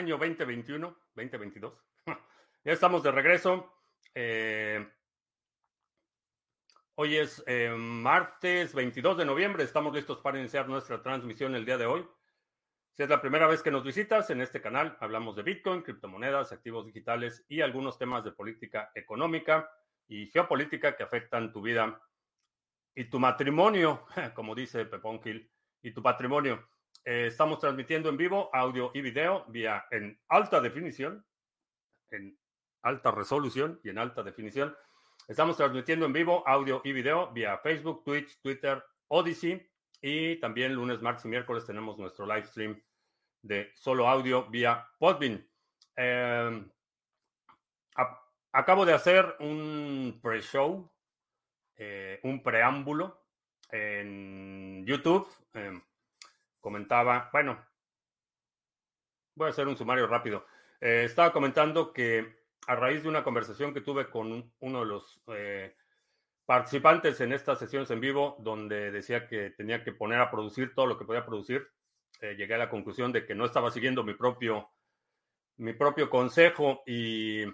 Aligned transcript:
año 0.00 0.16
2021, 0.16 0.96
2022. 1.14 1.74
ya 2.64 2.72
estamos 2.72 3.02
de 3.02 3.10
regreso. 3.10 3.70
Eh, 4.14 4.88
hoy 6.94 7.18
es 7.18 7.44
eh, 7.46 7.70
martes 7.76 8.74
22 8.74 9.18
de 9.18 9.26
noviembre. 9.26 9.62
Estamos 9.62 9.94
listos 9.94 10.18
para 10.20 10.38
iniciar 10.38 10.68
nuestra 10.68 11.02
transmisión 11.02 11.54
el 11.54 11.66
día 11.66 11.76
de 11.76 11.84
hoy. 11.84 12.08
Si 12.96 13.02
es 13.02 13.10
la 13.10 13.20
primera 13.20 13.46
vez 13.46 13.62
que 13.62 13.70
nos 13.70 13.84
visitas 13.84 14.30
en 14.30 14.40
este 14.40 14.62
canal, 14.62 14.96
hablamos 15.00 15.36
de 15.36 15.42
Bitcoin, 15.42 15.82
criptomonedas, 15.82 16.50
activos 16.50 16.86
digitales 16.86 17.44
y 17.46 17.60
algunos 17.60 17.98
temas 17.98 18.24
de 18.24 18.32
política 18.32 18.90
económica 18.94 19.70
y 20.08 20.28
geopolítica 20.28 20.96
que 20.96 21.02
afectan 21.02 21.52
tu 21.52 21.60
vida 21.60 22.00
y 22.94 23.04
tu 23.04 23.20
matrimonio, 23.20 24.06
como 24.34 24.54
dice 24.54 24.86
Pepón 24.86 25.20
y 25.82 25.92
tu 25.92 26.02
patrimonio. 26.02 26.66
Eh, 27.04 27.26
estamos 27.28 27.58
transmitiendo 27.58 28.10
en 28.10 28.16
vivo 28.16 28.50
audio 28.52 28.90
y 28.92 29.00
video 29.00 29.44
vía 29.48 29.86
en 29.90 30.20
alta 30.28 30.60
definición, 30.60 31.24
en 32.10 32.38
alta 32.82 33.10
resolución 33.10 33.80
y 33.82 33.88
en 33.88 33.98
alta 33.98 34.22
definición. 34.22 34.76
Estamos 35.26 35.56
transmitiendo 35.56 36.04
en 36.06 36.12
vivo 36.12 36.46
audio 36.46 36.82
y 36.84 36.92
video 36.92 37.32
vía 37.32 37.56
Facebook, 37.58 38.04
Twitch, 38.04 38.38
Twitter, 38.42 38.84
Odyssey 39.08 39.66
y 40.02 40.36
también 40.40 40.74
lunes, 40.74 41.00
martes 41.00 41.24
y 41.24 41.28
miércoles 41.28 41.64
tenemos 41.64 41.98
nuestro 41.98 42.26
live 42.26 42.44
stream 42.44 42.82
de 43.42 43.72
solo 43.74 44.06
audio 44.06 44.46
vía 44.50 44.86
Podbean. 44.98 45.46
Em, 45.96 46.70
acabo 48.52 48.84
de 48.84 48.92
hacer 48.92 49.36
un 49.40 50.18
pre-show, 50.22 50.90
eh, 51.76 52.20
un 52.24 52.42
preámbulo 52.42 53.24
en 53.70 54.84
YouTube. 54.86 55.26
Em, 55.54 55.80
comentaba, 56.60 57.30
bueno, 57.32 57.64
voy 59.34 59.46
a 59.46 59.50
hacer 59.50 59.66
un 59.68 59.76
sumario 59.76 60.06
rápido. 60.06 60.46
Eh, 60.80 61.04
estaba 61.04 61.32
comentando 61.32 61.92
que 61.92 62.40
a 62.66 62.76
raíz 62.76 63.02
de 63.02 63.08
una 63.08 63.24
conversación 63.24 63.74
que 63.74 63.80
tuve 63.80 64.08
con 64.08 64.52
uno 64.60 64.80
de 64.80 64.86
los 64.86 65.22
eh, 65.28 65.76
participantes 66.44 67.20
en 67.20 67.32
estas 67.32 67.58
sesiones 67.58 67.90
en 67.90 68.00
vivo, 68.00 68.36
donde 68.40 68.90
decía 68.90 69.26
que 69.26 69.50
tenía 69.50 69.82
que 69.82 69.92
poner 69.92 70.20
a 70.20 70.30
producir 70.30 70.74
todo 70.74 70.86
lo 70.86 70.98
que 70.98 71.04
podía 71.04 71.26
producir, 71.26 71.68
eh, 72.20 72.34
llegué 72.36 72.54
a 72.54 72.58
la 72.58 72.70
conclusión 72.70 73.12
de 73.12 73.24
que 73.24 73.34
no 73.34 73.44
estaba 73.44 73.70
siguiendo 73.70 74.04
mi 74.04 74.14
propio, 74.14 74.70
mi 75.56 75.72
propio 75.72 76.10
consejo 76.10 76.82
y, 76.86 77.44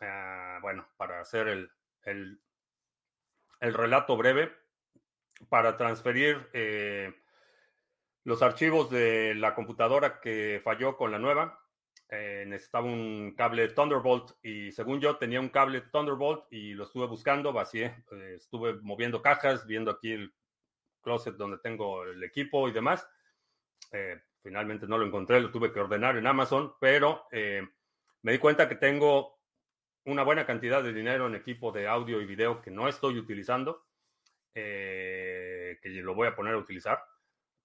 ah, 0.00 0.58
bueno, 0.62 0.88
para 0.96 1.20
hacer 1.20 1.48
el, 1.48 1.70
el, 2.02 2.40
el, 3.60 3.74
relato 3.74 4.16
breve, 4.16 4.52
para 5.48 5.76
transferir 5.76 6.48
los 8.24 8.42
archivos 8.42 8.90
de 8.90 9.34
la 9.34 9.54
computadora 9.54 10.20
que 10.20 10.60
falló 10.64 10.96
con 10.96 11.12
la 11.12 11.18
nueva. 11.18 11.60
Eh, 12.08 12.44
necesitaba 12.46 12.86
un 12.86 13.34
cable 13.36 13.68
Thunderbolt 13.68 14.32
y 14.42 14.72
según 14.72 15.00
yo 15.00 15.16
tenía 15.16 15.40
un 15.40 15.48
cable 15.48 15.82
Thunderbolt 15.92 16.44
y 16.50 16.74
lo 16.74 16.84
estuve 16.84 17.06
buscando, 17.06 17.52
vacié, 17.52 18.04
eh, 18.12 18.34
estuve 18.36 18.74
moviendo 18.82 19.22
cajas, 19.22 19.66
viendo 19.66 19.90
aquí 19.90 20.12
el 20.12 20.34
closet 21.02 21.36
donde 21.36 21.58
tengo 21.58 22.04
el 22.04 22.22
equipo 22.22 22.68
y 22.68 22.72
demás. 22.72 23.06
Eh, 23.92 24.20
finalmente 24.42 24.86
no 24.86 24.98
lo 24.98 25.06
encontré, 25.06 25.40
lo 25.40 25.50
tuve 25.50 25.72
que 25.72 25.80
ordenar 25.80 26.16
en 26.16 26.26
Amazon, 26.26 26.74
pero 26.80 27.26
me 27.30 28.32
di 28.32 28.38
cuenta 28.38 28.68
que 28.68 28.74
tengo 28.74 29.38
una 30.04 30.22
buena 30.22 30.44
cantidad 30.44 30.82
de 30.82 30.92
dinero 30.92 31.26
en 31.26 31.34
equipo 31.34 31.72
de 31.72 31.88
audio 31.88 32.20
y 32.20 32.26
video 32.26 32.60
que 32.60 32.70
no 32.70 32.88
estoy 32.88 33.18
utilizando, 33.18 33.86
que 34.52 35.78
lo 35.82 36.14
voy 36.14 36.28
a 36.28 36.34
poner 36.34 36.54
a 36.54 36.58
utilizar 36.58 37.02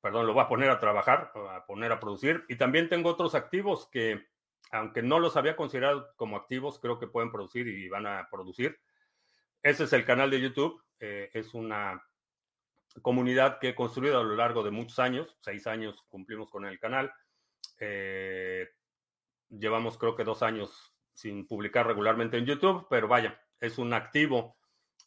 perdón, 0.01 0.27
lo 0.27 0.33
voy 0.33 0.43
a 0.43 0.47
poner 0.47 0.69
a 0.69 0.79
trabajar, 0.79 1.31
a 1.51 1.65
poner 1.65 1.91
a 1.91 1.99
producir. 1.99 2.45
Y 2.47 2.55
también 2.55 2.89
tengo 2.89 3.09
otros 3.09 3.35
activos 3.35 3.87
que, 3.91 4.27
aunque 4.71 5.01
no 5.01 5.19
los 5.19 5.37
había 5.37 5.55
considerado 5.55 6.13
como 6.15 6.37
activos, 6.37 6.79
creo 6.79 6.99
que 6.99 7.07
pueden 7.07 7.31
producir 7.31 7.67
y 7.67 7.89
van 7.89 8.07
a 8.07 8.27
producir. 8.31 8.79
Ese 9.61 9.83
es 9.83 9.93
el 9.93 10.05
canal 10.05 10.29
de 10.29 10.41
YouTube. 10.41 10.81
Eh, 10.99 11.29
es 11.33 11.53
una 11.53 12.03
comunidad 13.01 13.59
que 13.59 13.69
he 13.69 13.75
construido 13.75 14.19
a 14.19 14.23
lo 14.23 14.35
largo 14.35 14.63
de 14.63 14.71
muchos 14.71 14.99
años. 14.99 15.37
Seis 15.41 15.67
años 15.67 16.03
cumplimos 16.09 16.49
con 16.49 16.65
el 16.65 16.79
canal. 16.79 17.11
Eh, 17.79 18.69
llevamos 19.49 19.97
creo 19.97 20.15
que 20.15 20.23
dos 20.23 20.43
años 20.43 20.93
sin 21.13 21.47
publicar 21.47 21.85
regularmente 21.87 22.37
en 22.37 22.45
YouTube, 22.45 22.87
pero 22.89 23.07
vaya, 23.07 23.41
es 23.59 23.77
un 23.77 23.93
activo 23.93 24.57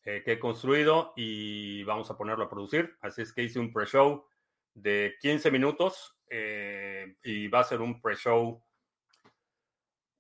eh, 0.05 0.23
que 0.25 0.33
he 0.33 0.39
construido 0.39 1.13
y 1.17 1.85
vamos 1.85 2.11
a 2.11 2.17
ponerlo 2.17 2.45
a 2.45 2.51
producir. 2.51 2.97
Así 3.01 3.23
es 3.23 3.33
que 3.33 3.43
hice 3.43 3.59
un 3.59 3.73
pre-show 3.73 4.27
de 4.75 5.15
15 5.21 5.51
minutos 5.51 6.17
eh, 6.29 7.17
y 7.23 7.49
va 7.49 7.61
a 7.61 7.65
ser 7.65 7.81
un 7.81 8.01
pre-show 8.01 8.63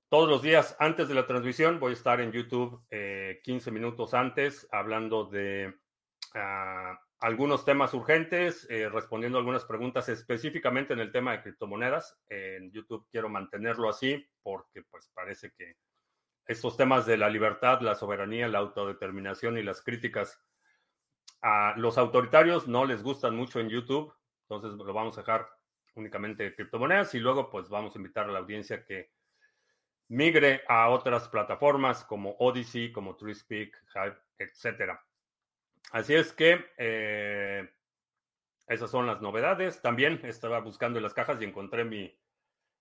todos 0.08 0.28
los 0.28 0.42
días 0.42 0.76
antes 0.78 1.08
de 1.08 1.14
la 1.14 1.26
transmisión. 1.26 1.80
Voy 1.80 1.90
a 1.90 1.94
estar 1.94 2.20
en 2.20 2.32
YouTube 2.32 2.82
15 2.90 2.90
eh, 2.90 3.72
minutos 3.72 4.12
antes 4.12 4.68
hablando 4.70 5.24
de 5.24 5.74
ah, 6.34 7.00
algunos 7.20 7.64
temas 7.64 7.94
urgentes, 7.94 8.66
eh, 8.68 8.88
respondiendo 8.88 9.38
algunas 9.38 9.64
preguntas 9.64 10.08
específicamente 10.08 10.92
en 10.92 10.98
el 10.98 11.12
tema 11.12 11.32
de 11.32 11.42
criptomonedas. 11.42 12.19
en 12.28 12.70
YouTube 12.72 13.06
quiero 13.10 13.28
mantenerlo 13.28 13.88
así 13.88 14.28
porque 14.42 14.82
pues 14.82 15.10
parece 15.14 15.52
que 15.56 15.76
estos 16.46 16.76
temas 16.76 17.06
de 17.06 17.16
la 17.16 17.30
libertad, 17.30 17.80
la 17.80 17.94
soberanía, 17.94 18.48
la 18.48 18.58
autodeterminación 18.58 19.56
y 19.56 19.62
las 19.62 19.80
críticas 19.80 20.42
a 21.40 21.74
los 21.76 21.98
autoritarios 21.98 22.69
no 22.69 22.84
les 22.84 23.02
gustan 23.02 23.36
mucho 23.36 23.60
en 23.60 23.69
YouTube. 23.69 24.12
Entonces 24.56 24.78
lo 24.84 24.92
vamos 24.92 25.16
a 25.16 25.22
dejar 25.22 25.48
únicamente 25.94 26.44
de 26.44 26.54
criptomonedas 26.54 27.14
y 27.14 27.20
luego 27.20 27.50
pues 27.50 27.68
vamos 27.68 27.94
a 27.94 27.98
invitar 27.98 28.28
a 28.28 28.32
la 28.32 28.38
audiencia 28.38 28.84
que 28.84 29.10
migre 30.08 30.62
a 30.68 30.88
otras 30.90 31.28
plataformas 31.28 32.04
como 32.04 32.36
Odyssey, 32.38 32.92
como 32.92 33.16
TreeSpeak, 33.16 33.74
Hive, 33.94 34.16
etc. 34.38 34.98
Así 35.90 36.14
es 36.14 36.32
que 36.32 36.64
eh, 36.76 37.68
esas 38.66 38.90
son 38.90 39.06
las 39.06 39.20
novedades. 39.20 39.80
También 39.82 40.20
estaba 40.24 40.60
buscando 40.60 40.98
en 40.98 41.02
las 41.02 41.14
cajas 41.14 41.40
y 41.40 41.44
encontré 41.44 41.84
mi, 41.84 42.14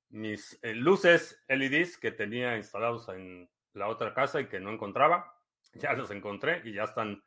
mis 0.09 0.59
eh, 0.61 0.73
luces 0.73 1.41
LEDs 1.47 1.97
que 1.97 2.11
tenía 2.11 2.57
instalados 2.57 3.07
en 3.09 3.49
la 3.73 3.87
otra 3.87 4.13
casa 4.13 4.41
y 4.41 4.47
que 4.47 4.59
no 4.59 4.71
encontraba. 4.71 5.37
Ya 5.75 5.93
los 5.93 6.11
encontré 6.11 6.61
y 6.65 6.73
ya 6.73 6.83
están 6.83 7.23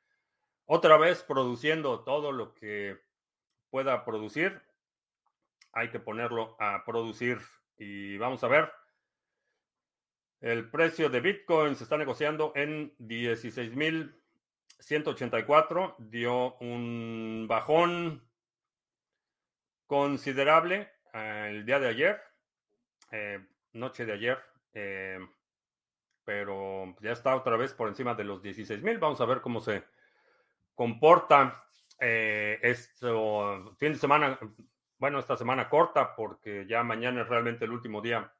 otra 0.67 0.99
vez 0.99 1.23
produciendo 1.23 2.05
todo 2.05 2.33
lo 2.33 2.55
que 2.55 2.99
pueda 3.75 4.05
producir, 4.05 4.63
hay 5.73 5.91
que 5.91 5.99
ponerlo 5.99 6.55
a 6.61 6.85
producir. 6.85 7.41
Y 7.77 8.17
vamos 8.19 8.45
a 8.45 8.47
ver. 8.47 8.71
El 10.41 10.71
precio 10.71 11.11
de 11.11 11.21
Bitcoin 11.21 11.75
se 11.75 11.83
está 11.83 11.97
negociando 11.97 12.53
en 12.55 12.97
16.184. 12.99 15.97
Dio 15.99 16.55
un 16.59 17.47
bajón 17.49 18.23
considerable 19.89 20.93
eh, 21.13 21.49
el 21.51 21.67
día 21.67 21.81
de 21.81 21.89
ayer, 21.89 22.21
eh, 23.11 23.45
noche 23.73 24.07
de 24.07 24.13
ayer, 24.13 24.39
eh, 24.75 25.19
pero 26.25 26.95
ya 27.01 27.11
está 27.11 27.35
otra 27.35 27.57
vez 27.57 27.75
por 27.75 27.89
encima 27.89 28.15
de 28.15 28.23
los 28.23 28.41
16.000. 28.41 29.01
Vamos 29.01 29.21
a 29.21 29.25
ver 29.25 29.41
cómo 29.41 29.61
se 29.61 29.83
comporta 30.77 31.64
eh, 32.07 32.59
esto, 32.61 33.75
fin 33.79 33.95
de 33.95 33.99
semana, 33.99 34.39
bueno, 34.99 35.19
esta 35.19 35.39
semana 35.39 35.71
corta, 35.71 36.15
porque 36.15 36.67
ya 36.67 36.83
mañana 36.83 37.23
es 37.23 37.29
realmente 37.29 37.65
el 37.65 37.71
último 37.71 38.03
día 38.03 38.31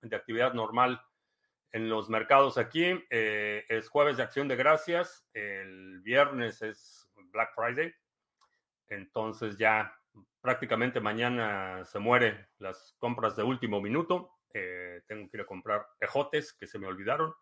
de 0.00 0.16
actividad 0.16 0.54
normal 0.54 0.98
en 1.72 1.90
los 1.90 2.08
mercados 2.08 2.56
aquí. 2.56 2.86
Eh, 3.10 3.66
es 3.68 3.90
jueves 3.90 4.16
de 4.16 4.22
acción 4.22 4.48
de 4.48 4.56
gracias, 4.56 5.28
el 5.34 6.00
viernes 6.00 6.62
es 6.62 7.06
Black 7.32 7.50
Friday, 7.54 7.94
entonces 8.88 9.58
ya 9.58 9.94
prácticamente 10.40 11.00
mañana 11.00 11.84
se 11.84 11.98
muere 11.98 12.48
las 12.60 12.96
compras 12.98 13.36
de 13.36 13.42
último 13.42 13.82
minuto. 13.82 14.38
Eh, 14.54 15.02
tengo 15.06 15.28
que 15.28 15.36
ir 15.36 15.42
a 15.42 15.46
comprar 15.46 15.86
ejotes 16.00 16.54
que 16.54 16.66
se 16.66 16.78
me 16.78 16.86
olvidaron. 16.86 17.34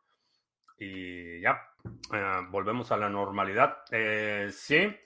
Y 0.81 1.41
ya, 1.41 1.61
volvemos 2.51 2.91
a 2.91 2.97
la 2.97 3.09
normalidad. 3.09 3.85
sí, 4.51 4.97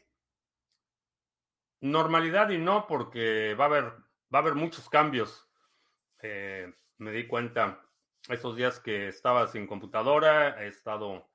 Normalidad 1.82 2.50
y 2.50 2.58
no, 2.58 2.87
porque 2.87 3.55
va 3.55 3.64
a 3.64 3.67
haber, 3.67 3.84
va 3.84 4.38
a 4.38 4.38
haber 4.38 4.55
muchos 4.55 4.88
cambios. 4.88 5.50
Eh, 6.20 6.73
me 6.99 7.11
di 7.11 7.26
cuenta 7.26 7.84
estos 8.29 8.55
días 8.55 8.79
que 8.79 9.08
estaba 9.08 9.49
sin 9.49 9.67
computadora, 9.67 10.62
he 10.62 10.69
estado 10.69 11.29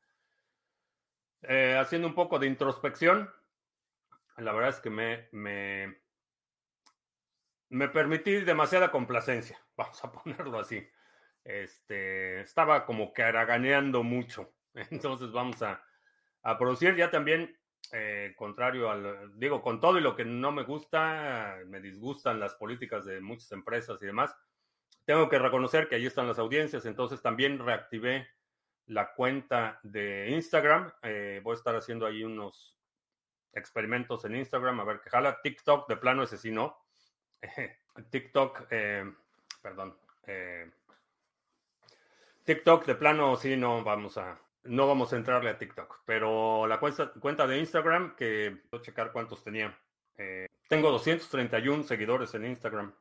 eh, 1.42 1.78
haciendo 1.78 2.08
un 2.08 2.16
poco 2.16 2.40
de 2.40 2.48
introspección. 2.48 3.30
La 4.38 4.54
verdad 4.54 4.70
es 4.70 4.80
que 4.80 4.90
me, 4.90 5.28
me, 5.34 6.02
me 7.68 7.90
permití 7.90 8.36
demasiada 8.38 8.90
complacencia, 8.90 9.60
vamos 9.76 10.02
a 10.02 10.12
ponerlo 10.14 10.60
así. 10.60 10.88
Este, 11.44 12.40
estaba 12.40 12.86
como 12.86 13.12
que 13.12 13.24
haraganeando 13.24 14.02
mucho. 14.02 14.54
Entonces 14.92 15.30
vamos 15.34 15.62
a, 15.62 15.84
a 16.44 16.58
producir. 16.58 16.96
Ya 16.96 17.12
también 17.12 17.57
eh, 17.94 18.34
contrario 18.36 18.90
al, 18.90 19.38
digo, 19.40 19.62
con 19.62 19.80
todo 19.80 19.98
y 19.98 20.02
lo 20.02 20.16
que 20.16 20.26
no 20.26 20.52
me 20.52 20.64
gusta, 20.64 21.58
me 21.68 21.80
disgustan 21.80 22.40
las 22.40 22.56
políticas 22.56 23.06
de 23.06 23.22
muchas 23.22 23.52
empresas 23.52 24.02
y 24.02 24.06
demás, 24.06 24.36
tengo 25.06 25.30
que 25.30 25.40
reconocer 25.40 25.88
que 25.88 25.96
ahí 25.96 26.06
están 26.06 26.28
las 26.28 26.40
audiencias, 26.40 26.86
entonces 26.86 27.22
también 27.22 27.60
reactivé 27.60 28.28
la 28.88 29.14
cuenta 29.14 29.80
de 29.84 30.30
Instagram. 30.32 30.92
Eh, 31.02 31.40
voy 31.44 31.54
a 31.54 31.58
estar 31.58 31.76
haciendo 31.76 32.06
ahí 32.06 32.24
unos 32.24 32.78
experimentos 33.54 34.26
en 34.26 34.36
Instagram, 34.36 34.80
a 34.80 34.84
ver 34.84 35.00
qué 35.02 35.10
jala. 35.10 35.42
TikTok, 35.42 35.88
de 35.88 35.98
plano 35.98 36.24
ese 36.24 36.38
sí 36.38 36.52
no. 36.52 36.78
TikTok, 38.10 38.68
eh, 38.70 39.10
perdón. 39.62 39.98
Eh, 40.26 40.72
TikTok, 42.44 42.86
de 42.86 42.96
plano 42.96 43.36
sí 43.36 43.56
no 43.56 43.84
vamos 43.84 44.18
a, 44.18 44.40
no 44.64 44.88
vamos 44.88 45.14
a 45.14 45.18
entrarle 45.18 45.50
a 45.50 45.58
TikTok, 45.58 46.02
pero 46.06 46.68
la 46.68 46.80
cuenta, 46.80 47.48
de 47.48 47.60
Instagram, 47.60 48.16
que 48.16 48.62
voy 48.72 48.80
a 48.80 48.84
checar 48.84 49.12
cuántos 49.12 49.44
tenía. 49.44 49.78
tengo 50.68 50.92
231 50.92 51.84
seguidores 51.84 52.34
en 52.34 52.46
Instagram. 52.46 52.94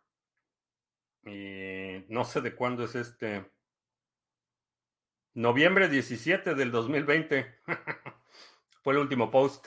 Y 1.25 2.05
no 2.09 2.25
sé 2.25 2.41
de 2.41 2.55
cuándo 2.55 2.85
es 2.85 2.95
este. 2.95 3.51
Noviembre 5.35 5.89
17 5.89 6.55
del 6.55 6.71
2020. 6.71 7.61
Fue 8.83 8.95
el 8.95 9.01
último 9.01 9.31
post. 9.31 9.67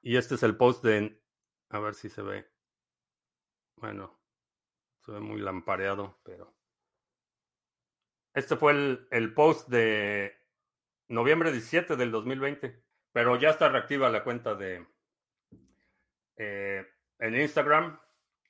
Y 0.00 0.16
este 0.16 0.36
es 0.36 0.42
el 0.42 0.56
post 0.56 0.82
de... 0.82 1.20
A 1.68 1.78
ver 1.80 1.94
si 1.94 2.08
se 2.08 2.22
ve. 2.22 2.50
Bueno, 3.76 4.18
se 5.04 5.12
ve 5.12 5.20
muy 5.20 5.40
lampareado, 5.40 6.18
pero... 6.22 6.54
Este 8.32 8.56
fue 8.56 8.72
el, 8.72 9.08
el 9.10 9.34
post 9.34 9.68
de 9.68 10.37
noviembre 11.08 11.52
17 11.52 11.96
del 11.96 12.10
2020. 12.10 12.82
Pero 13.12 13.36
ya 13.36 13.50
está 13.50 13.68
reactiva 13.68 14.08
la 14.10 14.22
cuenta 14.22 14.54
de... 14.54 14.86
Eh, 16.36 16.86
en 17.18 17.40
Instagram. 17.40 17.98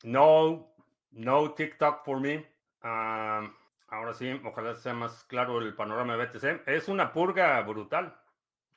No, 0.05 0.75
no 1.13 1.55
TikTok 1.55 2.05
for 2.05 2.21
me. 2.21 2.47
Ah, 2.83 3.51
Ahora 3.91 4.13
sí, 4.13 4.31
ojalá 4.45 4.75
sea 4.75 4.93
más 4.93 5.25
claro 5.25 5.59
el 5.61 5.75
panorama 5.75 6.17
de 6.17 6.27
BTC. 6.27 6.69
Es 6.69 6.89
una 6.89 7.11
purga 7.13 7.61
brutal. 7.63 8.15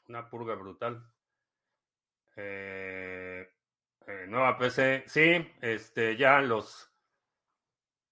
Una 0.08 0.30
purga 0.30 0.56
brutal. 0.56 1.06
Eh, 2.38 3.50
eh, 4.08 4.26
nueva 4.30 4.58
PC. 4.58 5.04
Sí, 5.08 5.54
este, 5.60 6.16
ya 6.16 6.40
los 6.40 6.91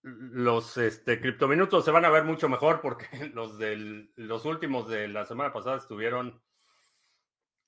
los 0.01 0.77
este, 0.77 1.19
criptominutos 1.19 1.83
se 1.83 1.91
van 1.91 2.05
a 2.05 2.09
ver 2.09 2.23
mucho 2.23 2.47
mejor 2.47 2.81
porque 2.81 3.07
los 3.33 3.57
del, 3.57 4.11
los 4.15 4.45
últimos 4.45 4.87
de 4.87 5.07
la 5.07 5.25
semana 5.25 5.51
pasada 5.51 5.77
estuvieron 5.77 6.41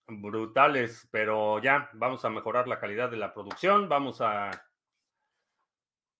brutales, 0.07 1.07
pero 1.11 1.59
ya 1.59 1.89
vamos 1.93 2.25
a 2.25 2.29
mejorar 2.29 2.67
la 2.67 2.79
calidad 2.79 3.09
de 3.09 3.17
la 3.17 3.33
producción, 3.33 3.87
vamos 3.87 4.21
a 4.21 4.51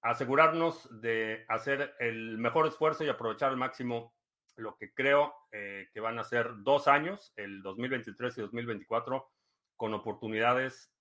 asegurarnos 0.01 1.01
de 1.01 1.45
hacer 1.47 1.95
el 1.99 2.37
mejor 2.37 2.67
esfuerzo 2.67 3.03
y 3.03 3.09
aprovechar 3.09 3.49
al 3.49 3.57
máximo 3.57 4.15
lo 4.55 4.75
que 4.77 4.93
creo 4.93 5.33
eh, 5.51 5.89
que 5.93 5.99
van 5.99 6.19
a 6.19 6.23
ser 6.23 6.51
dos 6.57 6.87
años, 6.87 7.33
el 7.35 7.61
2023 7.61 8.37
y 8.37 8.41
2024, 8.41 9.29
con 9.75 9.93
oportunidades 9.93 10.91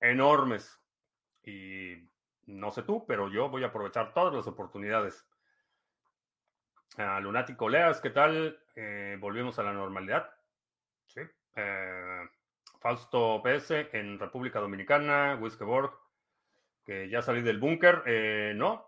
enormes. 0.00 0.80
Y 1.42 2.08
no 2.46 2.70
sé 2.70 2.82
tú, 2.82 3.04
pero 3.06 3.28
yo 3.28 3.48
voy 3.48 3.64
a 3.64 3.68
aprovechar 3.68 4.14
todas 4.14 4.32
las 4.34 4.46
oportunidades. 4.46 5.26
Uh, 6.96 7.20
Lunático 7.20 7.68
Leas, 7.68 8.00
¿qué 8.00 8.10
tal? 8.10 8.58
Eh, 8.74 9.16
volvimos 9.20 9.58
a 9.58 9.62
la 9.62 9.72
normalidad. 9.72 10.30
Sí. 11.06 11.20
Eh, 11.56 12.22
Fausto 12.80 13.42
PS 13.42 13.88
en 13.92 14.18
República 14.18 14.60
Dominicana, 14.60 15.36
Wiskeborg, 15.40 15.92
que 16.84 17.08
ya 17.08 17.20
salí 17.20 17.42
del 17.42 17.58
búnker, 17.58 18.02
eh, 18.06 18.52
no, 18.54 18.86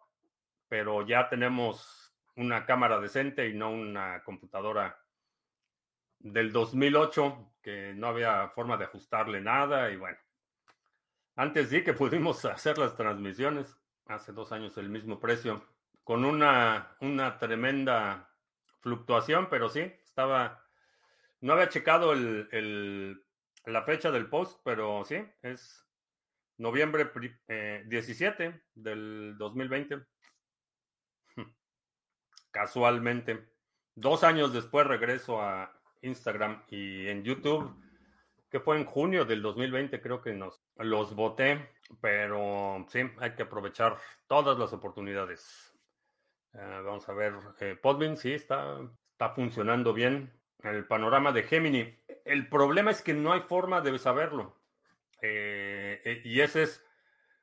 pero 0.68 1.06
ya 1.06 1.28
tenemos 1.28 2.14
una 2.36 2.64
cámara 2.64 3.00
decente 3.00 3.48
y 3.48 3.54
no 3.54 3.70
una 3.70 4.22
computadora 4.22 5.02
del 6.20 6.52
2008 6.52 7.54
que 7.62 7.92
no 7.94 8.08
había 8.08 8.48
forma 8.50 8.76
de 8.76 8.84
ajustarle 8.84 9.40
nada 9.40 9.90
y 9.90 9.96
bueno. 9.96 10.18
Antes 11.38 11.68
sí 11.68 11.84
que 11.84 11.92
pudimos 11.92 12.44
hacer 12.44 12.78
las 12.78 12.96
transmisiones, 12.96 13.76
hace 14.06 14.32
dos 14.32 14.50
años 14.50 14.76
el 14.76 14.88
mismo 14.88 15.20
precio, 15.20 15.64
con 16.02 16.24
una, 16.24 16.96
una 17.00 17.38
tremenda 17.38 18.34
fluctuación, 18.80 19.48
pero 19.48 19.68
sí, 19.68 19.82
estaba, 20.02 20.66
no 21.40 21.52
había 21.52 21.68
checado 21.68 22.12
el, 22.12 22.48
el, 22.50 23.24
la 23.66 23.84
fecha 23.84 24.10
del 24.10 24.26
post, 24.26 24.60
pero 24.64 25.04
sí, 25.04 25.24
es 25.42 25.86
noviembre 26.56 27.08
17 27.86 28.44
eh, 28.44 28.60
del 28.74 29.36
2020. 29.38 30.04
Casualmente. 32.50 33.48
Dos 33.94 34.24
años 34.24 34.52
después 34.52 34.88
regreso 34.88 35.40
a 35.40 35.72
Instagram 36.02 36.64
y 36.68 37.06
en 37.06 37.22
YouTube, 37.22 37.80
que 38.50 38.60
fue 38.60 38.76
en 38.76 38.84
junio 38.84 39.24
del 39.24 39.42
2020, 39.42 40.00
creo 40.00 40.22
que 40.22 40.32
nos 40.32 40.62
los 40.76 41.14
voté, 41.14 41.70
pero 42.00 42.84
sí, 42.88 43.00
hay 43.18 43.34
que 43.34 43.42
aprovechar 43.42 43.98
todas 44.26 44.58
las 44.58 44.72
oportunidades. 44.72 45.74
Eh, 46.54 46.80
vamos 46.84 47.08
a 47.08 47.12
ver, 47.12 47.34
eh, 47.60 47.76
Podbean 47.80 48.16
sí 48.16 48.32
está, 48.32 48.78
está 49.12 49.30
funcionando 49.30 49.92
bien. 49.92 50.32
El 50.62 50.86
panorama 50.86 51.30
de 51.30 51.44
Gemini. 51.44 51.96
El 52.24 52.48
problema 52.48 52.90
es 52.90 53.02
que 53.02 53.14
no 53.14 53.32
hay 53.32 53.40
forma 53.40 53.80
de 53.80 53.96
saberlo. 53.98 54.60
Eh, 55.22 56.00
eh, 56.04 56.22
y 56.24 56.40
ese 56.40 56.64
es 56.64 56.84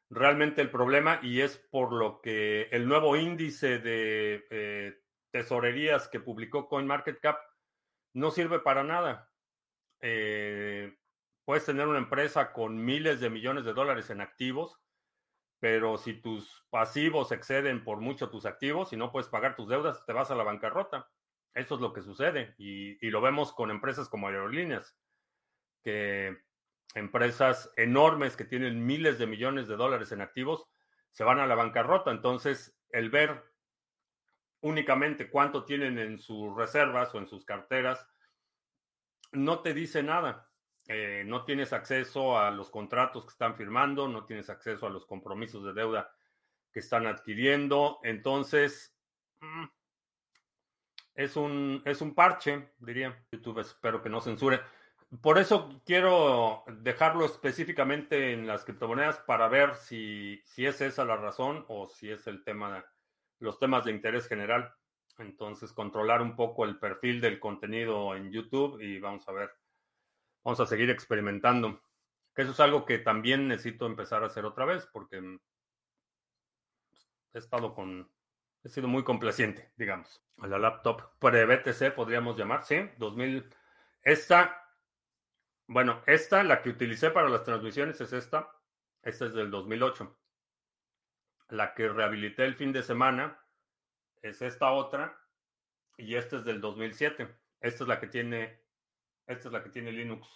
realmente 0.10 0.62
el 0.62 0.69
problema 0.69 1.19
y 1.22 1.42
es 1.42 1.58
por 1.58 1.94
lo 1.94 2.22
que 2.22 2.63
el 2.72 2.88
nuevo 2.88 3.16
índice 3.16 3.80
de 3.80 5.01
tesorerías 5.31 6.08
que 6.08 6.19
publicó 6.19 6.68
CoinMarketCap 6.68 7.38
no 8.13 8.31
sirve 8.31 8.60
para 8.60 8.84
nada. 8.84 9.30
Puedes 11.46 11.66
tener 11.66 11.88
una 11.88 11.98
empresa 11.98 12.52
con 12.54 12.84
miles 12.84 13.19
de 13.19 13.30
millones 13.30 13.66
de 13.66 13.74
dólares 13.74 14.10
en 14.10 14.22
activos, 14.22 14.80
pero 15.60 15.98
si 15.98 16.13
tus 16.13 16.66
pasivos 16.69 17.31
exceden 17.31 17.84
por 17.84 18.00
mucho 18.00 18.30
tus 18.30 18.46
activos 18.46 18.94
y 18.94 18.98
no 18.98 19.12
puedes 19.12 19.30
pagar 19.30 19.56
tus 19.56 19.69
deudas, 19.69 20.06
te 20.06 20.13
vas 20.13 20.30
a 20.31 20.36
la 20.36 20.44
bancarrota. 20.44 21.10
Eso 21.54 21.75
es 21.75 21.81
lo 21.81 21.94
que 21.94 22.02
sucede 22.02 22.54
y, 22.57 23.06
y 23.06 23.10
lo 23.10 23.22
vemos 23.22 23.54
con 23.54 23.72
empresas 23.72 24.10
como 24.10 24.28
aerolíneas, 24.28 24.96
que 25.84 26.38
empresas 26.94 27.72
enormes 27.77 28.36
que 28.36 28.46
tienen 28.46 28.86
miles 28.86 29.18
de 29.18 29.27
millones 29.27 29.68
de 29.68 29.75
dólares 29.75 30.12
en 30.12 30.22
activos 30.22 30.68
se 31.12 31.24
van 31.24 31.39
a 31.39 31.48
la 31.48 31.56
bancarrota. 31.56 32.12
Entonces, 32.12 32.77
el 32.89 33.10
ver 33.10 33.44
únicamente 34.62 35.30
cuánto 35.30 35.63
tienen 35.63 36.00
en 36.00 36.18
sus 36.18 36.56
reservas 36.56 37.13
o 37.13 37.20
en 37.20 37.27
sus 37.27 37.46
carteras 37.46 38.06
no 39.36 39.60
te 39.60 39.74
dice 39.74 40.04
nada. 40.04 40.50
Eh, 40.88 41.24
no 41.25 41.46
tienes 41.46 41.74
acceso 41.74 42.38
a 42.38 42.51
los 42.51 42.70
contratos 42.70 43.24
que 43.25 43.32
están 43.32 43.56
firmando, 43.56 44.08
no 44.08 44.25
tienes 44.25 44.50
acceso 44.50 44.86
a 44.86 44.92
los 44.92 45.06
compromisos 45.06 45.63
de 45.63 45.74
deuda 45.74 46.12
que 46.72 46.80
están 46.80 47.08
adquiriendo. 47.08 48.00
Entonces, 48.04 48.96
mm, 49.42 49.65
es 51.15 51.36
un, 51.36 51.82
es 51.86 52.01
un 52.01 52.13
parche, 52.13 52.74
diría. 52.77 53.25
YouTube 53.32 53.60
espero 53.60 54.01
que 54.01 54.10
no 54.10 54.22
censure. 54.22 54.62
Por 55.22 55.38
eso 55.38 55.82
quiero 55.86 56.63
dejarlo 56.68 57.25
específicamente 57.25 58.34
en 58.34 58.46
las 58.46 58.65
criptomonedas 58.65 59.20
para 59.20 59.48
ver 59.48 59.75
si, 59.75 60.42
si 60.46 60.65
es 60.65 60.82
esa 60.82 61.06
la 61.06 61.15
razón 61.15 61.65
o 61.68 61.88
si 61.88 62.12
es 62.12 62.27
el 62.27 62.44
tema, 62.44 62.86
los 63.39 63.58
temas 63.60 63.86
de 63.86 63.92
interés 63.92 64.27
general. 64.27 64.74
Entonces, 65.17 65.72
controlar 65.72 66.22
un 66.22 66.36
poco 66.36 66.65
el 66.65 66.77
perfil 66.77 67.22
del 67.22 67.39
contenido 67.39 68.15
en 68.15 68.31
YouTube 68.31 68.81
y 68.81 69.00
vamos 69.00 69.27
a 69.27 69.31
ver, 69.31 69.51
vamos 70.43 70.60
a 70.60 70.65
seguir 70.65 70.89
experimentando. 70.89 71.81
Eso 72.36 72.51
es 72.51 72.60
algo 72.60 72.86
que 72.86 73.00
también 73.00 73.48
necesito 73.48 73.86
empezar 73.86 74.24
a 74.24 74.27
hacer 74.27 74.45
otra 74.45 74.65
vez 74.65 74.88
porque 74.91 75.39
he 77.34 77.38
estado 77.38 77.74
con, 77.74 78.10
he 78.63 78.69
sido 78.69 78.88
muy 78.88 79.03
complaciente, 79.03 79.72
digamos. 79.77 80.22
A 80.39 80.48
la 80.48 80.60
laptop 80.60 81.17
pre-BTC 81.19 81.95
podríamos 81.95 82.38
llamar, 82.38 82.65
sí, 82.65 82.89
2000. 82.98 83.50
Esta 84.03 84.65
bueno, 85.67 86.03
esta, 86.05 86.43
la 86.43 86.62
que 86.62 86.69
utilicé 86.69 87.10
para 87.10 87.29
las 87.29 87.43
transmisiones 87.43 88.00
es 88.00 88.13
esta. 88.13 88.51
Esta 89.01 89.25
es 89.25 89.34
del 89.34 89.50
2008. 89.50 90.15
La 91.50 91.74
que 91.74 91.89
rehabilité 91.89 92.45
el 92.45 92.55
fin 92.55 92.72
de 92.72 92.84
semana 92.84 93.39
es 94.29 94.41
esta 94.41 94.72
otra. 94.72 95.17
Y 95.98 96.15
esta 96.15 96.38
es 96.38 96.46
del 96.46 96.62
2007. 96.62 97.27
Esta 97.62 97.84
es 97.84 97.88
la 97.88 98.00
que 98.00 98.08
tiene, 98.08 98.60
esta 99.27 99.48
es 99.48 99.53
la 99.53 99.63
que 99.63 99.70
tiene 99.70 99.91
Linux. 99.91 100.27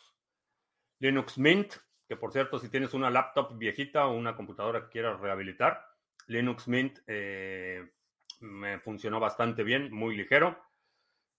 Linux 1.00 1.38
Mint, 1.38 1.74
que 2.08 2.15
por 2.15 2.31
cierto, 2.31 2.60
si 2.60 2.69
tienes 2.69 2.93
una 2.93 3.10
laptop 3.10 3.58
viejita 3.58 4.08
o 4.08 4.13
una 4.13 4.36
computadora 4.36 4.81
que 4.81 4.89
quieras 4.89 5.19
rehabilitar, 5.19 5.86
Linux 6.27 6.67
Mint 6.67 7.00
eh, 7.08 7.91
me 8.39 8.79
funcionó 8.79 9.19
bastante 9.19 9.63
bien, 9.63 9.91
muy 9.91 10.15
ligero. 10.15 10.62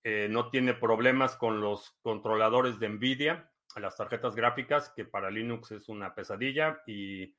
Eh, 0.02 0.28
no 0.30 0.50
tiene 0.50 0.74
problemas 0.74 1.36
con 1.36 1.60
los 1.60 1.90
controladores 2.02 2.78
de 2.78 2.88
NVIDIA 2.88 3.50
las 3.78 3.96
tarjetas 3.96 4.34
gráficas, 4.34 4.88
que 4.90 5.04
para 5.04 5.30
Linux 5.30 5.70
es 5.70 5.88
una 5.88 6.14
pesadilla 6.14 6.82
y 6.86 7.36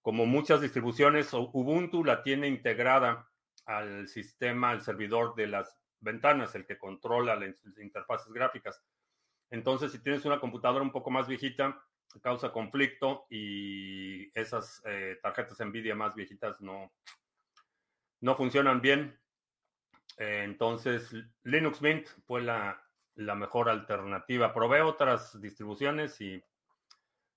como 0.00 0.24
muchas 0.24 0.60
distribuciones, 0.60 1.32
Ubuntu 1.32 2.04
la 2.04 2.22
tiene 2.22 2.48
integrada 2.48 3.28
al 3.66 4.08
sistema, 4.08 4.70
al 4.70 4.82
servidor 4.82 5.34
de 5.34 5.46
las 5.46 5.78
ventanas, 6.00 6.54
el 6.54 6.66
que 6.66 6.78
controla 6.78 7.36
las 7.36 7.54
interfaces 7.78 8.32
gráficas. 8.32 8.82
Entonces, 9.50 9.92
si 9.92 9.98
tienes 10.02 10.24
una 10.24 10.40
computadora 10.40 10.82
un 10.82 10.92
poco 10.92 11.10
más 11.10 11.26
viejita, 11.28 11.82
causa 12.22 12.52
conflicto 12.52 13.26
y 13.28 14.30
esas 14.38 14.82
eh, 14.84 15.18
tarjetas 15.22 15.60
NVIDIA 15.60 15.94
más 15.94 16.14
viejitas 16.14 16.60
no, 16.60 16.92
no 18.20 18.36
funcionan 18.36 18.80
bien. 18.80 19.18
Entonces, 20.16 21.12
Linux 21.42 21.82
Mint 21.82 22.06
fue 22.26 22.40
la, 22.40 22.80
la 23.16 23.34
mejor 23.34 23.68
alternativa. 23.68 24.54
Probé 24.54 24.82
otras 24.82 25.40
distribuciones 25.40 26.20
y 26.20 26.42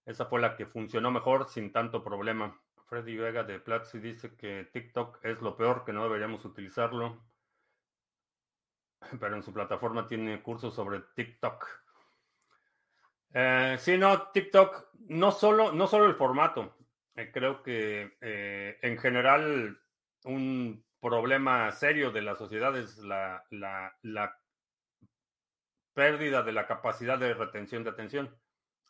esa 0.06 0.26
fue 0.26 0.40
la 0.40 0.56
que 0.56 0.66
funcionó 0.66 1.12
mejor 1.12 1.48
sin 1.50 1.72
tanto 1.72 2.04
problema. 2.04 2.60
Freddy 2.88 3.18
Vega 3.18 3.44
de 3.44 3.60
Platzi 3.60 4.00
dice 4.00 4.36
que 4.36 4.70
TikTok 4.72 5.20
es 5.24 5.42
lo 5.42 5.58
peor, 5.58 5.84
que 5.84 5.94
no 5.94 6.04
deberíamos 6.04 6.44
utilizarlo. 6.46 7.22
Pero 9.20 9.36
en 9.36 9.44
su 9.44 9.54
plataforma 9.54 10.08
tiene 10.08 10.42
cursos 10.42 10.74
sobre 10.74 11.02
TikTok. 11.14 11.68
Eh, 13.34 13.76
sí, 13.78 13.98
no, 13.98 14.30
TikTok, 14.30 14.92
no 15.10 15.32
solo, 15.32 15.74
no 15.74 15.86
solo 15.86 16.06
el 16.06 16.16
formato. 16.16 16.78
Eh, 17.16 17.30
creo 17.32 17.62
que 17.62 18.18
eh, 18.22 18.80
en 18.82 18.98
general 18.98 19.80
un 20.24 20.86
problema 21.02 21.72
serio 21.72 22.12
de 22.12 22.22
la 22.22 22.36
sociedad 22.36 22.76
es 22.78 22.98
la, 23.00 23.44
la 23.52 24.40
pérdida 25.94 26.42
de 26.42 26.54
la 26.54 26.68
capacidad 26.68 27.20
de 27.20 27.34
retención 27.34 27.84
de 27.84 27.90
atención. 27.90 28.34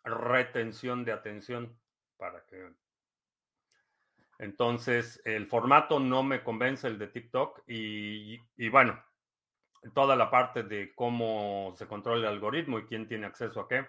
Retención 0.04 1.04
de 1.04 1.14
atención 1.14 1.78
para 2.18 2.46
que 2.46 2.74
entonces, 4.40 5.20
el 5.26 5.48
formato 5.48 6.00
no 6.00 6.22
me 6.22 6.44
convence 6.44 6.88
el 6.88 7.00
de 7.00 7.08
TikTok 7.08 7.64
y, 7.68 8.70
bueno, 8.70 9.02
toda 9.96 10.16
la 10.16 10.30
parte 10.30 10.64
de 10.64 10.94
cómo 10.94 11.74
se 11.76 11.88
controla 11.88 12.28
el 12.28 12.36
algoritmo 12.36 12.78
y 12.78 12.86
quién 12.86 13.08
tiene 13.08 13.26
acceso 13.26 13.62
a 13.62 13.68
qué, 13.68 13.88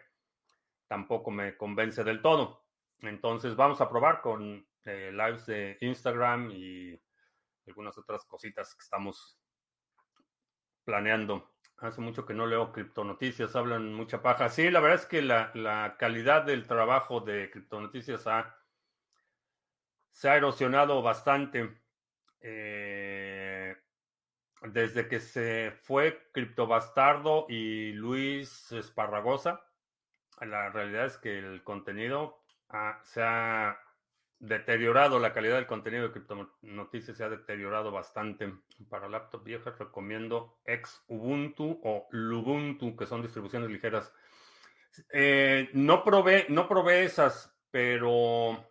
tampoco 0.86 1.30
me 1.30 1.56
convence 1.56 2.02
del 2.02 2.22
todo. 2.22 2.64
Entonces, 3.00 3.56
vamos 3.56 3.80
a 3.80 3.90
probar 3.90 4.22
con 4.22 4.66
eh, 4.84 5.10
lives 5.12 5.46
de 5.46 5.76
Instagram 5.82 6.50
y 6.50 6.98
algunas 7.66 7.98
otras 7.98 8.24
cositas 8.24 8.74
que 8.74 8.82
estamos 8.82 9.38
planeando. 10.84 11.52
Hace 11.76 12.00
mucho 12.00 12.24
que 12.24 12.34
no 12.34 12.46
leo 12.46 12.72
criptonoticias, 12.72 13.54
hablan 13.54 13.92
mucha 13.92 14.22
paja. 14.22 14.48
Sí, 14.48 14.70
la 14.70 14.80
verdad 14.80 14.98
es 14.98 15.06
que 15.06 15.20
la, 15.20 15.52
la 15.54 15.96
calidad 15.98 16.44
del 16.44 16.66
trabajo 16.66 17.20
de 17.20 17.50
criptonoticias 17.50 18.26
ha 18.26 18.57
se 20.18 20.28
ha 20.28 20.36
erosionado 20.36 21.00
bastante. 21.00 21.78
Eh, 22.40 23.76
desde 24.62 25.06
que 25.06 25.20
se 25.20 25.70
fue 25.70 26.28
Criptobastardo 26.32 27.46
y 27.48 27.92
Luis 27.92 28.72
Esparragosa, 28.72 29.62
la 30.40 30.70
realidad 30.70 31.06
es 31.06 31.18
que 31.18 31.38
el 31.38 31.62
contenido 31.62 32.42
se 33.04 33.22
ha 33.22 33.78
deteriorado, 34.40 35.20
la 35.20 35.32
calidad 35.32 35.54
del 35.54 35.68
contenido 35.68 36.08
de 36.08 36.10
Criptonoticias 36.10 37.16
se 37.16 37.22
ha 37.22 37.28
deteriorado 37.28 37.92
bastante. 37.92 38.52
Para 38.88 39.08
laptop 39.08 39.44
viejas 39.44 39.78
recomiendo 39.78 40.58
ex 40.64 41.00
Ubuntu 41.06 41.80
o 41.84 42.08
Lubuntu, 42.10 42.96
que 42.96 43.06
son 43.06 43.22
distribuciones 43.22 43.70
ligeras. 43.70 44.12
Eh, 45.12 45.70
no, 45.74 46.02
probé, 46.02 46.46
no 46.48 46.66
probé 46.66 47.04
esas, 47.04 47.56
pero 47.70 48.64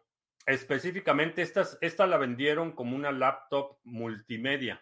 Específicamente, 0.48 1.42
esta 1.42 2.08
la 2.08 2.16
vendieron 2.16 2.72
como 2.72 2.96
una 2.96 3.12
laptop 3.12 3.80
multimedia. 3.84 4.82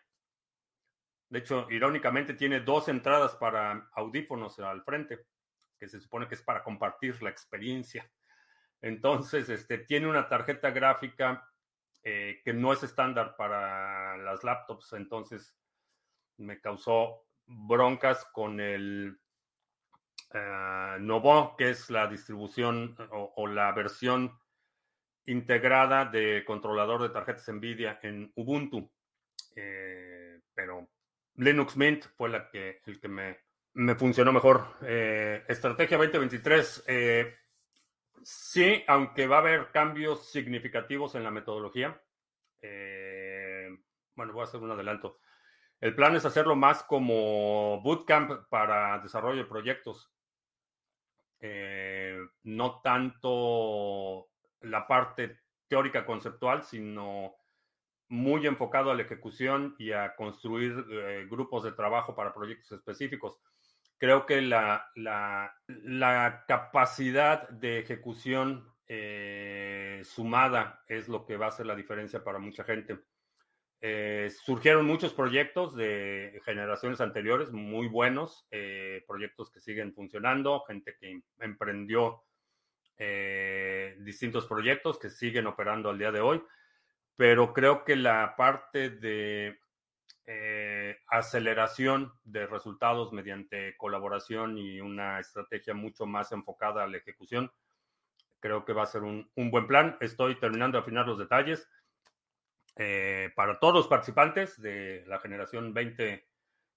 De 1.27 1.39
hecho, 1.39 1.65
irónicamente, 1.71 2.35
tiene 2.35 2.59
dos 2.59 2.87
entradas 2.87 3.35
para 3.35 3.89
audífonos 3.93 4.59
al 4.59 4.83
frente, 4.83 5.25
que 5.79 5.87
se 5.87 5.99
supone 5.99 6.27
que 6.27 6.35
es 6.35 6.43
para 6.43 6.63
compartir 6.63 7.19
la 7.23 7.31
experiencia. 7.31 8.07
Entonces, 8.79 9.49
este, 9.49 9.79
tiene 9.79 10.05
una 10.05 10.29
tarjeta 10.29 10.69
gráfica 10.69 11.51
eh, 12.03 12.41
que 12.45 12.53
no 12.53 12.71
es 12.71 12.83
estándar 12.83 13.35
para 13.35 14.17
las 14.17 14.43
laptops. 14.43 14.93
Entonces, 14.93 15.57
me 16.37 16.61
causó 16.61 17.25
broncas 17.47 18.23
con 18.25 18.59
el 18.59 19.19
uh, 20.31 20.99
Novo, 20.99 21.55
que 21.57 21.71
es 21.71 21.89
la 21.89 22.05
distribución 22.05 22.95
o 23.09 23.47
la 23.47 23.71
versión 23.71 24.39
integrada 25.27 26.05
de 26.05 26.43
controlador 26.45 27.01
de 27.01 27.09
tarjetas 27.09 27.47
NVIDIA 27.49 27.99
en 28.03 28.31
Ubuntu. 28.35 28.91
Eh, 29.55 30.41
pero 30.53 30.89
Linux 31.35 31.77
Mint 31.77 32.05
fue 32.15 32.29
la 32.29 32.49
que, 32.49 32.81
el 32.85 32.99
que 32.99 33.07
me, 33.07 33.39
me 33.73 33.95
funcionó 33.95 34.31
mejor. 34.31 34.77
Eh, 34.81 35.43
estrategia 35.47 35.97
2023. 35.97 36.83
Eh, 36.87 37.35
sí, 38.23 38.83
aunque 38.87 39.27
va 39.27 39.37
a 39.37 39.39
haber 39.39 39.71
cambios 39.71 40.29
significativos 40.29 41.15
en 41.15 41.23
la 41.23 41.31
metodología. 41.31 41.99
bueno, 44.15 44.33
voy 44.33 44.41
a 44.41 44.45
hacer 44.45 44.61
un 44.61 44.71
adelanto. 44.71 45.19
El 45.81 45.93
plan 45.93 46.15
es 46.15 46.25
hacerlo 46.25 46.55
más 46.55 46.83
como 46.83 47.81
bootcamp 47.81 48.47
para 48.49 48.99
desarrollo 48.99 49.43
de 49.43 49.49
proyectos. 49.49 50.11
no 52.43 52.81
tanto 52.81 54.29
la 54.65 54.87
parte 54.87 55.39
teórica 55.67 56.05
conceptual, 56.05 56.63
sino 56.63 57.35
muy 58.07 58.45
enfocado 58.45 58.91
a 58.91 58.95
la 58.95 59.01
ejecución 59.01 59.75
y 59.79 59.91
a 59.91 60.15
construir 60.15 60.85
eh, 60.89 61.27
grupos 61.29 61.63
de 61.63 61.71
trabajo 61.71 62.15
para 62.15 62.33
proyectos 62.33 62.71
específicos. 62.71 63.39
Creo 63.97 64.25
que 64.25 64.41
la, 64.41 64.91
la, 64.95 66.43
capacidad 66.47 67.47
de 67.49 67.79
ejecución 67.79 68.69
eh, 68.87 70.01
sumada 70.03 70.83
es 70.87 71.07
lo 71.07 71.25
que 71.25 71.37
va 71.37 71.45
a 71.45 71.49
hacer 71.49 71.65
la 71.65 71.75
diferencia 71.75 72.23
para 72.23 72.37
mucha 72.37 72.63
gente. 72.63 72.99
Eh, 73.81 74.29
surgieron 74.43 74.85
muchos 74.85 75.13
proyectos 75.13 75.75
de 75.75 76.41
generaciones 76.43 77.01
anteriores 77.01 77.51
muy 77.51 77.87
buenos, 77.87 78.47
proyectos 79.07 79.49
que 79.49 79.61
siguen 79.61 79.93
funcionando, 79.93 80.63
gente 80.67 80.95
que 80.99 81.21
emprendió 81.39 82.21
eh, 82.97 83.95
distintos 83.99 84.45
proyectos 84.45 84.97
que 84.97 85.09
siguen 85.09 85.47
operando 85.47 85.89
al 85.89 85.97
día 85.97 86.11
de 86.11 86.21
hoy, 86.21 86.41
pero 87.15 87.53
creo 87.53 87.83
que 87.83 87.95
la 87.95 88.35
parte 88.35 88.89
de 88.89 89.59
eh, 90.27 90.97
aceleración 91.07 92.11
de 92.23 92.47
resultados 92.47 93.13
mediante 93.13 93.77
colaboración 93.77 94.57
y 94.57 94.81
una 94.81 95.19
estrategia 95.19 95.75
mucho 95.75 96.07
más 96.07 96.31
enfocada 96.31 96.83
a 96.83 96.87
la 96.87 96.97
ejecución, 96.97 97.51
creo 98.39 98.65
que 98.65 98.73
va 98.73 98.83
a 98.83 98.87
ser 98.87 99.03
un, 99.03 99.29
buen 99.35 99.67
plan. 99.67 99.97
Estoy 100.01 100.39
terminando 100.39 100.77
de 100.77 100.81
afinar 100.81 101.07
los 101.07 101.19
detalles. 101.19 101.69
Eh, 102.77 103.31
para 103.35 103.59
todos 103.59 103.73
los 103.73 103.87
participantes 103.87 104.61
de 104.61 105.03
la 105.07 105.19
generación 105.19 105.73
20, 105.73 106.27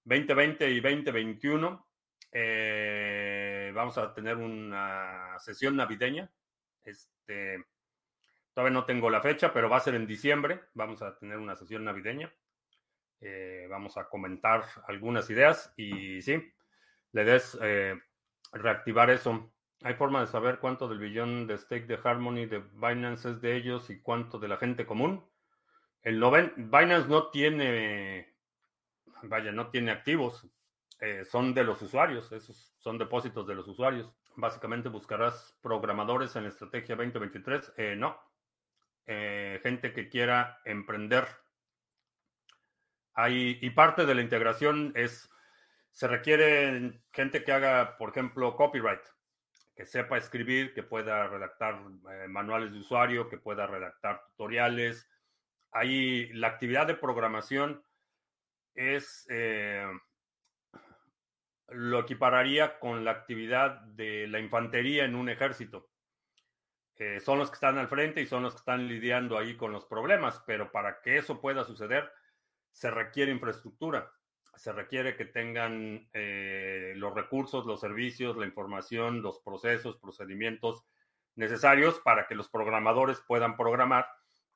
2020 0.05 0.69
y 0.69 0.79
2021, 0.79 1.87
eh, 2.31 3.48
vamos 3.71 3.97
a 3.97 4.13
tener 4.13 4.37
una 4.37 5.37
sesión 5.39 5.75
navideña. 5.75 6.31
Este, 6.83 7.65
todavía 8.53 8.73
no 8.73 8.85
tengo 8.85 9.09
la 9.09 9.21
fecha, 9.21 9.53
pero 9.53 9.69
va 9.69 9.77
a 9.77 9.81
ser 9.81 9.95
en 9.95 10.07
diciembre. 10.07 10.61
Vamos 10.73 11.01
a 11.01 11.17
tener 11.17 11.37
una 11.37 11.55
sesión 11.55 11.85
navideña. 11.85 12.33
Eh, 13.21 13.67
vamos 13.69 13.97
a 13.97 14.07
comentar 14.07 14.63
algunas 14.87 15.29
ideas 15.29 15.73
y 15.75 16.21
sí, 16.21 16.41
le 17.11 17.25
des 17.25 17.57
eh, 17.61 17.99
reactivar 18.53 19.09
eso. 19.09 19.51
¿Hay 19.83 19.95
forma 19.95 20.21
de 20.21 20.27
saber 20.27 20.59
cuánto 20.59 20.87
del 20.87 20.99
billón 20.99 21.47
de 21.47 21.57
stake 21.57 21.87
de 21.87 21.99
Harmony 22.03 22.45
de 22.45 22.63
Binance 22.73 23.29
es 23.29 23.41
de 23.41 23.55
ellos 23.55 23.89
y 23.89 24.01
cuánto 24.01 24.39
de 24.39 24.47
la 24.47 24.57
gente 24.57 24.85
común? 24.85 25.25
El 26.01 26.19
noven, 26.19 26.53
Binance 26.55 27.09
no 27.09 27.29
tiene, 27.29 28.33
vaya, 29.23 29.51
no 29.51 29.69
tiene 29.69 29.91
activos. 29.91 30.47
Eh, 31.01 31.23
son 31.23 31.53
de 31.53 31.63
los 31.63 31.81
usuarios, 31.81 32.29
esos 32.33 32.73
son 32.77 32.97
depósitos 32.97 33.47
de 33.47 33.55
los 33.55 33.67
usuarios. 33.67 34.13
Básicamente 34.35 34.89
buscarás 34.89 35.57
programadores 35.61 36.35
en 36.35 36.43
la 36.43 36.49
estrategia 36.49 36.95
2023. 36.95 37.73
Eh, 37.77 37.95
no, 37.97 38.19
eh, 39.05 39.59
gente 39.63 39.93
que 39.93 40.09
quiera 40.09 40.59
emprender. 40.65 41.25
Hay, 43.13 43.57
y 43.61 43.69
parte 43.69 44.05
de 44.05 44.15
la 44.15 44.21
integración 44.21 44.91
es, 44.95 45.29
se 45.91 46.07
requiere 46.07 47.01
gente 47.13 47.43
que 47.43 47.51
haga, 47.53 47.97
por 47.97 48.09
ejemplo, 48.09 48.55
copyright, 48.57 49.01
que 49.75 49.85
sepa 49.85 50.17
escribir, 50.17 50.73
que 50.73 50.83
pueda 50.83 51.27
redactar 51.27 51.81
manuales 52.27 52.73
de 52.73 52.79
usuario, 52.79 53.29
que 53.29 53.37
pueda 53.37 53.67
redactar 53.67 54.25
tutoriales. 54.25 55.09
Ahí 55.71 56.31
la 56.33 56.47
actividad 56.47 56.87
de 56.87 56.95
programación 56.95 57.83
es 58.75 59.25
lo 61.71 61.99
equipararía 61.99 62.79
con 62.79 63.03
la 63.05 63.11
actividad 63.11 63.81
de 63.81 64.27
la 64.27 64.39
infantería 64.39 65.05
en 65.05 65.15
un 65.15 65.29
ejército. 65.29 65.89
Eh, 66.95 67.19
son 67.19 67.39
los 67.39 67.49
que 67.49 67.55
están 67.55 67.77
al 67.77 67.87
frente 67.87 68.21
y 68.21 68.25
son 68.25 68.43
los 68.43 68.53
que 68.53 68.59
están 68.59 68.87
lidiando 68.87 69.37
ahí 69.37 69.55
con 69.55 69.71
los 69.71 69.85
problemas, 69.85 70.43
pero 70.45 70.71
para 70.71 71.01
que 71.01 71.17
eso 71.17 71.39
pueda 71.39 71.63
suceder, 71.63 72.11
se 72.71 72.91
requiere 72.91 73.31
infraestructura, 73.31 74.11
se 74.55 74.73
requiere 74.73 75.15
que 75.15 75.25
tengan 75.25 76.09
eh, 76.13 76.93
los 76.97 77.13
recursos, 77.13 77.65
los 77.65 77.79
servicios, 77.79 78.35
la 78.35 78.45
información, 78.45 79.21
los 79.21 79.39
procesos, 79.39 79.97
procedimientos 79.97 80.85
necesarios 81.35 81.99
para 82.01 82.27
que 82.27 82.35
los 82.35 82.49
programadores 82.49 83.21
puedan 83.25 83.55
programar 83.55 84.07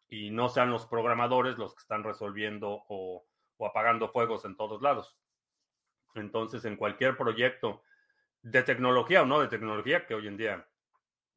y 0.09 0.29
no 0.29 0.49
sean 0.49 0.69
los 0.69 0.85
programadores 0.85 1.57
los 1.57 1.73
que 1.73 1.81
están 1.81 2.03
resolviendo 2.03 2.83
o, 2.89 3.25
apagando 3.65 4.09
fuegos 4.09 4.43
en 4.43 4.57
todos 4.57 4.81
lados. 4.81 5.17
Entonces, 6.15 6.65
en 6.65 6.75
cualquier 6.75 7.17
proyecto 7.17 7.83
de 8.41 8.63
tecnología 8.63 9.23
o 9.23 9.25
no 9.25 9.39
de 9.39 9.47
tecnología, 9.47 10.05
que 10.05 10.15
hoy 10.15 10.27
en 10.27 10.37
día, 10.37 10.67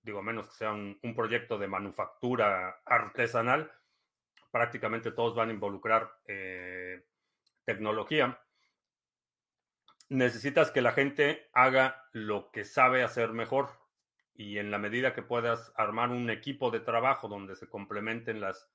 digo, 0.02 0.22
menos 0.22 0.48
que 0.48 0.54
sea 0.54 0.72
un, 0.72 1.14
proyecto 1.14 1.56
de 1.58 1.68
manufactura 1.68 2.82
artesanal, 2.84 3.70
prácticamente 4.50 5.12
todos 5.12 5.34
van 5.34 5.50
a 5.50 5.52
involucrar 5.52 6.10
eh, 6.26 7.04
tecnología. 7.64 8.40
Necesitas 10.08 10.70
que 10.70 10.82
la 10.82 10.92
gente 10.92 11.48
haga 11.52 12.08
lo 12.12 12.50
que 12.50 12.64
sabe 12.64 13.02
hacer 13.02 13.32
mejor 13.32 13.70
y 14.34 14.58
en 14.58 14.70
la 14.70 14.78
medida 14.78 15.14
que 15.14 15.22
puedas 15.22 15.72
armar 15.76 16.10
un 16.10 16.28
equipo 16.30 16.70
de 16.70 16.80
trabajo 16.80 17.28
donde 17.28 17.56
se 17.56 17.68
complementen 17.68 18.40
las 18.40 18.70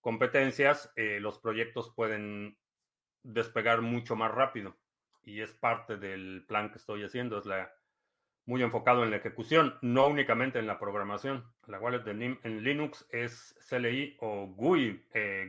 competencias, 0.00 0.92
eh, 0.96 1.20
los 1.20 1.38
proyectos 1.38 1.92
pueden 1.94 2.58
despegar 3.22 3.82
mucho 3.82 4.16
más 4.16 4.32
rápido. 4.32 4.76
Y 5.22 5.40
es 5.40 5.52
parte 5.52 5.96
del 5.96 6.44
plan 6.46 6.70
que 6.70 6.78
estoy 6.78 7.04
haciendo, 7.04 7.38
es 7.38 7.46
la, 7.46 7.72
muy 8.46 8.62
enfocado 8.62 9.04
en 9.04 9.10
la 9.10 9.16
ejecución, 9.16 9.78
no 9.80 10.08
únicamente 10.08 10.58
en 10.58 10.66
la 10.66 10.78
programación. 10.78 11.44
La 11.66 11.78
wallet 11.78 12.00
de, 12.00 12.38
en 12.42 12.64
Linux 12.64 13.06
es 13.10 13.56
CLI 13.68 14.16
o 14.20 14.48
GUI. 14.48 15.06
Eh. 15.14 15.48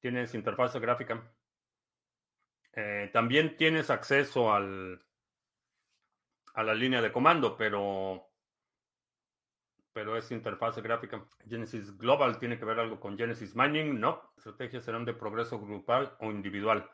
Tienes 0.00 0.34
interfaz 0.34 0.76
gráfica. 0.76 1.32
Eh, 2.74 3.10
también 3.12 3.56
tienes 3.56 3.90
acceso 3.90 4.52
al, 4.52 5.02
a 6.54 6.62
la 6.62 6.74
línea 6.74 7.00
de 7.00 7.12
comando, 7.12 7.56
pero, 7.56 8.28
pero 9.92 10.16
es 10.16 10.30
interfaz 10.30 10.76
gráfica. 10.78 11.24
Genesis 11.48 11.96
Global 11.96 12.38
tiene 12.38 12.58
que 12.58 12.64
ver 12.64 12.78
algo 12.78 13.00
con 13.00 13.16
Genesis 13.16 13.56
Mining, 13.56 13.98
no. 13.98 14.32
Estrategias 14.36 14.84
serán 14.84 15.04
de 15.04 15.14
progreso 15.14 15.58
grupal 15.58 16.14
o 16.20 16.26
individual. 16.26 16.88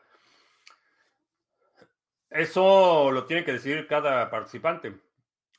Eso 2.29 3.11
lo 3.11 3.25
tiene 3.25 3.43
que 3.43 3.53
decidir 3.53 3.87
cada 3.87 4.29
participante. 4.29 4.95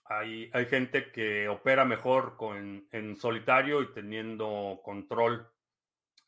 Hay, 0.05 0.51
hay 0.53 0.67
gente 0.67 1.11
que 1.13 1.49
opera 1.49 1.85
mejor 1.85 2.37
con, 2.37 2.89
en 2.93 3.17
solitario 3.17 3.83
y 3.83 3.93
teniendo 3.93 4.81
control 4.83 5.51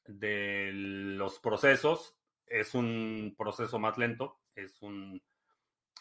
de 0.07 0.71
los 0.73 1.39
procesos. 1.39 2.17
Es 2.47 2.75
un 2.75 3.35
proceso 3.39 3.79
más 3.79 3.97
lento, 3.97 4.41
es 4.55 4.83
un 4.83 5.23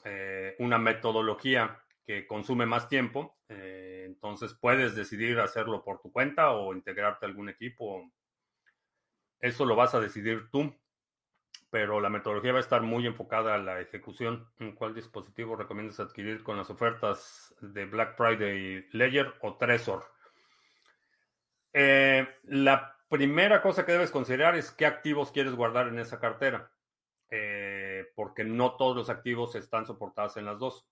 eh, 0.05 0.55
una 0.60 0.77
metodología 0.77 1.77
que 2.05 2.25
consume 2.25 2.65
más 2.65 2.88
tiempo, 2.88 3.38
eh, 3.50 4.03
entonces 4.05 4.53
puedes 4.53 4.96
decidir 4.96 5.39
hacerlo 5.39 5.84
por 5.84 6.01
tu 6.01 6.12
cuenta 6.12 6.51
o 6.51 6.74
integrarte 6.74 7.25
a 7.25 7.29
algún 7.29 7.50
equipo. 7.50 8.10
Eso 9.41 9.65
lo 9.65 9.75
vas 9.75 9.93
a 9.93 10.00
decidir 10.00 10.50
tú, 10.51 10.74
pero 11.69 11.99
la 12.01 12.09
metodología 12.09 12.51
va 12.51 12.57
a 12.57 12.61
estar 12.61 12.81
muy 12.81 13.05
enfocada 13.05 13.55
a 13.55 13.59
la 13.59 13.79
ejecución. 13.79 14.47
¿En 14.59 14.73
cuál 14.73 14.95
dispositivo 14.95 15.55
recomiendas 15.55 15.99
adquirir 15.99 16.43
con 16.43 16.57
las 16.57 16.69
ofertas 16.69 17.55
de 17.61 17.85
Black 17.85 18.15
Friday 18.17 18.88
Ledger 18.91 19.33
o 19.41 19.55
Trezor? 19.57 20.05
Eh, 21.73 22.27
la 22.43 22.95
primera 23.08 23.62
cosa 23.62 23.86
que 23.86 23.91
debes 23.91 24.12
considerar 24.12 24.55
es 24.55 24.71
qué 24.71 24.86
activos 24.86 25.32
quieres 25.32 25.53
guardar 25.53 25.88
en 25.88 25.99
esa 25.99 26.19
cartera. 26.19 26.71
Eh, 27.32 28.12
porque 28.15 28.43
no 28.43 28.75
todos 28.75 28.95
los 28.95 29.10
activos 29.10 29.53
están 29.55 29.86
soportados 29.86 30.38
en 30.38 30.45
las 30.45 30.58
dos. 30.58 30.88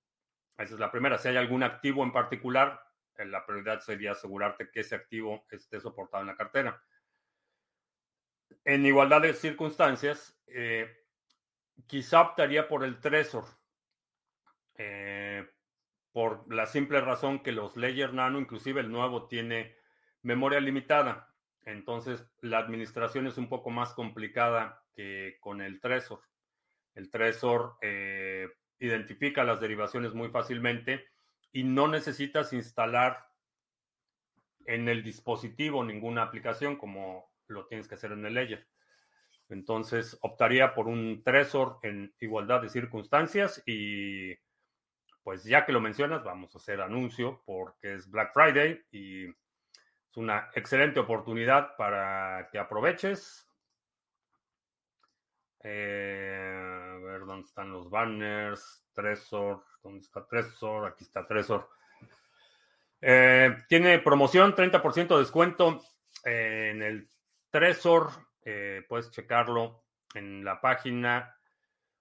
Esa 0.58 0.76
es 0.76 0.80
la 0.80 0.92
primera. 0.92 1.18
Si 1.18 1.28
hay 1.28 1.38
algún 1.38 1.64
activo 1.64 2.04
en 2.04 2.12
particular, 2.12 2.80
eh, 3.18 3.26
la 3.26 3.46
prioridad 3.46 3.80
sería 3.80 4.12
asegurarte 4.12 4.70
que 4.70 4.82
ese 4.82 4.96
activo 4.96 5.46
esté 5.50 5.80
soportado 5.80 6.22
en 6.22 6.28
la 6.28 6.36
cartera. 6.36 6.82
En 8.66 8.86
igualdad 8.86 9.22
de 9.22 9.34
circunstancias, 9.34 10.38
eh, 10.48 10.90
quizá 11.88 12.22
optaría 12.22 12.68
por 12.68 12.84
el 12.84 13.00
Trezor, 13.00 13.46
por 16.12 16.52
la 16.54 16.66
simple 16.66 17.02
razón 17.02 17.42
que 17.44 17.52
los 17.52 17.78
Ledger 17.78 18.14
Nano, 18.14 18.40
inclusive 18.40 18.82
el 18.82 18.92
nuevo, 18.92 19.28
tiene 19.28 19.76
memoria 20.22 20.60
limitada. 20.60 21.34
Entonces, 21.66 22.26
la 22.42 22.60
administración 22.60 23.28
es 23.28 23.38
un 23.38 23.50
poco 23.50 23.70
más 23.70 23.94
complicada 23.94 24.84
que 24.94 25.38
con 25.40 25.62
el 25.62 25.80
Trezor. 25.80 26.22
El 26.96 27.12
Trezor 27.12 27.78
eh, 27.82 28.48
identifica 28.80 29.44
las 29.44 29.60
derivaciones 29.60 30.14
muy 30.14 30.30
fácilmente 30.30 31.06
y 31.52 31.64
no 31.64 31.88
necesitas 31.88 32.54
instalar 32.54 33.28
en 34.66 34.90
el 34.90 35.04
dispositivo 35.04 35.84
ninguna 35.84 36.24
aplicación 36.24 36.78
como 36.78 37.32
lo 37.48 37.66
tienes 37.68 37.88
que 37.88 37.96
hacer 37.96 38.12
en 38.12 38.26
el 38.26 38.34
Ledger. 38.34 38.68
Entonces, 39.50 40.18
optaría 40.22 40.74
por 40.74 40.88
un 40.88 41.24
Trezor 41.24 41.80
en 41.84 42.14
igualdad 42.20 42.62
de 42.62 42.70
circunstancias 42.70 43.62
y 43.66 44.36
pues 45.24 45.44
ya 45.44 45.66
que 45.66 45.74
lo 45.74 45.82
mencionas, 45.82 46.24
vamos 46.24 46.54
a 46.56 46.58
hacer 46.58 46.82
anuncio 46.82 47.44
porque 47.46 47.96
es 47.96 48.10
Black 48.10 48.34
Friday 48.34 48.82
y 48.92 49.26
es 49.26 50.16
una 50.16 50.50
excelente 50.56 51.00
oportunidad 51.00 51.76
para 51.76 52.50
que 52.52 52.60
aproveches. 52.60 53.46
Eh, 55.64 56.94
a 56.94 56.98
ver 57.00 57.26
dónde 57.26 57.46
están 57.46 57.72
los 57.72 57.90
banners. 57.90 58.86
Tresor. 58.94 59.64
¿Dónde 59.84 60.00
está 60.00 60.26
Tresor? 60.26 60.88
Aquí 60.88 61.04
está 61.04 61.28
Tresor. 61.28 61.70
Eh, 63.02 63.56
tiene 63.68 64.00
promoción, 64.00 64.56
30% 64.56 65.08
de 65.08 65.20
descuento 65.20 65.82
en 66.24 66.82
el 66.82 67.10
Tresor. 67.58 68.12
Eh, 68.46 68.86
puedes 68.88 69.10
checarlo 69.10 69.84
en 70.14 70.46
la 70.46 70.62
página 70.62 71.36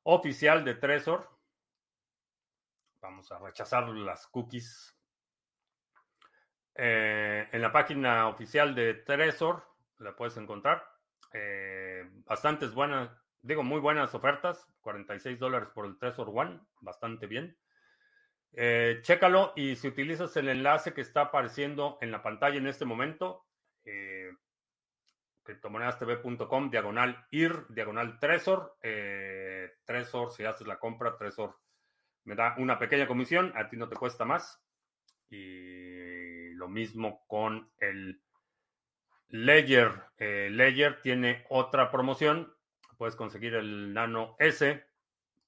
oficial 0.03 0.67
de 0.67 0.75
Tresor. 0.75 1.31
Vamos 3.01 3.33
a 3.33 3.39
rechazar 3.39 3.89
las 3.89 4.27
cookies. 4.27 4.93
en 6.75 7.63
la 7.63 7.73
página 7.73 8.29
oficial 8.29 8.75
de 8.75 8.93
Tresor 8.93 9.67
la 9.97 10.15
puedes 10.15 10.37
encontrar. 10.37 10.85
bastantes 12.27 12.75
buenas, 12.75 13.11
digo, 13.41 13.63
muy 13.63 13.81
buenas 13.81 14.15
ofertas, 14.15 14.69
46 14.83 15.39
dólares 15.39 15.71
por 15.75 15.87
el 15.87 15.97
Trezor 15.97 16.29
One, 16.35 16.61
bastante 16.81 17.27
bien. 17.27 17.57
Eh, 18.53 18.99
chécalo 19.01 19.55
y 19.57 19.77
si 19.77 19.89
utilizas 19.89 20.37
el 20.37 20.51
enlace 20.51 20.93
que 20.93 21.01
está 21.01 21.23
apareciendo 21.23 21.97
en 22.03 22.13
la 22.13 22.23
pantalla 22.23 22.59
en 22.59 22.67
este 22.67 22.85
momento, 22.85 23.47
eh, 23.87 24.33
criptomonedastv.com, 25.47 26.71
diagonal 26.71 27.27
IR, 27.31 27.67
diagonal 27.71 28.19
Trezor, 28.19 28.77
eh, 28.83 29.77
Trezor, 29.85 30.33
si 30.33 30.45
haces 30.45 30.67
la 30.67 30.79
compra, 30.79 31.17
Trezor 31.17 31.59
me 32.25 32.35
da 32.35 32.55
una 32.59 32.79
pequeña 32.79 33.07
comisión, 33.07 33.53
a 33.57 33.71
ti 33.71 33.77
no 33.79 33.89
te 33.89 33.97
cuesta 33.97 34.27
más. 34.27 34.63
Y 35.31 36.51
lo 36.51 36.69
mismo 36.69 37.25
con 37.27 37.71
el 37.79 38.21
Ledger. 39.29 40.03
Eh, 40.19 40.95
tiene 41.03 41.47
otra 41.49 41.91
promoción 41.91 42.57
puedes 42.97 43.17
conseguir 43.17 43.55
el 43.55 43.93
Nano 43.93 44.37
S 44.39 44.85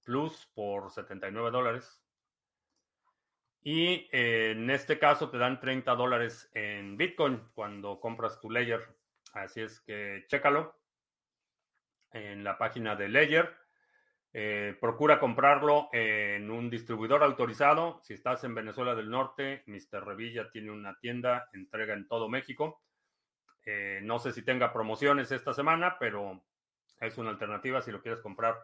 Plus 0.05 0.47
por 0.55 0.91
79 0.91 1.51
dólares. 1.51 2.03
Y 3.63 4.09
eh, 4.13 4.53
en 4.53 4.71
este 4.71 4.99
caso 4.99 5.29
te 5.31 5.39
dan 5.39 5.61
30 5.61 5.95
dólares 5.95 6.51
en 6.55 6.97
Bitcoin 6.97 7.43
cuando 7.55 8.01
compras 8.01 8.41
tu 8.41 8.51
Ledger. 8.51 8.97
Así 9.35 9.61
es 9.61 9.81
que 9.81 10.25
chécalo 10.29 10.79
en 12.13 12.45
la 12.45 12.59
página 12.59 12.97
de 12.97 13.09
Ledger. 13.09 13.55
Eh, 14.33 14.77
procura 14.81 15.19
comprarlo 15.19 15.89
en 15.93 16.51
un 16.51 16.71
distribuidor 16.71 17.23
autorizado. 17.23 18.01
Si 18.03 18.15
estás 18.15 18.45
en 18.45 18.55
Venezuela 18.55 18.95
del 18.95 19.11
Norte, 19.11 19.63
Mr. 19.67 20.05
Revilla 20.05 20.51
tiene 20.51 20.71
una 20.71 20.99
tienda, 20.99 21.49
entrega 21.53 21.95
en 21.95 22.07
todo 22.07 22.29
México. 22.29 22.83
Eh, 23.65 24.01
no 24.03 24.19
sé 24.19 24.33
si 24.33 24.43
tenga 24.43 24.73
promociones 24.73 25.33
esta 25.33 25.53
semana, 25.53 25.99
pero 25.99 26.45
es 27.01 27.19
una 27.19 27.31
alternativa 27.31 27.83
si 27.83 27.91
lo 27.91 28.01
quieres 28.01 28.21
comprar 28.21 28.57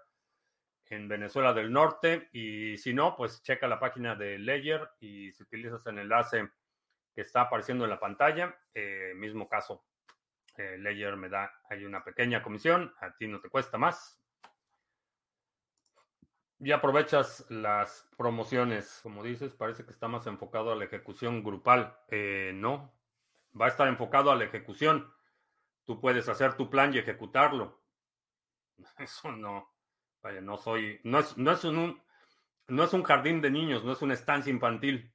en 0.87 1.09
Venezuela 1.09 1.53
del 1.53 1.73
Norte. 1.73 2.29
Y 2.33 2.77
si 2.77 2.93
no, 2.93 3.17
pues 3.17 3.43
checa 3.43 3.67
la 3.67 3.81
página 3.81 4.15
de 4.15 4.39
Ledger 4.39 4.89
y 5.01 5.33
si 5.33 5.43
utilizas 5.43 5.87
el 5.87 5.99
enlace 5.99 6.49
que 7.15 7.23
está 7.23 7.43
apareciendo 7.43 7.85
en 7.85 7.91
la 7.91 8.01
pantalla, 8.01 8.59
eh, 8.75 9.13
mismo 9.17 9.49
caso. 9.49 9.85
Eh, 10.57 10.79
me 11.17 11.29
da 11.29 11.53
hay 11.69 11.85
una 11.85 12.05
pequeña 12.05 12.43
comisión, 12.43 12.95
a 13.01 13.17
ti 13.17 13.27
no 13.27 13.41
te 13.41 13.49
cuesta 13.49 13.79
más. 13.79 14.21
Y 16.61 16.73
aprovechas 16.73 17.45
las 17.51 18.09
promociones, 18.17 19.01
como 19.03 19.23
dices, 19.23 19.55
parece 19.55 19.85
que 19.85 19.91
está 19.91 20.09
más 20.09 20.27
enfocado 20.27 20.73
a 20.73 20.77
la 20.77 20.85
ejecución 20.85 21.43
grupal. 21.43 21.99
Eh, 22.09 22.53
no, 22.55 22.95
va 23.61 23.67
a 23.67 23.69
estar 23.69 23.89
enfocado 23.89 24.31
a 24.31 24.37
la 24.37 24.45
ejecución. 24.45 25.13
Tú 25.85 26.01
puedes 26.01 26.29
hacer 26.29 26.55
tu 26.55 26.71
plan 26.71 26.95
y 26.95 26.99
ejecutarlo 26.99 27.85
Eso 28.99 29.33
no, 29.33 29.69
vaya, 30.23 30.41
no 30.41 30.57
soy, 30.57 31.01
no 31.05 31.21
es, 31.21 31.37
no 31.37 31.53
es 31.53 31.65
un, 31.65 32.03
no 32.69 32.85
es 32.85 32.93
un 32.93 33.03
jardín 33.03 33.41
de 33.41 33.51
niños, 33.51 33.85
no 33.85 33.93
es 33.93 34.03
una 34.03 34.15
estancia 34.15 34.51
infantil. 34.51 35.14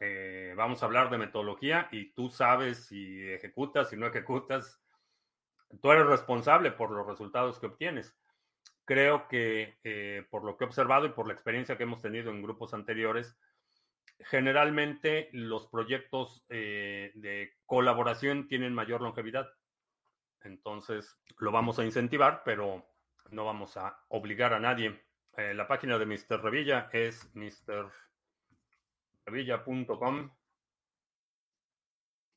Eh, 0.00 0.54
vamos 0.56 0.82
a 0.82 0.86
hablar 0.86 1.10
de 1.10 1.18
metodología 1.18 1.88
y 1.90 2.12
tú 2.12 2.30
sabes 2.30 2.86
si 2.86 3.30
ejecutas, 3.30 3.90
si 3.90 3.96
no 3.96 4.06
ejecutas. 4.06 4.80
Tú 5.82 5.90
eres 5.90 6.06
responsable 6.06 6.70
por 6.70 6.90
los 6.90 7.06
resultados 7.06 7.58
que 7.58 7.66
obtienes. 7.66 8.16
Creo 8.84 9.28
que 9.28 9.78
eh, 9.84 10.26
por 10.30 10.44
lo 10.44 10.56
que 10.56 10.64
he 10.64 10.66
observado 10.66 11.06
y 11.06 11.10
por 11.10 11.26
la 11.26 11.34
experiencia 11.34 11.76
que 11.76 11.82
hemos 11.82 12.00
tenido 12.00 12.30
en 12.30 12.42
grupos 12.42 12.72
anteriores, 12.72 13.36
generalmente 14.20 15.28
los 15.32 15.66
proyectos 15.66 16.44
eh, 16.48 17.12
de 17.14 17.52
colaboración 17.66 18.48
tienen 18.48 18.74
mayor 18.74 19.02
longevidad. 19.02 19.48
Entonces, 20.42 21.18
lo 21.38 21.52
vamos 21.52 21.78
a 21.78 21.84
incentivar, 21.84 22.42
pero 22.44 22.86
no 23.30 23.44
vamos 23.44 23.76
a 23.76 23.98
obligar 24.08 24.54
a 24.54 24.60
nadie. 24.60 25.04
Eh, 25.36 25.54
la 25.54 25.68
página 25.68 25.98
de 25.98 26.06
Mr. 26.06 26.42
Revilla 26.42 26.88
es 26.92 27.30
mrrevilla.com. 29.28 30.30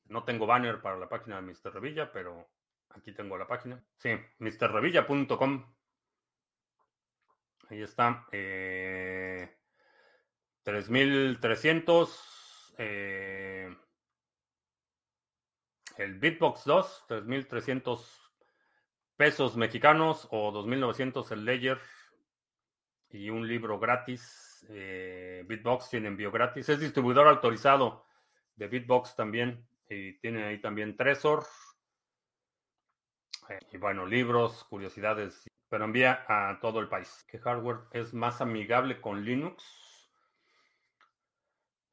No 0.06 0.24
tengo 0.24 0.46
banner 0.46 0.80
para 0.80 0.98
la 0.98 1.08
página 1.08 1.40
de 1.40 1.42
Mr. 1.42 1.72
Revilla, 1.72 2.12
pero 2.12 2.50
aquí 2.90 3.12
tengo 3.12 3.38
la 3.38 3.46
página. 3.46 3.82
Sí, 3.96 4.10
mrrevilla.com. 4.38 5.74
Ahí 7.70 7.82
está. 7.82 8.26
Eh, 8.32 9.56
3300. 10.62 12.74
Eh, 12.78 13.76
el 15.98 16.18
Bitbox 16.18 16.64
2, 16.64 17.04
3300 17.08 18.32
pesos 19.16 19.56
mexicanos 19.56 20.26
o 20.30 20.50
2900 20.50 21.30
el 21.32 21.44
Ledger 21.44 21.80
y 23.10 23.30
un 23.30 23.46
libro 23.46 23.78
gratis. 23.78 24.51
Eh, 24.68 25.44
Bitbox 25.46 25.90
tiene 25.90 26.08
envío 26.08 26.30
gratis. 26.30 26.68
Es 26.68 26.80
distribuidor 26.80 27.28
autorizado 27.28 28.06
de 28.56 28.68
Bitbox 28.68 29.16
también. 29.16 29.66
Y 29.88 30.14
tiene 30.18 30.44
ahí 30.44 30.60
también 30.60 30.96
Trezor. 30.96 31.44
Eh, 33.48 33.58
y 33.72 33.76
bueno, 33.76 34.06
libros, 34.06 34.64
curiosidades. 34.64 35.46
Pero 35.68 35.84
envía 35.84 36.24
a 36.28 36.58
todo 36.60 36.80
el 36.80 36.88
país. 36.88 37.24
¿Qué 37.28 37.38
hardware 37.38 37.80
es 37.92 38.14
más 38.14 38.40
amigable 38.40 39.00
con 39.00 39.24
Linux? 39.24 39.82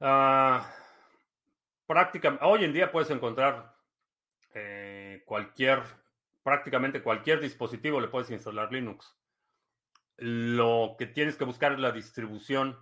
Ah, 0.01 0.65
prácticamente, 1.86 2.45
hoy 2.45 2.63
en 2.63 2.73
día 2.73 2.91
puedes 2.91 3.10
encontrar 3.10 3.75
eh, 4.53 5.23
cualquier, 5.25 5.84
prácticamente 6.41 7.03
cualquier 7.03 7.41
dispositivo 7.41 7.99
le 7.99 8.08
puedes 8.08 8.29
instalar 8.29 8.71
Linux. 8.71 9.18
Lo 10.19 10.95
que 10.97 11.08
tienes 11.08 11.38
que 11.38 11.45
buscar 11.45 11.73
es 11.73 11.79
la 11.79 11.91
distribución 11.91 12.77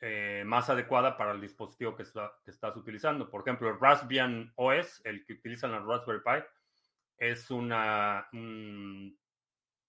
eh, 0.00 0.42
más 0.44 0.68
adecuada 0.68 1.16
para 1.16 1.32
el 1.32 1.40
dispositivo 1.40 1.96
que, 1.96 2.02
estás 2.02 2.76
utilizando. 2.76 3.30
Por 3.30 3.40
ejemplo, 3.40 3.70
el 3.70 3.80
Raspbian 3.80 4.52
OS, 4.56 5.00
el 5.04 5.24
que 5.24 5.32
utilizan 5.32 5.72
la 5.72 5.80
Raspberry 5.80 6.20
Pi, 6.20 6.44
es 7.16 7.50
una, 7.50 8.28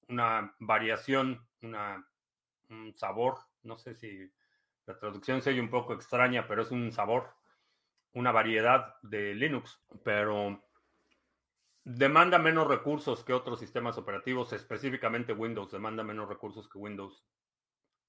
una 0.07 0.55
variación, 0.59 1.45
un 1.61 2.93
sabor, 2.95 3.39
no 3.63 3.77
sé 3.77 3.93
si 3.93 4.31
la 4.85 4.97
traducción 4.97 5.41
se 5.41 5.49
oye 5.49 5.59
un 5.59 5.69
poco 5.69 5.93
extraña, 5.93 6.47
pero 6.47 6.61
es 6.61 6.71
un 6.71 6.91
sabor, 6.91 7.33
una 8.13 8.31
variedad 8.31 8.95
de 9.01 9.33
Linux, 9.33 9.81
pero 10.03 10.64
demanda 11.86 12.39
menos 12.39 12.67
recursos 12.67 13.24
que 13.24 13.32
otros 13.32 13.60
sistemas 13.60 13.98
operativos, 13.98 14.52
específicamente 14.52 15.34
Windows, 15.34 15.71
demanda 15.71 16.04
menos 16.04 16.28
recursos 16.28 16.67
que 16.67 16.80
Windows. 16.80 17.24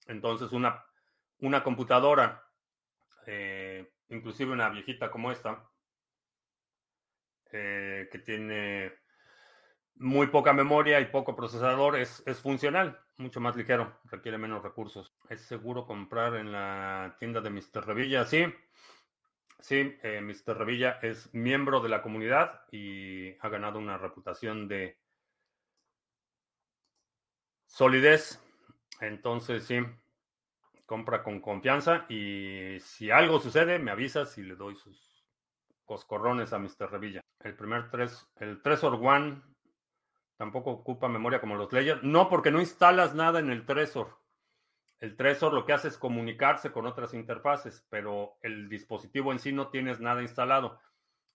Entonces, 0.06 0.50
una, 0.52 0.84
una 1.40 1.62
computadora, 1.62 2.42
eh, 3.26 3.92
inclusive 4.08 4.52
una 4.52 4.70
viejita 4.70 5.10
como 5.10 5.30
esta, 5.30 5.68
eh, 7.52 8.08
que 8.10 8.18
tiene 8.18 8.94
muy 9.96 10.28
poca 10.28 10.54
memoria 10.54 10.98
y 11.00 11.06
poco 11.06 11.36
procesador, 11.36 11.96
es, 11.96 12.22
es, 12.26 12.40
funcional, 12.40 12.98
mucho 13.18 13.40
más 13.40 13.56
ligero, 13.56 14.00
requiere 14.04 14.38
menos 14.38 14.62
recursos. 14.62 15.14
¿Es 15.28 15.42
seguro 15.42 15.86
comprar 15.86 16.36
en 16.36 16.50
la 16.50 17.14
tienda 17.18 17.42
de 17.42 17.50
Mr. 17.50 17.86
Revilla? 17.86 18.24
Sí, 18.24 18.46
Sí, 19.60 19.96
eh, 20.02 20.20
Mr. 20.20 20.56
Revilla 20.56 20.98
es 21.02 21.32
miembro 21.34 21.80
de 21.80 21.88
la 21.88 22.02
comunidad 22.02 22.62
y 22.70 23.32
ha 23.40 23.48
ganado 23.48 23.78
una 23.78 23.98
reputación 23.98 24.68
de 24.68 24.98
solidez. 27.66 28.42
Entonces, 29.00 29.64
sí, 29.64 29.78
compra 30.86 31.22
con 31.22 31.40
confianza 31.40 32.06
y 32.08 32.78
si 32.80 33.10
algo 33.10 33.40
sucede, 33.40 33.78
me 33.78 33.90
avisas 33.90 34.38
y 34.38 34.42
le 34.42 34.56
doy 34.56 34.76
sus 34.76 35.24
coscorrones 35.84 36.52
a 36.52 36.58
Mr. 36.58 36.90
Revilla. 36.90 37.20
El 37.40 37.54
primer 37.54 37.90
3, 37.90 38.28
el 38.36 38.62
Tresor 38.62 38.94
One 38.94 39.42
tampoco 40.36 40.70
ocupa 40.70 41.08
memoria 41.08 41.40
como 41.40 41.56
los 41.56 41.72
Ledger. 41.72 42.02
No, 42.04 42.28
porque 42.28 42.50
no 42.50 42.60
instalas 42.60 43.14
nada 43.14 43.40
en 43.40 43.50
el 43.50 43.64
Tresor. 43.64 44.18
El 45.00 45.16
Trezor 45.16 45.52
lo 45.52 45.66
que 45.66 45.74
hace 45.74 45.88
es 45.88 45.98
comunicarse 45.98 46.72
con 46.72 46.86
otras 46.86 47.12
interfaces, 47.12 47.86
pero 47.90 48.38
el 48.42 48.68
dispositivo 48.68 49.32
en 49.32 49.38
sí 49.38 49.52
no 49.52 49.68
tienes 49.68 50.00
nada 50.00 50.22
instalado. 50.22 50.80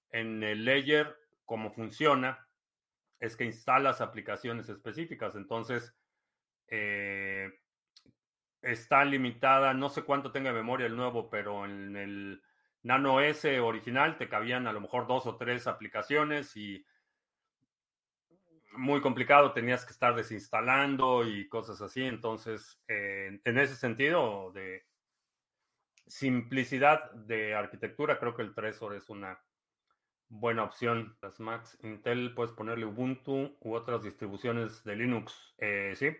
En 0.10 0.44
el 0.44 0.66
Ledger, 0.66 1.16
como 1.46 1.72
funciona, 1.72 2.48
es 3.20 3.36
que 3.36 3.46
instalas 3.46 4.02
aplicaciones 4.02 4.68
específicas. 4.68 5.36
Entonces, 5.36 5.96
eh, 6.68 7.52
está 8.62 9.06
limitada, 9.06 9.74
no 9.74 9.90
sé 9.90 10.04
cuánto 10.04 10.32
tenga 10.32 10.52
memoria 10.52 10.88
el 10.88 10.96
nuevo, 10.96 11.30
pero 11.30 11.66
en 11.66 11.96
el 11.96 12.42
Nano 12.84 13.22
S 13.22 13.60
original 13.60 14.18
te 14.18 14.28
cabían 14.28 14.68
a 14.68 14.74
lo 14.74 14.82
mejor 14.82 15.08
dos 15.08 15.28
o 15.28 15.38
tres 15.38 15.68
aplicaciones 15.68 16.58
y 16.58 16.84
muy 18.74 19.02
complicado, 19.02 19.54
tenías 19.54 19.86
que 19.86 19.92
estar 19.92 20.16
desinstalando 20.16 21.26
y 21.26 21.48
cosas 21.48 21.82
así. 21.82 22.04
Entonces, 22.04 22.80
eh, 22.88 23.40
en 23.44 23.58
ese 23.58 23.76
sentido 23.76 24.52
de 24.52 24.86
simplicidad 26.08 27.12
de 27.12 27.56
arquitectura, 27.56 28.20
creo 28.20 28.36
que 28.36 28.42
el 28.42 28.54
Trezor 28.54 28.96
es 28.96 29.10
una 29.10 29.40
buena 30.30 30.64
opción. 30.64 31.18
Las 31.22 31.40
Macs 31.40 31.78
Intel 31.84 32.34
puedes 32.34 32.54
ponerle 32.54 32.86
Ubuntu 32.86 33.58
u 33.60 33.74
otras 33.74 34.04
distribuciones 34.04 34.84
de 34.84 34.96
Linux. 34.96 35.56
Eh, 35.58 35.94
sí. 35.96 36.16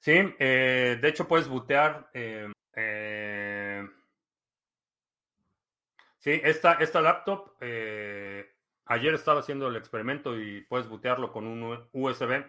Sí, 0.00 0.34
eh, 0.38 0.98
de 1.00 1.08
hecho 1.08 1.26
puedes 1.26 1.48
bootear. 1.48 2.08
sí, 6.18 6.40
esta, 6.42 6.74
esta 6.74 7.00
laptop 7.00 7.56
Ayer 8.86 9.14
estaba 9.14 9.40
haciendo 9.40 9.68
el 9.68 9.76
experimento 9.76 10.38
y 10.38 10.62
puedes 10.62 10.88
bootearlo 10.88 11.32
con 11.32 11.46
un 11.46 11.88
USB 11.92 12.44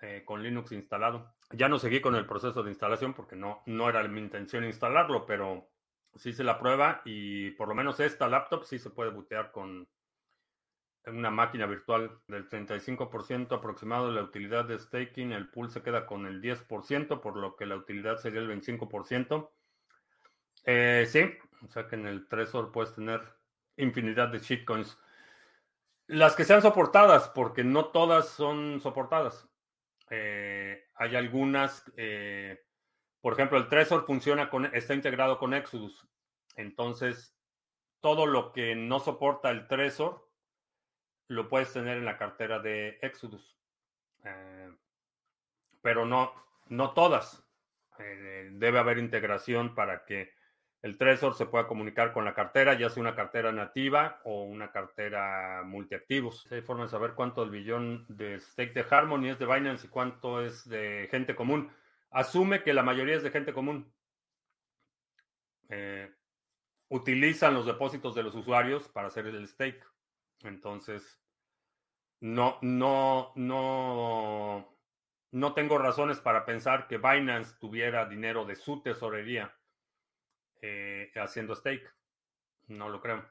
eh, 0.00 0.22
con 0.24 0.42
Linux 0.42 0.72
instalado. 0.72 1.34
Ya 1.50 1.68
no 1.68 1.78
seguí 1.78 2.00
con 2.00 2.14
el 2.14 2.26
proceso 2.26 2.62
de 2.62 2.70
instalación 2.70 3.14
porque 3.14 3.36
no, 3.36 3.62
no 3.66 3.88
era 3.88 4.06
mi 4.06 4.20
intención 4.20 4.64
instalarlo, 4.64 5.24
pero 5.26 5.68
sí 6.14 6.32
se 6.32 6.44
la 6.44 6.58
prueba 6.58 7.02
y 7.04 7.52
por 7.52 7.68
lo 7.68 7.74
menos 7.74 8.00
esta 8.00 8.28
laptop 8.28 8.64
sí 8.64 8.78
se 8.78 8.90
puede 8.90 9.10
bootear 9.10 9.50
con 9.50 9.88
una 11.06 11.30
máquina 11.30 11.66
virtual 11.66 12.20
del 12.28 12.48
35% 12.48 13.52
aproximado 13.52 14.08
de 14.08 14.14
la 14.14 14.22
utilidad 14.22 14.66
de 14.66 14.78
staking. 14.78 15.32
El 15.32 15.48
pool 15.48 15.70
se 15.70 15.82
queda 15.82 16.06
con 16.06 16.26
el 16.26 16.42
10%, 16.42 17.20
por 17.20 17.36
lo 17.36 17.56
que 17.56 17.66
la 17.66 17.76
utilidad 17.76 18.18
sería 18.18 18.40
el 18.40 18.48
25%. 18.48 19.50
Eh, 20.64 21.06
sí, 21.08 21.22
o 21.64 21.68
sea 21.68 21.86
que 21.86 21.96
en 21.96 22.06
el 22.06 22.28
Trezor 22.28 22.72
puedes 22.72 22.94
tener 22.94 23.22
infinidad 23.76 24.28
de 24.28 24.40
shitcoins. 24.40 24.98
Las 26.08 26.34
que 26.34 26.44
sean 26.44 26.62
soportadas, 26.62 27.28
porque 27.28 27.64
no 27.64 27.88
todas 27.88 28.30
son 28.30 28.80
soportadas. 28.80 29.46
Eh, 30.08 30.86
hay 30.94 31.16
algunas, 31.16 31.84
eh, 31.98 32.64
por 33.20 33.34
ejemplo, 33.34 33.58
el 33.58 33.68
Trezor 33.68 34.06
funciona 34.06 34.48
con, 34.48 34.74
está 34.74 34.94
integrado 34.94 35.38
con 35.38 35.52
Exodus. 35.52 36.08
Entonces, 36.56 37.36
todo 38.00 38.24
lo 38.24 38.52
que 38.52 38.74
no 38.74 39.00
soporta 39.00 39.50
el 39.50 39.68
Trezor 39.68 40.26
lo 41.26 41.50
puedes 41.50 41.74
tener 41.74 41.98
en 41.98 42.06
la 42.06 42.16
cartera 42.16 42.58
de 42.58 42.98
Exodus. 43.02 43.58
Eh, 44.24 44.72
pero 45.82 46.06
no, 46.06 46.32
no 46.68 46.92
todas. 46.92 47.44
debe 47.98 48.78
haber 48.78 48.96
integración 48.96 49.74
para 49.74 50.06
que 50.06 50.32
el 50.80 50.96
Trezor 50.96 51.34
se 51.34 51.46
pueda 51.46 51.66
comunicar 51.66 52.12
con 52.12 52.24
la 52.24 52.34
cartera, 52.34 52.74
ya 52.78 52.88
sea 52.88 53.00
una 53.00 53.16
cartera 53.16 53.50
nativa 53.50 54.20
o 54.24 54.44
una 54.44 54.70
cartera 54.70 55.62
multiactivos. 55.64 56.46
Hay 56.52 56.62
forma 56.62 56.84
de 56.84 56.90
saber 56.90 57.14
cuánto 57.14 57.42
el 57.42 57.50
billón 57.50 58.06
de 58.08 58.38
stake 58.38 58.74
de 58.74 58.86
Harmony 58.88 59.30
es 59.30 59.38
de 59.40 59.46
Binance 59.46 59.86
y 59.86 59.90
cuánto 59.90 60.40
es 60.40 60.68
de 60.68 61.08
gente 61.10 61.34
común. 61.34 61.72
Asume 62.10 62.62
que 62.62 62.72
la 62.72 62.84
mayoría 62.84 63.16
es 63.16 63.24
de 63.24 63.30
gente 63.30 63.52
común. 63.52 63.92
Eh, 65.68 66.14
utilizan 66.88 67.54
los 67.54 67.66
depósitos 67.66 68.14
de 68.14 68.22
los 68.22 68.34
usuarios 68.36 68.88
para 68.88 69.08
hacer 69.08 69.26
el 69.26 69.48
stake. 69.48 69.84
Entonces, 70.44 71.20
no, 72.20 72.58
no, 72.62 73.32
no, 73.34 74.78
no 75.32 75.54
tengo 75.54 75.76
razones 75.76 76.20
para 76.20 76.46
pensar 76.46 76.86
que 76.86 76.98
Binance 76.98 77.56
tuviera 77.58 78.06
dinero 78.06 78.44
de 78.44 78.54
su 78.54 78.80
tesorería 78.80 79.57
eh, 80.60 81.10
haciendo 81.16 81.54
stake. 81.54 81.88
No 82.68 82.88
lo 82.88 83.00
creo. 83.00 83.28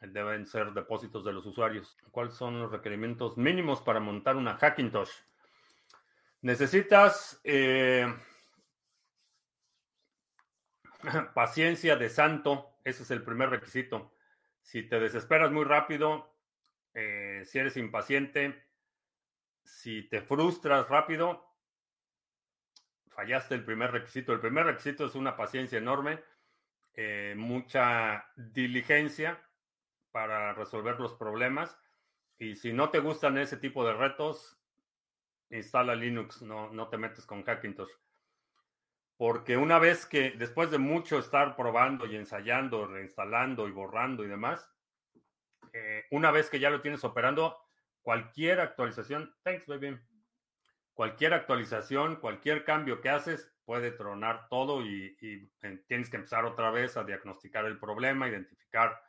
Deben 0.00 0.46
ser 0.46 0.72
depósitos 0.72 1.24
de 1.24 1.32
los 1.32 1.44
usuarios. 1.46 1.96
¿Cuáles 2.10 2.34
son 2.34 2.58
los 2.58 2.70
requerimientos 2.70 3.36
mínimos 3.36 3.82
para 3.82 4.00
montar 4.00 4.36
una 4.36 4.56
Hackintosh? 4.56 5.10
Necesitas 6.42 7.40
eh, 7.44 8.06
paciencia 11.34 11.96
de 11.96 12.08
santo. 12.08 12.78
Ese 12.84 13.02
es 13.02 13.10
el 13.10 13.22
primer 13.22 13.50
requisito. 13.50 14.14
Si 14.62 14.82
te 14.82 14.98
desesperas 15.00 15.50
muy 15.50 15.64
rápido, 15.64 16.34
eh, 16.94 17.42
si 17.44 17.58
eres 17.58 17.76
impaciente, 17.76 18.64
si 19.64 20.02
te 20.08 20.22
frustras 20.22 20.88
rápido, 20.88 21.46
fallaste 23.08 23.54
el 23.54 23.64
primer 23.64 23.92
requisito. 23.92 24.32
El 24.32 24.40
primer 24.40 24.66
requisito 24.66 25.06
es 25.06 25.14
una 25.14 25.36
paciencia 25.36 25.78
enorme, 25.78 26.22
eh, 27.02 27.34
mucha 27.34 28.26
diligencia 28.36 29.42
para 30.12 30.52
resolver 30.52 31.00
los 31.00 31.14
problemas. 31.14 31.78
Y 32.36 32.56
si 32.56 32.74
no 32.74 32.90
te 32.90 32.98
gustan 32.98 33.38
ese 33.38 33.56
tipo 33.56 33.86
de 33.86 33.94
retos, 33.94 34.60
instala 35.48 35.94
Linux, 35.94 36.42
no, 36.42 36.70
no 36.70 36.88
te 36.88 36.98
metes 36.98 37.24
con 37.24 37.42
Hackintosh. 37.42 37.90
Porque 39.16 39.56
una 39.56 39.78
vez 39.78 40.04
que, 40.04 40.32
después 40.32 40.70
de 40.70 40.76
mucho 40.76 41.18
estar 41.18 41.56
probando 41.56 42.04
y 42.04 42.16
ensayando, 42.16 42.86
reinstalando 42.86 43.66
y 43.66 43.72
borrando 43.72 44.22
y 44.22 44.28
demás, 44.28 44.70
eh, 45.72 46.04
una 46.10 46.30
vez 46.30 46.50
que 46.50 46.60
ya 46.60 46.68
lo 46.68 46.82
tienes 46.82 47.02
operando, 47.02 47.56
cualquier 48.02 48.60
actualización, 48.60 49.34
thanks 49.42 49.66
baby, 49.66 49.98
cualquier 50.92 51.32
actualización, 51.32 52.16
cualquier 52.16 52.62
cambio 52.62 53.00
que 53.00 53.08
haces 53.08 53.49
puede 53.70 53.92
tronar 53.92 54.48
todo 54.48 54.84
y, 54.84 55.16
eh, 55.22 55.84
tienes 55.86 56.10
que 56.10 56.16
empezar 56.16 56.44
otra 56.44 56.72
vez 56.72 56.96
a 56.96 57.04
diagnosticar 57.04 57.66
el 57.66 57.78
problema, 57.78 58.26
identificar 58.26 59.00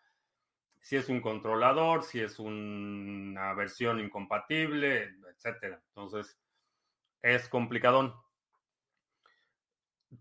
si 0.79 0.97
es 0.97 1.09
un 1.09 1.19
controlador, 1.19 2.03
si 2.03 2.21
es 2.21 2.37
una 2.37 3.55
versión 3.55 3.99
incompatible, 3.99 5.15
etcétera. 5.33 5.81
Entonces, 5.87 6.39
es 7.23 7.49
complicadón. 7.49 8.13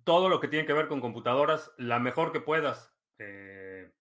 Todo 0.04 0.30
lo 0.30 0.40
que 0.40 0.48
tiene 0.48 0.64
que 0.64 0.72
ver 0.72 0.88
con 0.88 1.02
computadoras, 1.02 1.70
la 1.76 1.98
mejor 1.98 2.32
que 2.32 2.40
puedas. 2.40 2.90
Eh, 3.18 3.92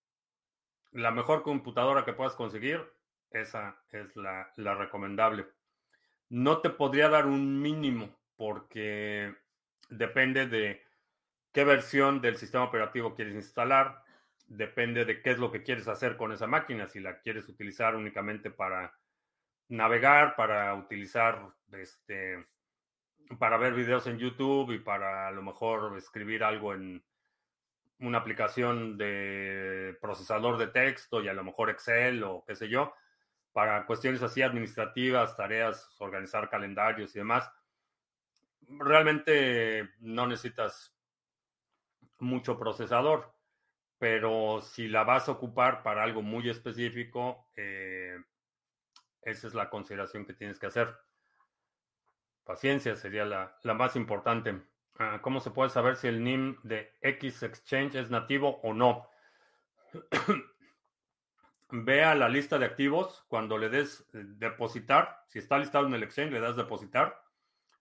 la 0.93 1.11
mejor 1.11 1.43
computadora 1.43 2.05
que 2.05 2.13
puedas 2.13 2.37
conseguir, 2.37 2.81
esa 3.31 3.77
es 3.91 4.15
la, 4.15 4.53
recomendable. 4.55 5.47
No 6.29 6.61
te 6.61 6.69
podría 6.69 7.09
dar 7.09 7.25
un 7.25 7.61
mínimo 7.61 8.17
porque 8.37 9.35
depende 9.89 10.47
de 10.47 10.83
qué 11.51 11.63
versión 11.63 12.21
del 12.21 12.37
sistema 12.37 12.63
operativo 12.63 13.15
quieres 13.15 13.35
instalar, 13.35 14.03
depende 14.47 15.05
de 15.05 15.21
qué 15.21 15.31
es 15.31 15.37
lo 15.37 15.51
que 15.51 15.63
quieres 15.63 15.87
hacer 15.87 16.17
con 16.17 16.31
esa 16.31 16.47
máquina, 16.47 16.87
si 16.87 16.99
la 16.99 17.19
quieres 17.19 17.47
utilizar 17.49 17.95
únicamente 17.95 18.49
para 18.49 18.93
navegar, 19.69 20.35
para 20.35 20.73
utilizar 20.75 21.53
este 21.73 22.45
para 23.37 23.57
ver 23.57 23.73
videos 23.73 24.07
en 24.07 24.17
YouTube 24.17 24.71
y 24.71 24.79
para 24.79 25.27
a 25.27 25.31
lo 25.31 25.43
mejor 25.43 25.95
escribir 25.97 26.43
algo 26.43 26.73
en 26.73 27.03
una 27.99 28.17
aplicación 28.19 28.97
de 28.97 29.95
procesador 30.01 30.57
de 30.57 30.67
texto 30.67 31.21
y 31.21 31.27
a 31.27 31.33
lo 31.33 31.43
mejor 31.43 31.69
Excel 31.69 32.23
o 32.23 32.43
qué 32.47 32.55
sé 32.55 32.69
yo, 32.69 32.93
para 33.51 33.85
cuestiones 33.85 34.23
así 34.23 34.41
administrativas, 34.41 35.35
tareas, 35.35 35.95
organizar 35.99 36.49
calendarios 36.49 37.15
y 37.15 37.19
demás, 37.19 37.51
realmente 38.77 39.89
no 39.99 40.27
necesitas 40.27 40.95
mucho 42.19 42.57
procesador, 42.59 43.33
pero 43.97 44.61
si 44.61 44.87
la 44.87 45.03
vas 45.03 45.27
a 45.27 45.33
ocupar 45.33 45.83
para 45.83 46.03
algo 46.03 46.21
muy 46.21 46.49
específico, 46.49 47.49
eh, 47.55 48.17
esa 49.21 49.47
es 49.47 49.53
la 49.53 49.69
consideración 49.69 50.25
que 50.25 50.33
tienes 50.33 50.59
que 50.59 50.67
hacer. 50.67 50.95
Paciencia 52.43 52.95
sería 52.95 53.25
la, 53.25 53.57
la 53.63 53.73
más 53.73 53.95
importante. 53.95 54.61
Ah, 54.97 55.19
¿Cómo 55.21 55.39
se 55.39 55.51
puede 55.51 55.69
saber 55.69 55.95
si 55.95 56.07
el 56.07 56.23
NIM 56.23 56.57
de 56.63 56.93
X 57.01 57.43
Exchange 57.43 57.95
es 57.95 58.09
nativo 58.09 58.59
o 58.63 58.73
no? 58.73 59.09
Ve 61.71 62.03
a 62.03 62.15
la 62.15 62.27
lista 62.27 62.57
de 62.57 62.65
activos 62.65 63.23
cuando 63.27 63.57
le 63.57 63.69
des 63.69 64.01
eh, 64.13 64.23
depositar. 64.23 65.23
Si 65.27 65.39
está 65.39 65.59
listado 65.59 65.87
en 65.87 65.93
el 65.93 66.03
exchange, 66.03 66.31
le 66.31 66.39
das 66.39 66.55
depositar. 66.55 67.21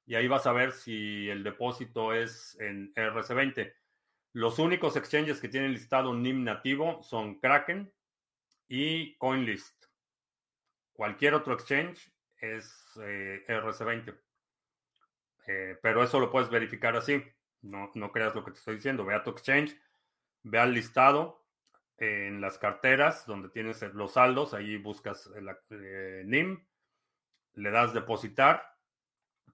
Y 0.09 0.15
ahí 0.15 0.27
vas 0.27 0.47
a 0.47 0.53
ver 0.53 0.73
si 0.73 1.29
el 1.29 1.45
depósito 1.45 2.15
es 2.15 2.57
en 2.61 2.95
RC20. 2.95 3.75
Los 4.33 4.59
únicos 4.59 4.97
exchanges 4.97 5.39
que 5.39 5.51
tienen 5.51 5.73
listado 5.73 6.15
NIM 6.15 6.45
nativo 6.45 7.03
son 7.03 7.39
Kraken 7.39 7.93
y 8.69 9.19
CoinList. 9.19 9.85
Cualquier 10.95 11.35
otro 11.35 11.53
exchange 11.53 12.11
es 12.39 12.99
eh, 13.03 13.45
RC20. 13.49 14.19
Eh, 15.47 15.79
pero 15.83 16.03
eso 16.03 16.19
lo 16.19 16.31
puedes 16.31 16.49
verificar 16.49 16.97
así. 16.97 17.23
No, 17.61 17.91
no 17.95 18.11
creas 18.11 18.35
lo 18.35 18.43
que 18.43 18.53
te 18.53 18.59
estoy 18.61 18.77
diciendo. 18.77 19.05
Ve 19.05 19.15
a 19.15 19.23
tu 19.23 19.29
exchange, 19.29 19.79
ve 20.43 20.59
al 20.59 20.73
listado 20.73 21.45
en 21.99 22.41
las 22.41 22.57
carteras 22.57 23.27
donde 23.27 23.51
tienes 23.51 23.83
los 23.93 24.15
saldos. 24.15 24.55
Ahí 24.55 24.79
buscas 24.79 25.31
el 25.37 25.51
eh, 25.69 26.23
NIM, 26.25 26.67
le 27.53 27.71
das 27.71 27.93
depositar 27.93 28.78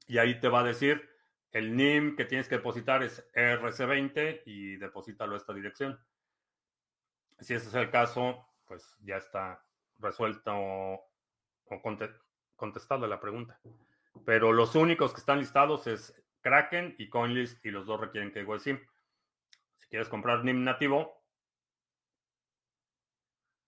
y 0.06 0.18
ahí 0.18 0.40
te 0.40 0.48
va 0.48 0.60
a 0.60 0.64
decir 0.64 1.14
el 1.54 1.76
NIM 1.76 2.16
que 2.16 2.24
tienes 2.24 2.48
que 2.48 2.56
depositar 2.56 3.04
es 3.04 3.24
RC20 3.32 4.42
y 4.44 4.76
deposítalo 4.76 5.34
a 5.34 5.38
esta 5.38 5.54
dirección. 5.54 6.04
Si 7.38 7.54
ese 7.54 7.68
es 7.68 7.74
el 7.74 7.90
caso, 7.90 8.48
pues 8.66 8.96
ya 9.04 9.16
está 9.18 9.64
resuelto 9.98 10.52
o, 10.52 11.10
contestado 12.56 13.06
la 13.06 13.20
pregunta. 13.20 13.60
Pero 14.24 14.52
los 14.52 14.74
únicos 14.74 15.12
que 15.12 15.20
están 15.20 15.38
listados 15.38 15.86
es 15.86 16.12
Kraken 16.40 16.96
y 16.98 17.08
CoinList 17.08 17.64
y 17.64 17.70
los 17.70 17.86
dos 17.86 18.00
requieren 18.00 18.32
que 18.32 18.44
SIM. 18.58 18.80
Si 19.78 19.88
quieres 19.88 20.08
comprar 20.08 20.44
NIM 20.44 20.64
nativo, 20.64 21.24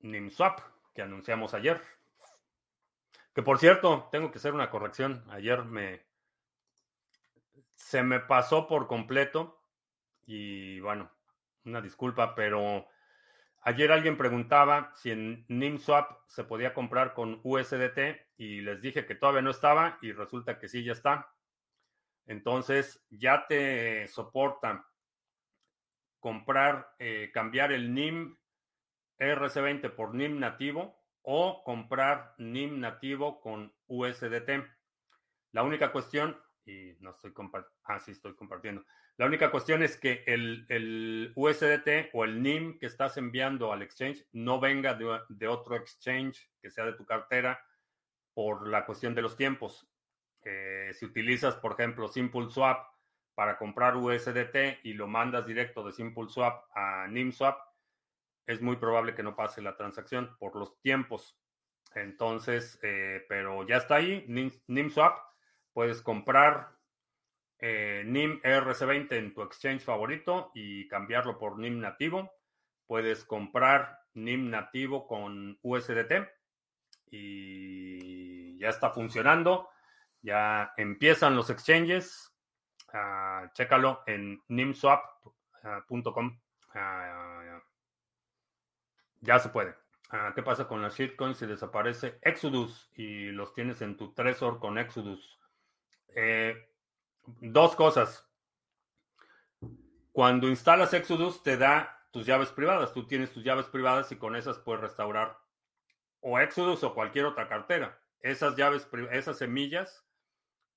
NIMSwap, 0.00 0.58
que 0.92 1.02
anunciamos 1.02 1.54
ayer. 1.54 1.80
Que 3.32 3.42
por 3.42 3.58
cierto, 3.58 4.08
tengo 4.10 4.32
que 4.32 4.38
hacer 4.38 4.54
una 4.54 4.70
corrección. 4.70 5.24
Ayer 5.30 5.64
me 5.64 6.04
se 7.76 8.02
me 8.02 8.18
pasó 8.20 8.66
por 8.66 8.88
completo 8.88 9.62
y 10.26 10.80
bueno, 10.80 11.10
una 11.64 11.80
disculpa, 11.80 12.34
pero 12.34 12.88
Ayer 13.66 13.90
alguien 13.90 14.16
preguntaba 14.16 14.92
si 14.94 15.10
en 15.10 15.44
NIMSwap 15.48 16.20
se 16.28 16.44
podía 16.44 16.72
comprar 16.72 17.14
con 17.14 17.40
USDT 17.42 17.98
y 18.36 18.60
les 18.60 18.80
dije 18.80 19.06
que 19.06 19.16
todavía 19.16 19.42
no 19.42 19.50
estaba 19.50 19.98
y 20.02 20.12
resulta 20.12 20.60
que 20.60 20.68
sí, 20.68 20.84
ya 20.84 20.92
está. 20.92 21.34
Entonces 22.26 23.04
ya 23.10 23.48
te 23.48 24.06
soporta 24.06 24.86
comprar, 26.20 26.94
eh, 27.00 27.32
cambiar 27.34 27.72
el 27.72 27.92
NIM 27.92 28.36
RC20 29.18 29.96
por 29.96 30.14
NIM 30.14 30.38
nativo 30.38 31.02
o 31.22 31.64
comprar 31.64 32.36
NIM 32.38 32.78
nativo 32.78 33.40
con 33.40 33.74
USDT. 33.88 34.64
La 35.50 35.64
única 35.64 35.90
cuestión, 35.90 36.40
y 36.66 36.96
no 37.00 37.10
estoy 37.10 37.32
compartiendo, 37.32 37.78
ah, 37.84 37.98
sí 38.00 38.10
estoy 38.10 38.34
compartiendo. 38.34 38.84
La 39.16 39.26
única 39.26 39.50
cuestión 39.50 39.82
es 39.82 39.96
que 39.96 40.24
el, 40.26 41.32
USDT 41.34 42.10
o 42.12 42.24
el 42.24 42.42
NIM 42.42 42.78
que 42.78 42.86
estás 42.86 43.16
enviando 43.16 43.72
al 43.72 43.82
exchange 43.82 44.26
no 44.32 44.60
venga 44.60 44.94
de, 44.94 45.48
otro 45.48 45.76
exchange 45.76 46.50
que 46.60 46.70
sea 46.70 46.84
de 46.84 46.92
tu 46.92 47.06
cartera 47.06 47.64
por 48.34 48.68
la 48.68 48.84
cuestión 48.84 49.14
de 49.14 49.22
los 49.22 49.36
tiempos. 49.36 49.88
Eh, 50.44 50.90
si 50.92 51.06
utilizas, 51.06 51.54
por 51.56 51.72
ejemplo, 51.72 52.08
Simple 52.08 52.50
Swap 52.50 52.86
para 53.34 53.56
comprar 53.56 53.96
USDT 53.96 54.84
y 54.84 54.92
lo 54.92 55.06
mandas 55.06 55.46
directo 55.46 55.82
de 55.84 55.92
Simple 55.92 56.28
Swap 56.28 56.64
a 56.74 57.06
NIMSwap, 57.08 57.58
es 58.46 58.60
muy 58.60 58.76
probable 58.76 59.14
que 59.14 59.22
no 59.22 59.34
pase 59.34 59.62
la 59.62 59.76
transacción 59.76 60.36
por 60.38 60.56
los 60.56 60.80
tiempos. 60.80 61.38
Entonces, 61.94 62.78
eh, 62.82 63.24
pero 63.28 63.66
ya 63.66 63.78
está 63.78 63.96
ahí, 63.96 64.26
NIMSwap, 64.66 65.18
puedes 65.76 66.00
comprar 66.00 66.72
eh, 67.58 68.02
NIM 68.06 68.40
RC20 68.40 69.12
en 69.12 69.34
tu 69.34 69.42
exchange 69.42 69.84
favorito 69.84 70.50
y 70.54 70.88
cambiarlo 70.88 71.36
por 71.36 71.58
NIM 71.58 71.80
nativo. 71.80 72.32
Puedes 72.86 73.26
comprar 73.26 74.00
NIM 74.14 74.48
nativo 74.48 75.06
con 75.06 75.58
USDT 75.60 76.12
y 77.10 78.58
ya 78.58 78.70
está 78.70 78.88
funcionando. 78.88 79.68
Ya 80.22 80.72
empiezan 80.78 81.36
los 81.36 81.50
exchanges. 81.50 82.34
Uh, 82.94 83.52
chécalo 83.52 84.02
en 84.06 84.42
nimswap.com. 84.48 86.40
Ah, 86.72 87.60
ya 89.20 89.38
se 89.38 89.50
puede. 89.50 89.74
Ah, 90.08 90.32
¿Qué 90.34 90.42
pasa 90.42 90.66
con 90.66 90.80
las 90.80 90.96
shitcoins 90.96 91.36
si 91.36 91.44
desaparece 91.44 92.18
Exodus 92.22 92.90
y 92.94 93.26
los 93.26 93.52
tienes 93.52 93.82
en 93.82 93.98
tu 93.98 94.14
Trezor 94.14 94.58
con 94.58 94.78
Exodus? 94.78 95.36
Eh, 96.16 96.68
dos 97.24 97.76
cosas. 97.76 98.26
Cuando 100.10 100.48
instalas 100.48 100.94
Exodus 100.94 101.42
te 101.42 101.56
da 101.56 101.96
tus 102.10 102.24
llaves 102.24 102.48
privadas. 102.48 102.94
Tú 102.94 103.06
tienes 103.06 103.30
tus 103.30 103.44
llaves 103.44 103.66
privadas 103.66 104.10
y 104.10 104.16
con 104.16 104.34
esas 104.34 104.58
puedes 104.58 104.80
restaurar 104.80 105.38
o 106.20 106.38
Exodus 106.38 106.82
o 106.82 106.94
cualquier 106.94 107.26
otra 107.26 107.46
cartera. 107.46 108.00
Esas 108.20 108.56
llaves, 108.56 108.88
esas 109.12 109.36
semillas, 109.36 110.04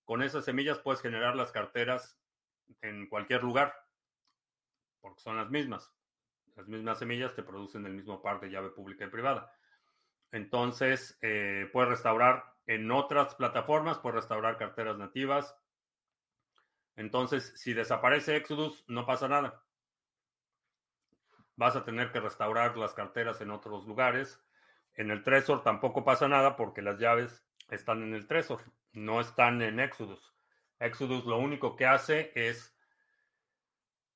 con 0.04 0.22
esas 0.22 0.44
semillas 0.44 0.80
puedes 0.80 1.02
generar 1.02 1.38
las 1.38 1.54
carteras 1.54 2.20
en 2.82 3.08
cualquier 3.08 3.42
lugar, 3.42 3.74
porque 5.00 5.22
son 5.22 5.38
las 5.38 5.50
mismas. 5.50 5.90
Las 6.58 6.68
mismas 6.68 7.00
semillas 7.00 7.34
te 7.34 7.42
producen 7.42 7.86
el 7.86 7.94
mismo 7.94 8.22
par 8.22 8.42
de 8.42 8.50
llave 8.50 8.72
pública 8.72 9.06
y 9.06 9.10
privada. 9.10 9.50
Entonces, 10.34 11.18
eh, 11.22 11.70
puedes 11.72 11.90
restaurar 11.90 12.44
en 12.70 12.92
otras 12.92 13.34
plataformas, 13.34 13.98
puedes 13.98 14.18
restaurar 14.18 14.56
carteras 14.58 14.96
nativas. 14.96 15.58
Entonces, 16.96 17.52
si 17.56 17.74
desaparece 17.74 18.36
Exodus, 18.36 18.86
no 18.88 19.08
pasa 19.08 19.28
nada. 19.28 19.64
Vas 21.56 21.76
a 21.76 21.84
tener 21.84 22.12
que 22.12 22.20
restaurar 22.20 22.78
las 22.78 22.94
carteras 22.94 23.42
en 23.42 23.50
otros 23.50 23.88
lugares. 23.88 24.40
En 24.94 25.10
el 25.10 25.24
Trezor 25.24 25.64
tampoco 25.64 26.06
pasa 26.06 26.28
nada 26.28 26.56
porque 26.56 26.84
las 26.84 27.00
llaves 27.00 27.44
están 27.72 28.04
en 28.04 28.14
el 28.14 28.28
Trezor, 28.28 28.62
no 28.92 29.20
están 29.20 29.64
en 29.64 29.80
Exodus. 29.80 30.36
Exodus 30.78 31.26
lo 31.26 31.40
único 31.40 31.76
que 31.76 31.88
hace 31.88 32.32
es, 32.36 32.78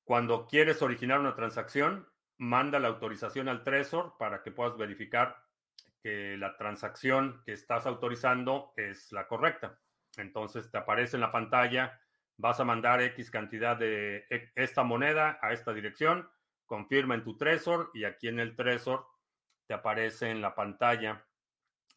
cuando 0.04 0.46
quieres 0.46 0.80
originar 0.80 1.18
una 1.18 1.34
transacción, 1.34 2.08
manda 2.36 2.78
la 2.78 2.86
autorización 2.86 3.48
al 3.48 3.64
Trezor 3.64 4.16
para 4.16 4.44
que 4.44 4.52
puedas 4.52 4.76
verificar 4.76 5.43
que 6.04 6.36
la 6.36 6.54
transacción 6.58 7.40
que 7.46 7.54
estás 7.54 7.86
autorizando 7.86 8.74
es 8.76 9.10
la 9.10 9.26
correcta. 9.26 9.80
Entonces 10.18 10.70
te 10.70 10.76
aparece 10.76 11.16
en 11.16 11.22
la 11.22 11.32
pantalla, 11.32 11.98
vas 12.36 12.60
a 12.60 12.64
mandar 12.64 13.00
X 13.00 13.30
cantidad 13.30 13.74
de 13.74 14.26
e, 14.28 14.52
esta 14.54 14.82
moneda 14.82 15.38
a 15.40 15.54
esta 15.54 15.72
dirección, 15.72 16.28
confirma 16.66 17.14
en 17.14 17.24
tu 17.24 17.38
Trezor 17.38 17.90
y 17.94 18.04
aquí 18.04 18.28
en 18.28 18.38
el 18.38 18.54
Trezor 18.54 19.06
te 19.66 19.72
aparece 19.72 20.28
en 20.28 20.42
la 20.42 20.54
pantalla, 20.54 21.24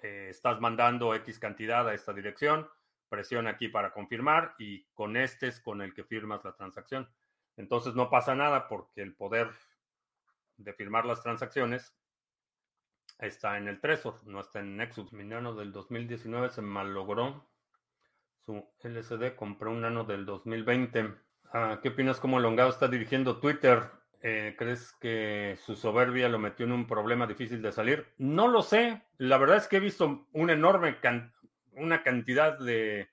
eh, 0.01 0.27
estás 0.29 0.61
mandando 0.61 1.13
X 1.13 1.37
cantidad 1.37 1.85
a 1.85 1.93
esta 1.93 2.13
dirección, 2.13 2.69
presiona 3.09 3.49
aquí 3.49 3.67
para 3.67 3.91
confirmar 3.91 4.55
y 4.57 4.85
con 4.93 5.17
este 5.17 5.47
es 5.47 5.59
con 5.59 5.81
el 5.81 5.93
que 5.93 6.05
firmas 6.05 6.45
la 6.45 6.55
transacción. 6.55 7.09
Entonces 7.57 7.93
no 7.93 8.09
pasa 8.09 8.35
nada 8.35 8.69
porque 8.69 9.01
el 9.01 9.17
poder 9.17 9.49
de 10.55 10.71
firmar 10.71 11.05
las 11.05 11.21
transacciones 11.21 11.93
está 13.19 13.57
en 13.57 13.67
el 13.67 13.79
Trezor, 13.79 14.15
no 14.25 14.41
está 14.41 14.59
en 14.59 14.77
Nexus. 14.77 15.11
Mi 15.13 15.23
nano 15.23 15.53
del 15.55 15.71
2019 15.71 16.49
se 16.49 16.61
malogró 16.61 17.47
su 18.45 18.65
LCD, 18.81 19.35
compré 19.35 19.69
un 19.69 19.81
nano 19.81 20.03
del 20.03 20.25
2020. 20.25 21.13
Ah, 21.53 21.79
¿Qué 21.81 21.89
opinas 21.89 22.19
cómo 22.19 22.39
Longado 22.39 22.69
está 22.69 22.87
dirigiendo 22.87 23.39
Twitter? 23.39 23.91
Eh, 24.21 24.55
¿Crees 24.57 24.93
que 24.99 25.57
su 25.63 25.75
soberbia 25.75 26.27
lo 26.29 26.39
metió 26.39 26.65
en 26.65 26.71
un 26.71 26.87
problema 26.87 27.27
difícil 27.27 27.61
de 27.61 27.71
salir? 27.71 28.07
No 28.17 28.47
lo 28.47 28.61
sé. 28.61 29.03
La 29.17 29.37
verdad 29.37 29.57
es 29.57 29.67
que 29.67 29.77
he 29.77 29.81
visto 29.81 30.27
una 30.33 30.53
enorme 30.53 30.97
una 31.73 32.03
cantidad 32.03 32.57
de 32.57 33.09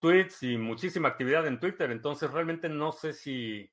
tweets 0.00 0.42
y 0.42 0.58
muchísima 0.58 1.08
actividad 1.08 1.46
en 1.46 1.60
Twitter. 1.60 1.90
Entonces 1.90 2.30
realmente 2.30 2.68
no 2.68 2.92
sé 2.92 3.12
si, 3.12 3.70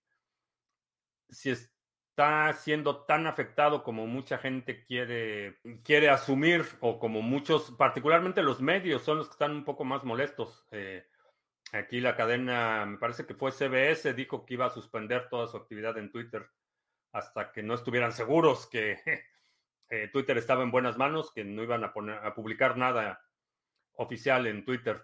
si 1.30 1.50
es, 1.50 1.73
está 2.14 2.54
siendo 2.54 3.06
tan 3.06 3.26
afectado 3.26 3.82
como 3.82 4.06
mucha 4.06 4.38
gente 4.38 4.84
quiere, 4.86 5.58
quiere 5.84 6.12
asumir 6.12 6.64
o 6.80 7.00
como 7.00 7.24
muchos, 7.24 7.72
particularmente 7.72 8.44
los 8.44 8.62
medios, 8.62 9.02
son 9.02 9.18
los 9.18 9.28
que 9.28 9.32
están 9.32 9.52
un 9.52 9.66
poco 9.66 9.84
más 9.84 10.04
molestos. 10.04 10.64
Eh, 10.70 11.08
aquí 11.72 12.00
la 12.00 12.16
cadena, 12.16 12.86
me 12.86 13.00
parece 13.00 13.26
que 13.26 13.34
fue 13.34 13.52
CBS, 13.52 14.14
dijo 14.14 14.46
que 14.46 14.54
iba 14.54 14.68
a 14.68 14.70
suspender 14.70 15.28
toda 15.28 15.48
su 15.48 15.58
actividad 15.58 15.98
en 15.98 16.12
Twitter 16.12 16.48
hasta 17.14 17.52
que 17.52 17.64
no 17.64 17.74
estuvieran 17.74 18.12
seguros 18.12 18.68
que 18.68 19.00
eh, 19.90 20.10
Twitter 20.14 20.38
estaba 20.38 20.62
en 20.62 20.70
buenas 20.70 20.98
manos, 21.00 21.32
que 21.34 21.44
no 21.44 21.64
iban 21.64 21.84
a, 21.84 21.94
poner, 21.94 22.18
a 22.18 22.36
publicar 22.36 22.78
nada 22.78 23.24
oficial 23.94 24.46
en 24.46 24.66
Twitter. 24.66 25.04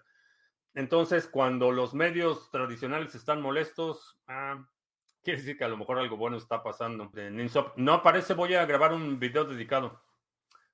Entonces, 0.74 1.26
cuando 1.26 1.72
los 1.72 1.92
medios 1.92 2.52
tradicionales 2.52 3.16
están 3.16 3.42
molestos, 3.42 4.20
ah, 4.28 4.64
Quiere 5.22 5.38
decir 5.38 5.58
que 5.58 5.64
a 5.64 5.68
lo 5.68 5.76
mejor 5.76 5.98
algo 5.98 6.16
bueno 6.16 6.36
está 6.38 6.62
pasando. 6.62 7.10
No 7.76 8.02
parece, 8.02 8.34
voy 8.34 8.54
a 8.54 8.64
grabar 8.64 8.94
un 8.94 9.18
video 9.18 9.44
dedicado 9.44 10.02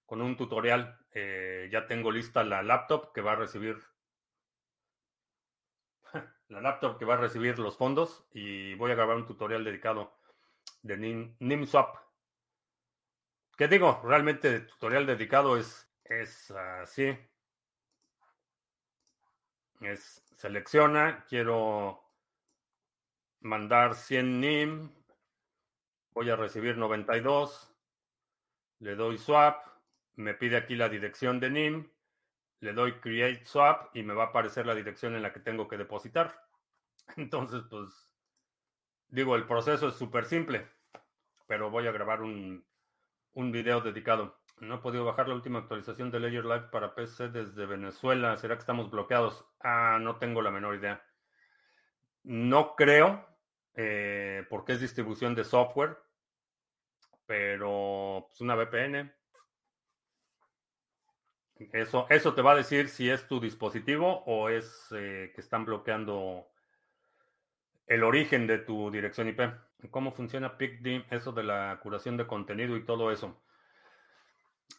con 0.05 0.23
un 0.23 0.37
tutorial. 0.37 0.99
Eh, 1.13 1.69
ya 1.73 1.87
tengo 1.87 2.13
lista 2.13 2.45
la 2.45 2.63
laptop 2.63 3.13
que 3.13 3.23
va 3.23 3.33
a 3.33 3.37
recibir 3.37 3.83
la 6.49 6.61
laptop 6.61 6.99
que 6.99 7.05
va 7.05 7.15
a 7.15 7.19
recibir 7.19 7.59
los 7.59 7.77
fondos 7.77 8.25
y 8.33 8.75
voy 8.75 8.93
a 8.93 8.95
grabar 8.95 9.17
un 9.17 9.27
tutorial 9.27 9.65
dedicado 9.65 10.17
de 10.83 11.35
NIMSwap. 11.41 11.97
¿Qué 13.57 13.67
digo? 13.67 14.01
Realmente 14.05 14.55
el 14.55 14.67
tutorial 14.67 15.07
dedicado 15.07 15.57
es, 15.57 15.91
es 16.05 16.51
así. 16.53 17.19
Es 19.81 20.23
selecciona, 20.37 21.25
quiero 21.29 22.06
mandar 23.47 23.95
100 23.95 24.41
NIM, 24.41 24.91
voy 26.13 26.31
a 26.31 26.37
recibir 26.37 26.77
92, 26.77 27.73
le 28.81 28.97
doy 28.97 29.17
swap, 29.19 29.67
me 30.17 30.35
pide 30.35 30.57
aquí 30.57 30.75
la 30.75 30.89
dirección 30.89 31.41
de 31.41 31.51
NIM, 31.51 31.91
le 32.61 32.73
doy 32.73 33.01
create 33.01 33.45
swap 33.47 33.95
y 33.95 34.03
me 34.03 34.15
va 34.15 34.25
a 34.25 34.27
aparecer 34.29 34.67
la 34.67 34.75
dirección 34.75 35.15
en 35.15 35.23
la 35.23 35.33
que 35.33 35.41
tengo 35.41 35.69
que 35.69 35.79
depositar. 35.79 36.43
Entonces, 37.17 37.63
pues, 37.71 38.11
digo, 39.09 39.37
el 39.37 39.47
proceso 39.47 39.89
es 39.89 39.95
súper 39.95 40.25
simple, 40.25 40.69
pero 41.47 41.71
voy 41.71 41.87
a 41.87 41.93
grabar 41.93 42.23
un, 42.23 42.67
un 43.35 43.53
video 43.53 43.81
dedicado. 43.81 44.41
No 44.59 44.77
he 44.77 44.79
podido 44.79 45.05
bajar 45.05 45.29
la 45.29 45.35
última 45.35 45.61
actualización 45.61 46.11
de 46.11 46.19
Ledger 46.19 46.47
Live 46.47 46.69
para 46.73 46.95
PC 46.95 47.29
desde 47.29 47.67
Venezuela. 47.67 48.37
¿Será 48.39 48.55
que 48.55 48.61
estamos 48.61 48.91
bloqueados? 48.91 49.45
Ah, 49.61 49.99
no 50.01 50.17
tengo 50.17 50.41
la 50.41 50.51
menor 50.51 50.75
idea. 50.75 51.05
No 52.23 52.75
creo, 52.75 53.36
eh, 53.77 54.45
porque 54.49 54.73
es 54.73 54.81
distribución 54.81 55.35
de 55.35 55.45
software, 55.45 55.99
pero 57.27 58.19
es 58.19 58.25
pues, 58.29 58.41
una 58.41 58.55
VPN. 58.55 59.13
Eso, 61.73 62.07
eso 62.11 62.35
te 62.35 62.43
va 62.43 62.53
a 62.53 62.57
decir 62.57 62.89
si 62.89 63.09
es 63.09 63.27
tu 63.27 63.41
dispositivo 63.41 64.23
o 64.27 64.49
es 64.49 64.89
eh, 64.93 65.33
que 65.35 65.41
están 65.41 65.65
bloqueando 65.65 66.49
el 67.87 68.03
origen 68.03 68.47
de 68.47 68.59
tu 68.59 68.91
dirección 68.91 69.29
IP. 69.29 69.41
¿Cómo 69.91 70.13
funciona 70.13 70.57
PICD? 70.57 71.05
Eso 71.11 71.33
de 71.33 71.45
la 71.45 71.79
curación 71.83 72.17
de 72.17 72.27
contenido 72.27 72.77
y 72.77 72.85
todo 72.85 73.11
eso. 73.11 73.41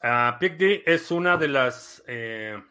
Uh, 0.04 0.38
PICD 0.40 0.84
es 0.86 1.12
una 1.12 1.38
de 1.38 1.48
las 1.48 2.04
eh, 2.08 2.62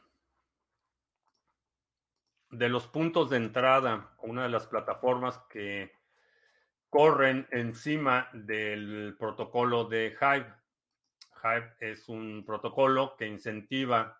de 2.51 2.69
los 2.69 2.87
puntos 2.87 3.31
de 3.31 3.39
entrada, 3.39 4.15
una 4.23 4.45
de 4.45 4.49
las 4.49 4.67
plataformas 4.67 5.39
que 5.49 5.93
corren 6.97 7.47
encima 7.51 8.31
del 8.33 9.17
protocolo 9.19 9.85
de 9.85 10.17
Hive. 10.19 10.51
Hive 11.45 11.75
es 11.79 12.09
un 12.09 12.43
protocolo 12.47 13.17
que 13.19 13.27
incentiva, 13.27 14.19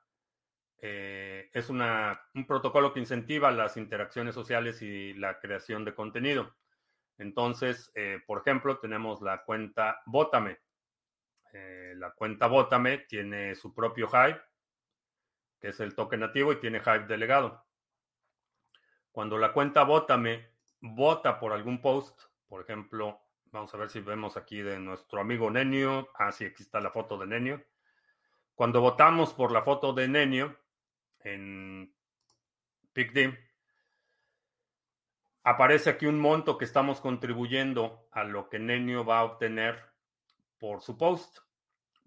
eh, 0.83 1.49
es 1.55 1.71
una, 1.71 2.21
un 2.35 2.47
protocolo 2.47 2.93
que 2.93 3.01
incentiva 3.01 3.51
las 3.51 3.79
interacciones 3.79 4.35
sociales 4.35 4.83
y 4.83 5.15
la 5.15 5.41
creación 5.41 5.87
de 5.87 5.95
contenido. 5.95 6.55
Entonces, 7.17 7.91
eh, 7.95 8.21
por 8.27 8.43
ejemplo, 8.43 8.79
tenemos 8.79 9.23
la 9.23 9.43
cuenta 9.43 10.03
Bótame. 10.05 10.59
Eh, 11.55 11.95
la 11.97 12.11
cuenta 12.11 12.47
Bótame 12.47 12.99
tiene 13.09 13.55
su 13.55 13.73
propio 13.75 14.07
Hive, 14.13 14.43
que 15.59 15.69
es 15.69 15.81
el 15.81 15.95
token 15.95 16.21
nativo, 16.21 16.53
y 16.53 16.61
tiene 16.61 16.83
Hive 16.85 17.07
delegado. 17.07 17.65
Cuando 19.13 19.39
la 19.39 19.55
cuenta 19.55 19.83
Bótame 19.85 20.51
vota 20.83 21.41
por 21.41 21.55
algún 21.55 21.81
post 21.81 22.36
por 22.49 22.61
ejemplo, 22.61 23.21
vamos 23.53 23.73
a 23.75 23.77
ver 23.77 23.91
si 23.91 24.01
vemos 24.01 24.37
aquí 24.37 24.61
de 24.61 24.79
nuestro 24.79 25.21
amigo 25.21 25.51
Nenio. 25.51 26.09
Ah, 26.15 26.33
sí, 26.33 26.45
aquí 26.45 26.63
está 26.63 26.81
la 26.81 26.91
foto 26.91 27.19
de 27.19 27.27
Nenio. 27.27 27.65
Cuando 28.55 28.81
votamos 28.81 29.33
por 29.35 29.53
la 29.53 29.63
foto 29.63 29.93
de 29.93 30.09
Nenio 30.09 30.57
en 31.21 31.95
PICD, 32.93 33.37
aparece 35.43 35.91
aquí 35.91 36.07
un 36.07 36.19
monto 36.19 36.57
que 36.59 36.65
estamos 36.65 37.01
contribuyendo 37.01 38.09
a 38.13 38.25
lo 38.25 38.49
que 38.49 38.59
Nenio 38.59 39.05
va 39.05 39.21
a 39.21 39.25
obtener 39.25 39.79
por 40.59 40.81
su 40.81 40.97
post. 40.97 41.39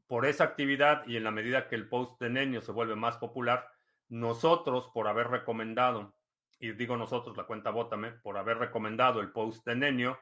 Por 0.08 0.26
esa 0.26 0.44
actividad 0.44 1.06
y 1.06 1.18
en 1.18 1.24
la 1.24 1.32
medida 1.32 1.68
que 1.68 1.76
el 1.76 1.88
post 1.88 2.20
de 2.20 2.30
Nenio 2.30 2.62
se 2.62 2.72
vuelve 2.72 2.96
más 2.96 3.18
popular, 3.18 3.70
nosotros, 4.08 4.90
por 4.94 5.08
haber 5.08 5.28
recomendado, 5.28 6.16
y 6.60 6.72
digo 6.72 6.98
nosotros, 6.98 7.38
la 7.38 7.44
cuenta 7.44 7.70
Vótame, 7.70 8.12
por 8.12 8.38
haber 8.38 8.58
recomendado 8.58 9.22
el 9.22 9.32
post 9.32 9.66
de 9.66 9.76
Nenio, 9.76 10.20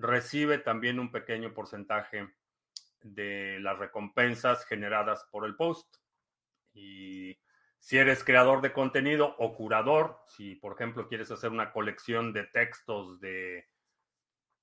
recibe 0.00 0.58
también 0.58 0.98
un 0.98 1.10
pequeño 1.12 1.52
porcentaje 1.54 2.28
de 3.02 3.58
las 3.60 3.78
recompensas 3.78 4.64
generadas 4.66 5.26
por 5.30 5.44
el 5.44 5.56
post. 5.56 5.96
Y 6.72 7.38
Si 7.78 7.96
eres 7.96 8.22
creador 8.22 8.60
de 8.60 8.72
contenido 8.74 9.34
o 9.38 9.54
curador, 9.54 10.18
si 10.28 10.54
por 10.54 10.74
ejemplo 10.74 11.08
quieres 11.08 11.30
hacer 11.30 11.50
una 11.50 11.72
colección 11.72 12.32
de 12.34 12.44
textos 12.44 13.20
de 13.20 13.68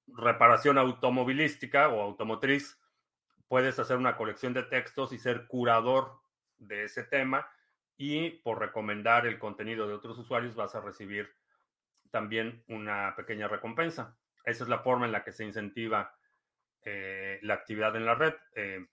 reparación 0.08 0.78
automovilística 0.78 1.90
o 1.90 2.02
automotriz, 2.02 2.80
puedes 3.48 3.80
hacer 3.80 3.98
una 3.98 4.16
colección 4.18 4.54
de 4.54 4.64
textos 4.64 5.12
y 5.14 5.18
ser 5.18 5.48
curador 5.48 6.22
de 6.58 6.84
ese 6.84 7.04
tema 7.04 7.50
y 7.98 8.30
por 8.30 8.60
recomendar 8.60 9.26
el 9.26 9.40
contenido 9.40 9.88
de 9.88 9.96
otros 9.96 10.18
usuarios 10.20 10.56
vas 10.56 10.76
a 10.76 10.82
recibir 10.82 11.28
también 12.12 12.64
una 12.68 13.16
pequeña 13.16 13.48
recompensa. 13.48 14.16
Esa 14.48 14.64
es 14.64 14.70
la 14.70 14.80
forma 14.80 15.06
en 15.06 15.12
la 15.12 15.26
que 15.26 15.34
se 15.34 15.44
incentiva 15.44 16.16
eh, 16.86 17.38
la 17.42 17.56
actividad 17.56 17.98
en 17.98 18.06
la 18.06 18.16
red. 18.16 18.34
Eh, 18.56 18.88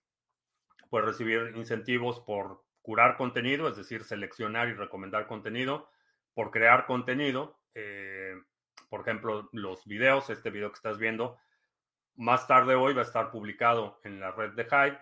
puedes 0.89 1.07
recibir 1.07 1.53
incentivos 1.55 2.19
por 2.19 2.65
curar 2.81 3.15
contenido, 3.15 3.69
es 3.69 3.77
decir, 3.77 4.03
seleccionar 4.03 4.67
y 4.67 4.73
recomendar 4.73 5.27
contenido, 5.27 5.89
por 6.33 6.51
crear 6.51 6.85
contenido. 6.85 7.57
Eh, 7.73 8.35
por 8.89 8.99
ejemplo, 8.99 9.47
los 9.53 9.85
videos, 9.85 10.29
este 10.29 10.49
video 10.49 10.71
que 10.71 10.75
estás 10.75 10.97
viendo, 10.97 11.37
más 12.15 12.47
tarde 12.47 12.75
hoy 12.75 12.93
va 12.93 13.03
a 13.03 13.05
estar 13.05 13.31
publicado 13.31 14.01
en 14.03 14.19
la 14.19 14.31
red 14.31 14.51
de 14.55 14.65
Hype 14.65 14.99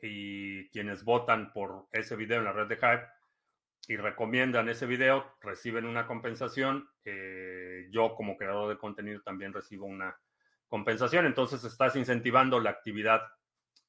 y 0.00 0.70
quienes 0.70 1.04
votan 1.04 1.52
por 1.52 1.86
ese 1.92 2.16
video 2.16 2.38
en 2.38 2.44
la 2.44 2.52
red 2.52 2.66
de 2.66 2.76
Hype 2.76 3.06
y 3.88 3.96
recomiendan 3.96 4.68
ese 4.68 4.86
video 4.86 5.36
reciben 5.40 5.86
una 5.86 6.06
compensación. 6.06 6.88
Eh, 7.04 7.88
yo 7.90 8.14
como 8.14 8.36
creador 8.36 8.68
de 8.68 8.78
contenido 8.78 9.20
también 9.22 9.52
recibo 9.52 9.86
una 9.86 10.16
compensación. 10.68 11.26
Entonces 11.26 11.64
estás 11.64 11.96
incentivando 11.96 12.60
la 12.60 12.70
actividad 12.70 13.22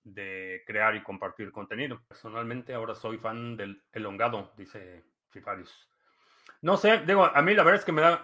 de 0.03 0.63
crear 0.65 0.95
y 0.95 1.03
compartir 1.03 1.51
contenido. 1.51 2.01
Personalmente 2.07 2.73
ahora 2.73 2.95
soy 2.95 3.17
fan 3.17 3.55
del 3.55 3.83
elongado, 3.91 4.53
dice 4.57 5.05
Fifarius. 5.29 5.89
No 6.61 6.77
sé, 6.77 6.99
digo, 7.05 7.25
a 7.25 7.41
mí 7.41 7.53
la 7.53 7.63
verdad 7.63 7.79
es 7.79 7.85
que 7.85 7.91
me 7.91 8.01
da, 8.01 8.21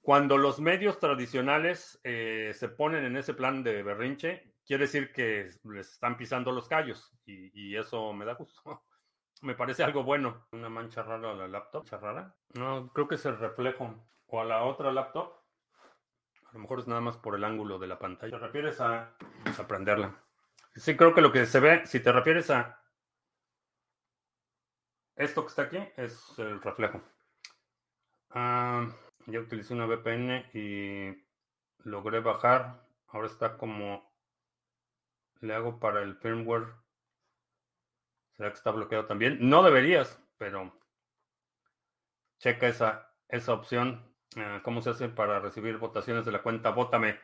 cuando 0.00 0.38
los 0.38 0.60
medios 0.60 0.98
tradicionales 0.98 2.00
eh, 2.04 2.52
se 2.54 2.68
ponen 2.68 3.04
en 3.04 3.16
ese 3.16 3.34
plan 3.34 3.62
de 3.62 3.82
berrinche, 3.82 4.54
quiere 4.64 4.84
decir 4.84 5.12
que 5.12 5.50
les 5.64 5.92
están 5.92 6.16
pisando 6.16 6.52
los 6.52 6.68
callos 6.68 7.12
y, 7.26 7.76
eso 7.76 8.12
me 8.12 8.24
da 8.24 8.34
gusto. 8.34 8.84
Me 9.40 9.54
parece 9.54 9.82
algo 9.82 10.02
bueno. 10.02 10.46
Una 10.52 10.68
mancha 10.68 11.02
rara 11.02 11.30
a 11.30 11.34
la 11.34 11.48
laptop, 11.48 11.82
mancha 11.82 11.98
rara. 11.98 12.34
No, 12.54 12.92
creo 12.92 13.08
que 13.08 13.14
es 13.16 13.24
el 13.26 13.38
reflejo. 13.38 13.94
O 14.26 14.40
a 14.40 14.44
la 14.44 14.64
otra 14.64 14.92
laptop. 14.92 15.32
A 16.46 16.52
lo 16.54 16.60
mejor 16.60 16.80
es 16.80 16.88
nada 16.88 17.00
más 17.00 17.16
por 17.16 17.34
el 17.34 17.44
ángulo 17.44 17.78
de 17.78 17.86
la 17.86 17.98
pantalla. 17.98 18.32
¿Te 18.32 18.38
refieres 18.38 18.80
a, 18.80 19.14
a 19.58 19.68
prenderla? 19.68 20.14
Sí, 20.74 20.96
creo 20.96 21.14
que 21.14 21.20
lo 21.20 21.32
que 21.32 21.46
se 21.46 21.60
ve, 21.60 21.86
si 21.86 22.00
te 22.00 22.12
refieres 22.12 22.50
a 22.50 22.80
esto 25.16 25.42
que 25.42 25.48
está 25.48 25.62
aquí, 25.62 25.78
es 25.96 26.38
el 26.38 26.60
reflejo. 26.62 27.00
Ah. 28.30 28.88
Ya 29.26 29.40
utilicé 29.40 29.74
una 29.74 29.86
VPN 29.86 30.50
y 30.54 31.24
logré 31.84 32.20
bajar. 32.20 32.82
Ahora 33.08 33.26
está 33.26 33.58
como 33.58 34.10
le 35.40 35.54
hago 35.54 35.78
para 35.78 36.02
el 36.02 36.16
firmware. 36.16 36.74
¿Será 38.40 38.52
que 38.52 38.56
está 38.56 38.70
bloqueado 38.70 39.04
también? 39.04 39.36
No 39.38 39.62
deberías, 39.62 40.18
pero 40.38 40.80
checa 42.38 42.68
esa, 42.68 43.12
esa 43.28 43.52
opción. 43.52 44.14
Ah, 44.34 44.62
¿Cómo 44.64 44.80
se 44.80 44.88
hace 44.88 45.10
para 45.10 45.40
recibir 45.40 45.76
votaciones 45.76 46.24
de 46.24 46.32
la 46.32 46.42
cuenta? 46.42 46.70
Vótame. 46.70 47.20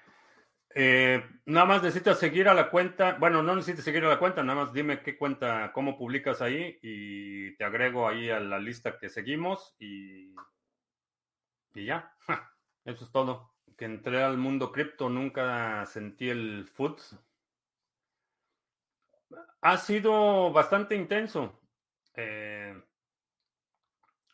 Eh, 0.74 1.24
nada 1.46 1.64
más 1.64 1.82
necesitas 1.82 2.18
seguir 2.18 2.50
a 2.50 2.54
la 2.54 2.68
cuenta. 2.68 3.16
Bueno, 3.18 3.42
no 3.42 3.56
necesitas 3.56 3.82
seguir 3.82 4.04
a 4.04 4.10
la 4.10 4.18
cuenta, 4.18 4.42
nada 4.42 4.60
más 4.62 4.74
dime 4.74 5.00
qué 5.00 5.16
cuenta, 5.16 5.72
cómo 5.72 5.96
publicas 5.96 6.42
ahí 6.42 6.78
y 6.82 7.56
te 7.56 7.64
agrego 7.64 8.06
ahí 8.06 8.28
a 8.28 8.38
la 8.38 8.58
lista 8.58 8.98
que 8.98 9.08
seguimos 9.08 9.74
y 9.78 10.34
y 11.74 11.86
ya, 11.86 12.14
eso 12.84 13.04
es 13.06 13.10
todo. 13.10 13.54
Que 13.78 13.86
entré 13.86 14.22
al 14.22 14.36
mundo 14.36 14.70
cripto, 14.70 15.08
nunca 15.08 15.86
sentí 15.86 16.28
el 16.28 16.66
food. 16.66 17.00
Ha 19.60 19.76
sido 19.78 20.52
bastante 20.52 20.94
intenso. 20.94 21.60
Eh, 22.14 22.74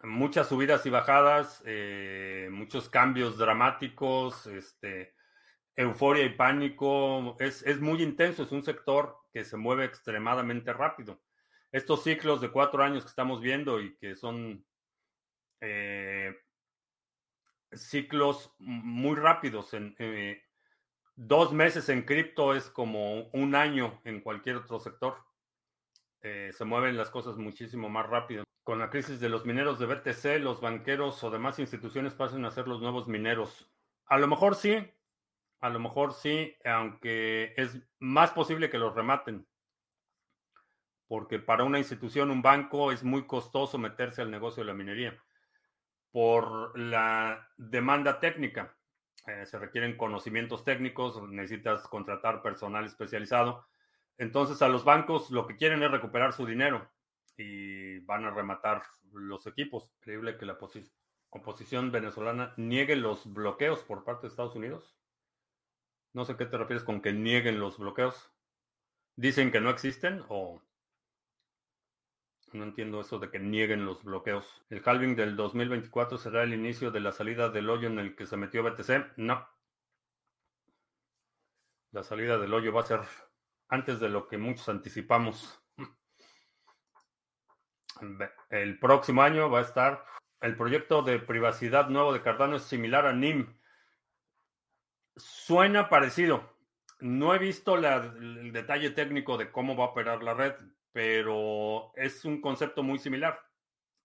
muchas 0.02 0.48
subidas 0.48 0.84
y 0.86 0.90
bajadas, 0.90 1.62
eh, 1.64 2.48
muchos 2.50 2.88
cambios 2.88 3.38
dramáticos, 3.38 4.46
este, 4.46 5.14
euforia 5.76 6.24
y 6.24 6.34
pánico. 6.34 7.36
Es, 7.38 7.80
muy 7.80 8.02
intenso, 8.02 8.42
es 8.42 8.52
un 8.52 8.62
sector 8.62 9.16
que 9.32 9.44
se 9.44 9.56
mueve 9.56 9.84
extremadamente 9.84 10.72
rápido. 10.72 11.22
Estos 11.70 12.04
ciclos 12.04 12.40
de 12.40 12.50
cuatro 12.50 12.82
años 12.82 13.04
que 13.04 13.10
estamos 13.10 13.40
viendo 13.40 13.80
y 13.80 13.96
que 13.96 14.14
son 14.14 14.64
eh, 15.60 16.36
ciclos 17.72 18.54
muy 18.58 19.16
rápidos. 19.16 19.72
En, 19.74 19.94
dos 21.16 21.52
meses 21.52 21.88
en 21.88 22.02
cripto 22.02 22.54
es 22.54 22.70
como 22.70 23.28
un 23.32 23.54
año 23.54 24.00
en 24.04 24.20
cualquier 24.20 24.56
otro 24.56 24.78
sector. 24.78 25.16
Eh, 26.22 26.50
se 26.52 26.64
mueven 26.64 26.96
las 26.96 27.10
cosas 27.10 27.36
muchísimo 27.36 27.88
más 27.88 28.06
rápido. 28.06 28.44
Con 28.62 28.78
la 28.78 28.90
crisis 28.90 29.18
de 29.18 29.28
los 29.28 29.44
mineros 29.44 29.78
de 29.78 29.86
BTC, 29.86 30.40
los 30.40 30.60
banqueros 30.60 31.22
o 31.24 31.30
demás 31.30 31.58
instituciones 31.58 32.14
pasan 32.14 32.44
a 32.44 32.50
ser 32.50 32.68
los 32.68 32.80
nuevos 32.80 33.08
mineros. 33.08 33.70
A 34.06 34.18
lo 34.18 34.28
mejor 34.28 34.54
sí, 34.54 34.88
a 35.60 35.68
lo 35.68 35.80
mejor 35.80 36.12
sí, 36.12 36.56
aunque 36.64 37.54
es 37.56 37.80
más 37.98 38.30
posible 38.30 38.70
que 38.70 38.78
los 38.78 38.94
rematen. 38.94 39.46
Porque 41.08 41.38
para 41.38 41.64
una 41.64 41.78
institución, 41.78 42.30
un 42.30 42.40
banco, 42.40 42.92
es 42.92 43.02
muy 43.02 43.26
costoso 43.26 43.78
meterse 43.78 44.22
al 44.22 44.30
negocio 44.30 44.62
de 44.62 44.68
la 44.68 44.74
minería 44.74 45.22
por 46.12 46.78
la 46.78 47.48
demanda 47.56 48.20
técnica. 48.20 48.76
Eh, 49.26 49.46
se 49.46 49.58
requieren 49.58 49.96
conocimientos 49.96 50.64
técnicos, 50.64 51.22
necesitas 51.28 51.86
contratar 51.88 52.42
personal 52.42 52.84
especializado. 52.84 53.66
Entonces 54.18 54.60
a 54.62 54.68
los 54.68 54.84
bancos 54.84 55.30
lo 55.30 55.46
que 55.46 55.56
quieren 55.56 55.82
es 55.82 55.90
recuperar 55.90 56.32
su 56.32 56.44
dinero 56.44 56.90
y 57.36 58.00
van 58.00 58.24
a 58.24 58.30
rematar 58.30 58.82
los 59.12 59.46
equipos. 59.46 59.90
Increíble 59.98 60.36
que 60.36 60.46
la 60.46 60.58
oposición 61.30 61.92
venezolana 61.92 62.52
niegue 62.56 62.96
los 62.96 63.32
bloqueos 63.32 63.82
por 63.84 64.04
parte 64.04 64.22
de 64.22 64.28
Estados 64.28 64.56
Unidos. 64.56 64.96
No 66.12 66.24
sé 66.24 66.36
qué 66.36 66.44
te 66.44 66.58
refieres 66.58 66.84
con 66.84 67.00
que 67.00 67.12
nieguen 67.12 67.58
los 67.58 67.78
bloqueos. 67.78 68.30
¿Dicen 69.16 69.50
que 69.50 69.60
no 69.60 69.70
existen 69.70 70.24
o 70.28 70.62
no 72.52 72.64
entiendo 72.64 73.00
eso 73.00 73.18
de 73.18 73.30
que 73.30 73.38
nieguen 73.38 73.84
los 73.84 74.02
bloqueos. 74.04 74.62
¿El 74.70 74.82
halving 74.84 75.16
del 75.16 75.36
2024 75.36 76.18
será 76.18 76.42
el 76.42 76.54
inicio 76.54 76.90
de 76.90 77.00
la 77.00 77.12
salida 77.12 77.48
del 77.48 77.70
hoyo 77.70 77.88
en 77.88 77.98
el 77.98 78.16
que 78.16 78.26
se 78.26 78.36
metió 78.36 78.62
BTC? 78.62 79.16
No. 79.16 79.48
La 81.90 82.02
salida 82.02 82.38
del 82.38 82.52
hoyo 82.54 82.72
va 82.72 82.82
a 82.82 82.86
ser 82.86 83.00
antes 83.68 84.00
de 84.00 84.08
lo 84.08 84.28
que 84.28 84.38
muchos 84.38 84.68
anticipamos. 84.68 85.62
El 88.50 88.78
próximo 88.78 89.22
año 89.22 89.50
va 89.50 89.60
a 89.60 89.62
estar 89.62 90.04
el 90.42 90.56
proyecto 90.56 91.02
de 91.02 91.20
privacidad 91.20 91.88
nuevo 91.88 92.12
de 92.12 92.20
Cardano 92.20 92.56
es 92.56 92.64
similar 92.64 93.06
a 93.06 93.12
NIM. 93.12 93.56
Suena 95.14 95.88
parecido. 95.88 96.56
No 96.98 97.32
he 97.34 97.38
visto 97.38 97.76
el 97.76 98.52
detalle 98.52 98.90
técnico 98.90 99.38
de 99.38 99.52
cómo 99.52 99.76
va 99.76 99.84
a 99.84 99.88
operar 99.88 100.22
la 100.22 100.34
red 100.34 100.54
pero 100.92 101.92
es 101.96 102.24
un 102.24 102.40
concepto 102.40 102.82
muy 102.82 102.98
similar. 102.98 103.40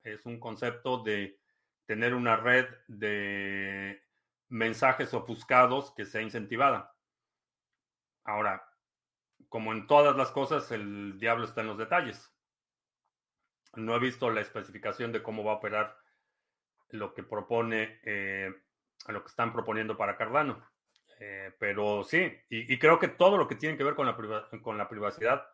Es 0.04 0.26
un 0.26 0.40
concepto 0.40 1.04
de 1.04 1.40
tener 1.86 2.14
una 2.14 2.38
red 2.38 2.66
de 2.88 4.02
mensajes 4.50 5.14
ofuscados 5.14 5.94
que 5.96 6.06
sea 6.06 6.22
incentivada. 6.22 6.96
Ahora, 8.24 8.68
como 9.50 9.74
en 9.74 9.88
todas 9.88 10.16
las 10.16 10.32
cosas, 10.32 10.72
el 10.72 11.20
diablo 11.20 11.46
está 11.46 11.62
en 11.62 11.68
los 11.68 11.78
detalles. 11.78 12.34
No 13.76 13.96
he 13.96 14.00
visto 14.00 14.30
la 14.30 14.42
especificación 14.42 15.12
de 15.12 15.22
cómo 15.22 15.44
va 15.44 15.54
a 15.54 15.56
operar 15.56 15.98
lo 16.90 17.14
que 17.14 17.24
propone, 17.24 18.00
eh, 18.04 18.54
lo 19.08 19.24
que 19.24 19.30
están 19.30 19.54
proponiendo 19.54 19.98
para 19.98 20.18
Cardano. 20.18 20.66
Eh, 21.20 21.54
pero 21.60 22.04
sí, 22.04 22.32
y, 22.50 22.78
creo 22.78 23.00
que 23.00 23.08
todo 23.08 23.38
lo 23.38 23.48
que 23.48 23.56
tiene 23.56 23.76
que 23.76 23.84
ver 23.84 23.96
con 23.96 24.06
la, 24.06 24.16
con 24.62 24.78
la 24.78 24.88
privacidad 24.88 25.48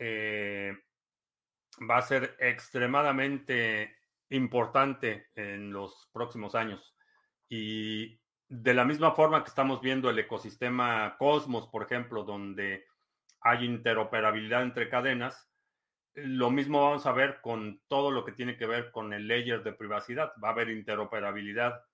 eh, 0.00 0.76
va 1.88 1.98
a 1.98 2.02
ser 2.02 2.34
extremadamente 2.38 3.96
importante 4.30 5.28
en 5.34 5.72
los 5.72 6.08
próximos 6.12 6.54
años. 6.54 6.96
Y 7.48 8.18
de 8.48 8.74
la 8.74 8.84
misma 8.84 9.12
forma 9.12 9.44
que 9.44 9.50
estamos 9.50 9.80
viendo 9.80 10.08
el 10.08 10.18
ecosistema 10.18 11.16
Cosmos, 11.18 11.68
por 11.68 11.82
ejemplo, 11.82 12.24
donde 12.24 12.86
hay 13.42 13.64
interoperabilidad 13.64 14.62
entre 14.62 14.88
cadenas, 14.88 15.48
lo 16.14 16.50
mismo 16.50 16.82
vamos 16.82 17.04
a 17.06 17.12
ver 17.12 17.40
con 17.42 17.82
todo 17.86 18.10
lo 18.10 18.24
que 18.24 18.32
tiene 18.32 18.56
que 18.56 18.66
ver 18.66 18.90
con 18.90 19.12
el 19.12 19.28
layer 19.28 19.62
de 19.62 19.72
privacidad. 19.72 20.32
Va 20.42 20.48
a 20.48 20.52
haber 20.52 20.70
interoperabilidad 20.70 21.84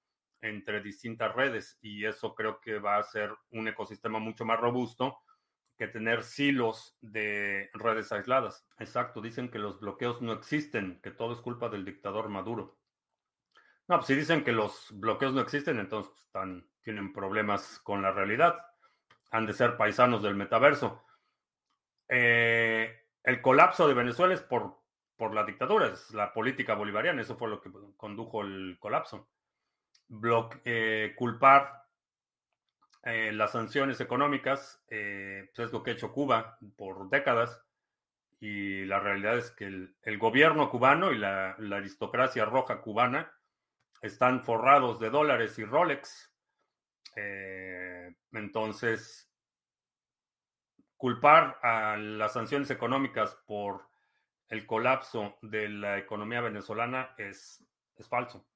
entre 0.42 0.80
distintas 0.80 1.34
redes 1.34 1.76
y 1.82 2.04
eso 2.04 2.34
creo 2.34 2.60
que 2.60 2.78
va 2.78 2.98
a 2.98 3.02
ser 3.02 3.34
un 3.50 3.66
ecosistema 3.66 4.20
mucho 4.20 4.44
más 4.44 4.60
robusto 4.60 5.18
que 5.76 5.88
tener 5.88 6.22
silos 6.22 6.96
de 7.00 7.70
redes 7.74 8.10
aisladas. 8.12 8.66
Exacto, 8.78 9.20
dicen 9.20 9.50
que 9.50 9.58
los 9.58 9.80
bloqueos 9.80 10.22
no 10.22 10.32
existen, 10.32 11.00
que 11.02 11.10
todo 11.10 11.32
es 11.32 11.40
culpa 11.40 11.68
del 11.68 11.84
dictador 11.84 12.28
Maduro. 12.28 12.78
No, 13.88 13.96
pues 13.96 14.06
si 14.06 14.14
dicen 14.14 14.42
que 14.42 14.52
los 14.52 14.88
bloqueos 14.98 15.32
no 15.32 15.40
existen, 15.40 15.78
entonces 15.78 16.12
pues, 16.32 16.64
tienen 16.82 17.12
problemas 17.12 17.78
con 17.80 18.02
la 18.02 18.10
realidad. 18.10 18.56
Han 19.30 19.46
de 19.46 19.52
ser 19.52 19.76
paisanos 19.76 20.22
del 20.22 20.34
metaverso. 20.34 21.04
Eh, 22.08 23.06
el 23.22 23.42
colapso 23.42 23.86
de 23.86 23.94
Venezuela 23.94 24.34
es 24.34 24.40
por, 24.40 24.78
por 25.16 25.34
la 25.34 25.44
dictadura, 25.44 25.88
es 25.88 26.10
la 26.12 26.32
política 26.32 26.74
bolivariana, 26.74 27.22
eso 27.22 27.36
fue 27.36 27.48
lo 27.48 27.60
que 27.60 27.70
condujo 27.96 28.42
el 28.42 28.76
colapso. 28.80 29.28
Eh, 30.64 31.14
culpar 31.16 31.85
eh, 33.06 33.32
las 33.32 33.52
sanciones 33.52 34.00
económicas 34.00 34.82
pues 34.88 35.58
es 35.58 35.72
lo 35.72 35.82
que 35.82 35.92
ha 35.92 35.94
hecho 35.94 36.12
Cuba 36.12 36.58
por 36.76 37.08
décadas 37.08 37.66
y 38.40 38.84
la 38.84 39.00
realidad 39.00 39.38
es 39.38 39.50
que 39.50 39.64
el, 39.64 40.18
gobierno 40.18 40.68
cubano 40.70 41.12
y 41.12 41.18
la, 41.18 41.52
aristocracia 41.52 42.44
roja 42.44 42.80
cubana 42.80 43.32
están 44.02 44.42
forrados 44.42 45.00
de 45.00 45.10
dólares 45.10 45.58
y 45.58 45.64
Rolex. 45.64 46.32
Eh, 47.16 48.14
entonces, 48.32 49.30
culpar 50.96 51.58
a 51.62 51.96
las 51.96 52.34
sanciones 52.34 52.70
económicas 52.70 53.34
por 53.46 53.88
el 54.48 54.66
colapso 54.66 55.38
de 55.40 55.68
la 55.68 55.98
economía 55.98 56.42
venezolana 56.42 57.14
es, 57.16 57.64
es 57.96 58.08
falso. 58.08 58.46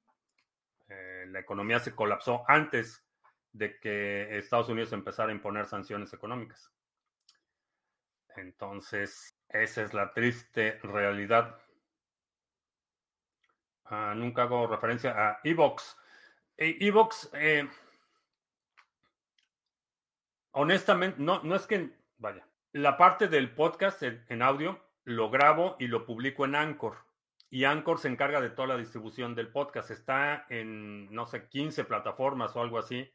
Eh, 0.87 1.25
la 1.27 1.39
economía 1.39 1.79
se 1.79 1.95
colapsó 1.95 2.43
antes 2.47 3.03
de 3.53 3.79
que 3.79 4.37
Estados 4.37 4.69
Unidos 4.69 4.93
empezara 4.93 5.29
a 5.29 5.35
imponer 5.35 5.65
sanciones 5.65 6.13
económicas. 6.13 6.71
Entonces, 8.35 9.37
esa 9.49 9.83
es 9.83 9.93
la 9.93 10.13
triste 10.13 10.79
realidad. 10.83 11.57
Ah, 13.85 14.13
nunca 14.15 14.43
hago 14.43 14.67
referencia 14.67 15.11
a 15.11 15.39
Evox. 15.43 15.97
E, 16.57 16.77
Evox, 16.79 17.29
eh, 17.33 17.67
honestamente, 20.51 21.17
no, 21.19 21.43
no 21.43 21.55
es 21.55 21.67
que, 21.67 21.89
vaya, 22.17 22.47
la 22.73 22.97
parte 22.97 23.27
del 23.27 23.53
podcast 23.53 24.01
en, 24.03 24.41
audio 24.41 24.79
lo 25.03 25.29
grabo 25.29 25.75
y 25.77 25.87
lo 25.87 26.05
publico 26.05 26.45
en 26.45 26.55
Anchor. 26.55 26.99
Y 27.49 27.65
Anchor 27.65 27.99
se 27.99 28.07
encarga 28.07 28.39
de 28.39 28.49
toda 28.49 28.69
la 28.69 28.77
distribución 28.77 29.35
del 29.35 29.49
podcast. 29.49 29.91
Está 29.91 30.45
en, 30.47 31.13
no 31.13 31.25
sé, 31.25 31.49
15 31.49 31.83
plataformas 31.83 32.55
o 32.55 32.61
algo 32.61 32.77
así. 32.77 33.11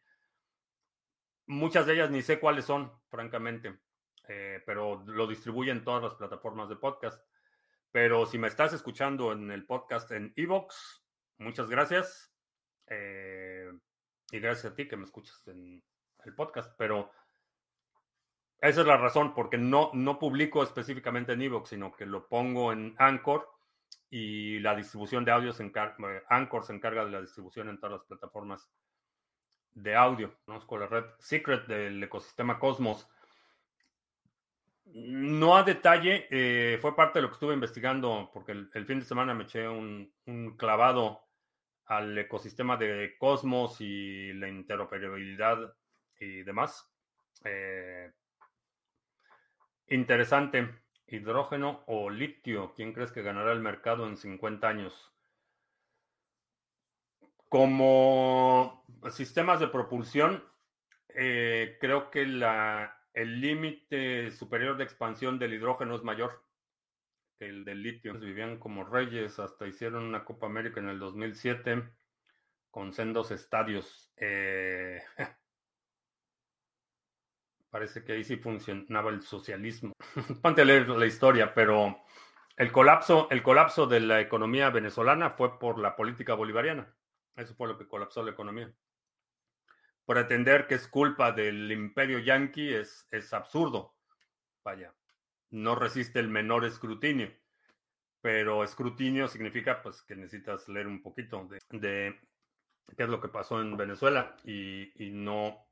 Muchas 1.47 1.87
de 1.87 1.95
ellas 1.95 2.11
ni 2.11 2.23
sé 2.23 2.41
cuáles 2.41 2.65
son, 2.65 2.93
francamente, 3.09 3.79
eh, 4.29 4.63
pero 4.67 5.03
lo 5.07 5.27
distribuyen 5.27 5.85
todas 5.85 6.03
las 6.03 6.15
plataformas 6.15 6.69
de 6.69 6.77
podcast. 6.77 7.23
Pero 7.93 8.27
si 8.27 8.39
me 8.39 8.49
estás 8.49 8.73
escuchando 8.73 9.33
en 9.33 9.51
el 9.51 9.65
podcast 9.65 10.11
en 10.11 10.33
Evox, 10.37 11.05
muchas 11.39 11.71
gracias. 11.71 12.33
Eh, 12.89 13.71
y 14.31 14.41
gracias 14.41 14.73
a 14.73 14.75
ti 14.75 14.89
que 14.89 14.97
me 14.97 15.05
escuchas 15.05 15.47
en 15.49 15.83
el 16.25 16.35
podcast. 16.35 16.75
Pero 16.77 17.11
esa 18.61 18.81
es 18.81 18.87
la 18.87 18.97
razón, 18.97 19.35
porque 19.35 19.59
no, 19.59 19.91
no 19.95 20.19
publico 20.19 20.63
específicamente 20.63 21.33
en 21.33 21.43
Evox, 21.43 21.71
sino 21.71 21.93
que 21.93 22.07
lo 22.07 22.29
pongo 22.29 22.73
en 22.73 22.95
Anchor 22.99 23.49
y 24.11 24.59
la 24.61 24.75
distribución 24.75 25.25
de 25.25 25.33
audio 25.33 25.53
se 25.53 25.63
encarga, 25.63 25.97
eh, 26.11 26.23
Anchor 26.29 26.65
se 26.65 26.75
encarga 26.75 27.05
de 27.05 27.11
la 27.11 27.21
distribución 27.21 27.69
en 27.69 27.79
todas 27.79 27.99
las 27.99 28.05
plataformas 28.07 28.69
de 29.77 29.95
audio. 29.95 30.35
Conozco 30.45 30.79
la 30.79 30.87
red 30.87 31.05
Secret 31.19 31.67
del 31.67 32.03
ecosistema 32.03 32.59
Cosmos. 32.59 33.09
No 34.87 35.57
a 35.57 35.63
detalle, 35.63 36.27
eh, 36.31 36.79
fue 36.81 36.97
parte 36.97 37.19
de 37.19 37.23
lo 37.23 37.29
que 37.29 37.35
estuve 37.35 37.55
investigando, 37.55 38.31
porque 38.33 38.53
el, 38.53 38.87
fin 38.87 39.01
de 39.01 39.05
semana 39.05 39.35
me 39.35 39.45
eché 39.45 39.69
un, 39.69 40.11
clavado 40.57 41.25
al 41.85 42.17
ecosistema 42.17 42.77
de 42.77 43.17
Cosmos 43.19 43.81
y 43.81 44.33
la 44.33 44.49
interoperabilidad 44.49 45.75
y 46.19 46.43
demás. 46.43 46.91
Eh, 47.45 48.11
interesante. 49.89 50.69
Hidrógeno 51.09 51.85
o 51.87 52.11
litio, 52.11 52.73
¿quién 52.75 52.93
crees 52.93 53.13
que 53.13 53.23
ganará 53.23 53.53
el 53.53 53.61
mercado 53.61 54.09
en 54.09 54.17
50 54.17 54.67
años? 54.67 55.16
Como 57.57 58.85
sistemas 59.09 59.61
de 59.61 59.69
propulsión, 59.69 60.45
eh, 61.09 61.79
creo 61.81 62.11
que 62.11 62.21
el 62.21 63.41
límite 63.41 64.31
superior 64.31 64.77
de 64.77 64.85
expansión 64.85 65.39
del 65.39 65.55
hidrógeno 65.55 65.97
es 65.97 66.03
mayor 66.03 66.45
que 67.39 67.47
el 67.47 67.65
del 67.65 67.83
litio. 67.83 68.13
Vivían 68.13 68.59
como 68.59 68.85
reyes, 68.85 69.39
hasta 69.39 69.67
hicieron 69.67 70.05
una 70.05 70.23
Copa 70.23 70.45
América 70.45 70.81
en 70.81 70.91
el 70.91 70.99
2007 70.99 71.83
con 72.71 72.93
sendos 72.93 73.31
estadios. 73.31 74.13
Eh, 74.19 75.01
parece 77.71 78.05
que 78.05 78.13
ahí 78.13 78.25
sí 78.25 78.37
funcionaba 78.37 79.09
el 79.09 79.23
socialismo. 79.23 79.95
Ponte 80.43 80.61
a 80.61 80.67
leer 80.67 80.91
la 80.91 81.07
historia, 81.07 81.55
pero 81.55 82.03
el 82.55 82.71
colapso, 82.71 83.29
el 83.31 83.43
colapso 83.43 83.87
de 83.87 84.01
la 84.01 84.21
economía 84.21 84.69
venezolana 84.69 85.31
fue 85.31 85.59
por 85.59 85.79
la 85.79 85.97
política 85.97 86.35
bolivariana. 86.35 86.95
Eso 87.37 87.55
fue 87.55 87.69
lo 87.69 87.79
que 87.79 87.87
colapsó 87.87 88.23
la 88.23 88.33
economía 88.33 88.73
pretender 90.07 90.67
que 90.67 90.77
es 90.77 90.87
culpa 90.89 91.33
del 91.33 91.71
imperio 91.71 92.21
yanqui 92.21 92.73
es, 92.73 93.07
es 93.11 93.35
absurdo. 93.35 93.95
Vaya, 94.65 94.95
no 95.51 95.75
resiste 95.75 96.21
el 96.21 96.29
menor 96.29 96.65
escrutinio. 96.65 97.31
Pero 98.21 98.65
escrutinio 98.65 99.29
significa 99.29 99.83
pues 99.83 100.03
que 100.03 100.17
necesitas 100.17 100.69
leer 100.69 100.87
un 100.87 101.03
poquito 101.03 101.49
de, 101.49 102.19
qué 102.97 103.03
es 103.03 103.09
lo 103.09 103.21
que 103.21 103.29
pasó 103.29 103.61
en 103.61 103.77
Venezuela 103.77 104.37
y, 104.45 104.91
no 105.13 105.67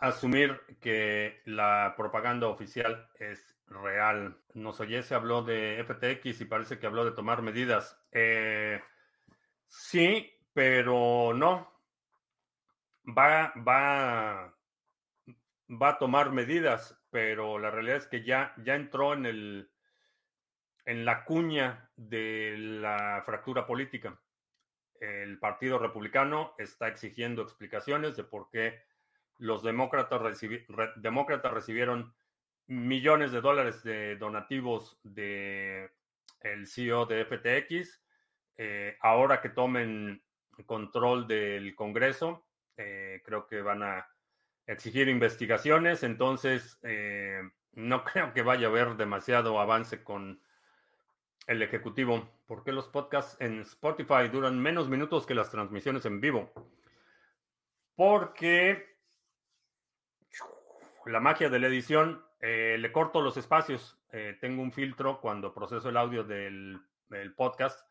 asumir 0.00 0.60
que 0.80 1.40
la 1.46 1.94
propaganda 1.96 2.48
oficial 2.48 3.08
es 3.18 3.56
real. 3.66 4.38
Nos 4.54 4.80
oye, 4.80 5.02
se 5.02 5.14
habló 5.14 5.42
de 5.42 5.82
FTX 5.84 6.42
y 6.42 6.44
parece 6.44 6.78
que 6.78 6.86
habló 6.86 7.04
de 7.04 7.12
tomar 7.12 7.42
medidas. 7.42 7.98
Eh, 8.12 8.80
sí, 9.68 10.32
pero 10.52 11.32
no 11.34 11.76
va, 13.06 13.52
va, 13.56 14.54
va 15.70 15.88
a 15.88 15.98
tomar 15.98 16.32
medidas, 16.32 16.98
pero 17.10 17.58
la 17.58 17.70
realidad 17.70 17.98
es 17.98 18.06
que 18.06 18.24
ya, 18.24 18.54
ya 18.64 18.74
entró 18.74 19.14
en, 19.14 19.26
el, 19.26 19.70
en 20.84 21.04
la 21.04 21.24
cuña 21.24 21.90
de 21.96 22.54
la 22.56 23.22
fractura 23.24 23.66
política. 23.66 24.20
El 25.00 25.38
Partido 25.38 25.78
Republicano 25.78 26.54
está 26.58 26.88
exigiendo 26.88 27.42
explicaciones 27.42 28.16
de 28.16 28.24
por 28.24 28.48
qué 28.50 28.82
los 29.38 29.62
demócratas, 29.62 30.40
demócratas 30.96 31.52
recibieron 31.52 32.14
millones 32.66 33.30
de 33.30 33.40
dólares 33.40 33.82
de 33.82 34.16
donativos 34.16 34.98
de 35.02 35.90
el 36.40 36.66
CEO 36.66 37.06
de 37.06 37.24
FTX. 37.24 38.02
Eh, 38.58 38.96
ahora 39.00 39.40
que 39.40 39.50
tomen 39.50 40.22
control 40.64 41.26
del 41.26 41.74
Congreso, 41.74 42.46
eh, 42.76 43.20
creo 43.24 43.46
que 43.46 43.60
van 43.60 43.82
a 43.82 44.08
exigir 44.66 45.08
investigaciones, 45.08 46.02
entonces 46.02 46.78
eh, 46.82 47.42
no 47.72 48.04
creo 48.04 48.32
que 48.32 48.42
vaya 48.42 48.66
a 48.66 48.70
haber 48.70 48.96
demasiado 48.96 49.60
avance 49.60 50.02
con 50.02 50.40
el 51.46 51.62
Ejecutivo. 51.62 52.28
¿Por 52.46 52.64
qué 52.64 52.72
los 52.72 52.88
podcasts 52.88 53.36
en 53.40 53.60
Spotify 53.60 54.28
duran 54.32 54.58
menos 54.58 54.88
minutos 54.88 55.26
que 55.26 55.34
las 55.34 55.50
transmisiones 55.50 56.06
en 56.06 56.20
vivo? 56.20 56.50
Porque 57.94 58.96
la 61.04 61.20
magia 61.20 61.48
de 61.48 61.58
la 61.58 61.68
edición, 61.68 62.24
le 62.40 62.92
corto 62.92 63.22
los 63.22 63.36
espacios. 63.36 63.98
tengo 64.40 64.62
un 64.62 64.72
filtro 64.72 65.20
cuando 65.20 65.54
proceso 65.54 65.88
el 65.88 65.96
audio 65.96 66.24
del, 66.24 66.80
podcast. 67.36 67.85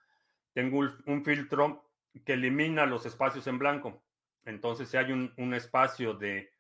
Tengo 0.56 0.80
un 0.80 1.26
filtro 1.26 1.92
que 2.24 2.34
elimina 2.34 2.86
los 2.86 3.06
espacios 3.06 3.46
en 3.48 3.60
blanco. 3.60 4.02
Entonces, 4.46 4.88
si 4.88 4.96
hay 4.96 5.12
un, 5.12 5.54
espacio 5.54 6.14
de, 6.14 6.54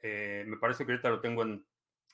eh, 0.00 0.42
me 0.48 0.56
parece 0.56 0.84
que 0.84 0.90
ahorita 0.90 1.10
lo 1.10 1.20
tengo 1.20 1.44
en, 1.44 1.64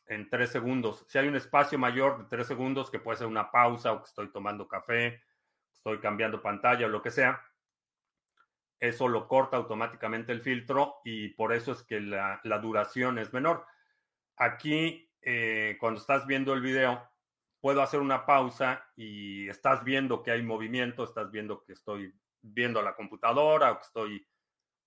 en 0.08 0.28
tres 0.28 0.50
segundos, 0.50 1.06
si 1.08 1.16
hay 1.16 1.28
un 1.28 1.36
espacio 1.36 1.78
mayor 1.78 2.18
de 2.18 2.28
tres 2.28 2.46
segundos, 2.46 2.90
que 2.90 2.98
puede 2.98 3.16
ser 3.16 3.28
una 3.28 3.50
pausa 3.50 3.92
o 3.92 4.02
que 4.02 4.08
estoy 4.08 4.30
tomando 4.30 4.68
café, 4.68 5.22
estoy 5.72 6.00
cambiando 6.00 6.42
pantalla 6.42 6.84
o 6.84 6.90
lo 6.90 7.00
que 7.00 7.10
sea, 7.10 7.42
eso 8.78 9.08
lo 9.08 9.26
corta 9.26 9.56
automáticamente 9.56 10.32
el 10.32 10.42
filtro 10.42 10.96
y 11.02 11.28
por 11.30 11.54
eso 11.54 11.72
es 11.72 11.82
que 11.82 11.98
la, 11.98 12.42
duración 12.60 13.18
es 13.18 13.32
menor. 13.32 13.64
Aquí, 14.36 15.10
eh, 15.22 15.78
cuando 15.80 15.98
estás 15.98 16.26
viendo 16.26 16.52
el 16.52 16.60
video, 16.60 17.08
puedo 17.62 17.80
hacer 17.80 18.00
una 18.00 18.26
pausa 18.26 18.84
y 18.96 19.48
estás 19.48 19.84
viendo 19.84 20.24
que 20.24 20.32
hay 20.32 20.42
movimiento, 20.42 21.04
estás 21.04 21.30
viendo 21.30 21.64
que 21.64 21.74
estoy 21.74 22.12
viendo 22.42 22.82
la 22.82 22.96
computadora 22.96 23.70
o 23.70 23.78
que 23.78 23.84
estoy 23.84 24.26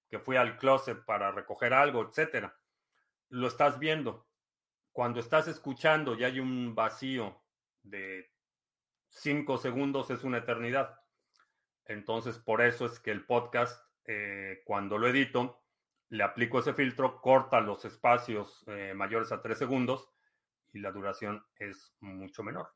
que 0.09 0.19
fui 0.19 0.36
al 0.36 0.57
closet 0.57 1.03
para 1.05 1.32
recoger 1.32 1.73
algo, 1.73 2.03
etcétera. 2.03 2.55
Lo 3.30 3.47
estás 3.47 3.80
viendo. 3.80 4.28
cuando 4.91 5.19
estás 5.19 5.47
escuchando 5.49 6.15
y 6.15 6.23
hay 6.23 6.39
un 6.39 6.73
vacío 6.73 7.43
de 7.84 8.32
cinco 9.09 9.57
segundos, 9.57 10.09
es 10.09 10.23
una 10.23 10.38
eternidad. 10.38 11.01
Entonces, 11.86 12.39
por 12.39 12.61
eso 12.61 12.86
es 12.86 12.99
que 12.99 13.11
el 13.11 13.26
podcast, 13.26 13.86
eh, 14.05 14.61
cuando 14.65 14.97
lo 14.97 15.09
edito, 15.09 15.61
le 16.09 16.23
aplico 16.23 16.59
ese 16.59 16.73
filtro, 16.73 17.19
corta 17.21 17.59
los 17.59 17.84
espacios 17.84 18.63
eh, 18.67 18.93
mayores 18.95 19.34
a 19.34 19.41
tres 19.41 19.57
segundos 19.57 20.14
y 20.76 20.80
la 20.80 20.91
duración 20.91 21.43
es 21.57 21.95
mucho 22.01 22.43
menor. 22.43 22.67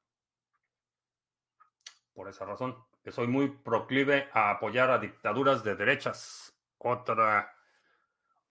Por 2.13 2.29
esa 2.29 2.45
razón, 2.45 2.75
que 3.03 3.11
soy 3.11 3.27
muy 3.27 3.49
proclive 3.49 4.29
a 4.33 4.51
apoyar 4.51 4.89
a 4.89 4.97
dictaduras 4.97 5.63
de 5.63 5.75
derechas. 5.75 6.57
Otra 6.77 7.53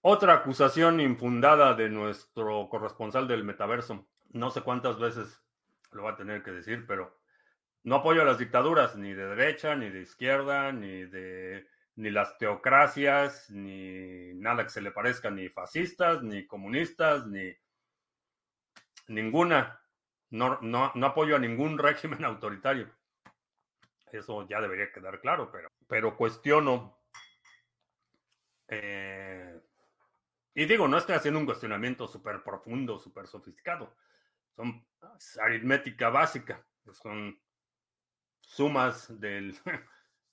otra 0.01 0.35
acusación 0.35 1.01
infundada 1.01 1.75
de 1.75 1.89
nuestro 1.89 2.69
corresponsal 2.69 3.27
del 3.27 3.43
metaverso. 3.43 4.07
No 4.31 4.51
sé 4.51 4.61
cuántas 4.61 4.99
veces 4.99 5.43
lo 5.91 6.05
va 6.05 6.13
a 6.13 6.17
tener 6.17 6.43
que 6.43 6.53
decir, 6.53 6.87
pero 6.87 7.19
no 7.83 7.97
apoyo 7.97 8.23
a 8.23 8.25
las 8.25 8.39
dictaduras, 8.39 8.97
ni 8.97 9.13
de 9.13 9.27
derecha, 9.27 9.75
ni 9.75 9.91
de 9.91 10.03
izquierda, 10.03 10.73
ni 10.73 11.05
de 11.07 11.67
ni 11.97 12.11
las 12.11 12.39
teocracias, 12.39 13.51
ni 13.51 14.35
nada 14.35 14.63
que 14.63 14.71
se 14.71 14.83
le 14.83 14.93
parezca, 14.93 15.31
ni 15.31 15.49
fascistas, 15.49 16.23
ni 16.23 16.47
comunistas, 16.47 17.27
ni 17.27 17.53
ninguna. 19.09 19.81
No, 20.31 20.59
no, 20.61 20.93
no 20.95 21.07
apoyo 21.07 21.37
a 21.37 21.39
ningún 21.39 21.79
régimen 21.79 22.25
autoritario. 22.25 22.91
Eso 24.13 24.47
ya 24.49 24.61
debería 24.61 24.93
quedar 24.93 25.21
claro, 25.21 25.51
pero, 25.51 25.69
pero 25.87 26.17
cuestiono 26.17 26.99
eh, 28.69 29.61
y 30.55 30.67
digo, 30.67 30.89
no 30.89 30.99
estoy 30.99 31.15
haciendo 31.15 31.41
un 31.41 31.47
cuestionamiento 31.47 32.07
súper 32.07 32.43
profundo, 32.43 32.99
súper 32.99 33.27
sofisticado. 33.27 33.97
Son 34.55 34.87
aritmética 35.41 36.11
básica, 36.11 36.67
son 36.93 37.41
sumas 38.41 39.09
del, 39.21 39.57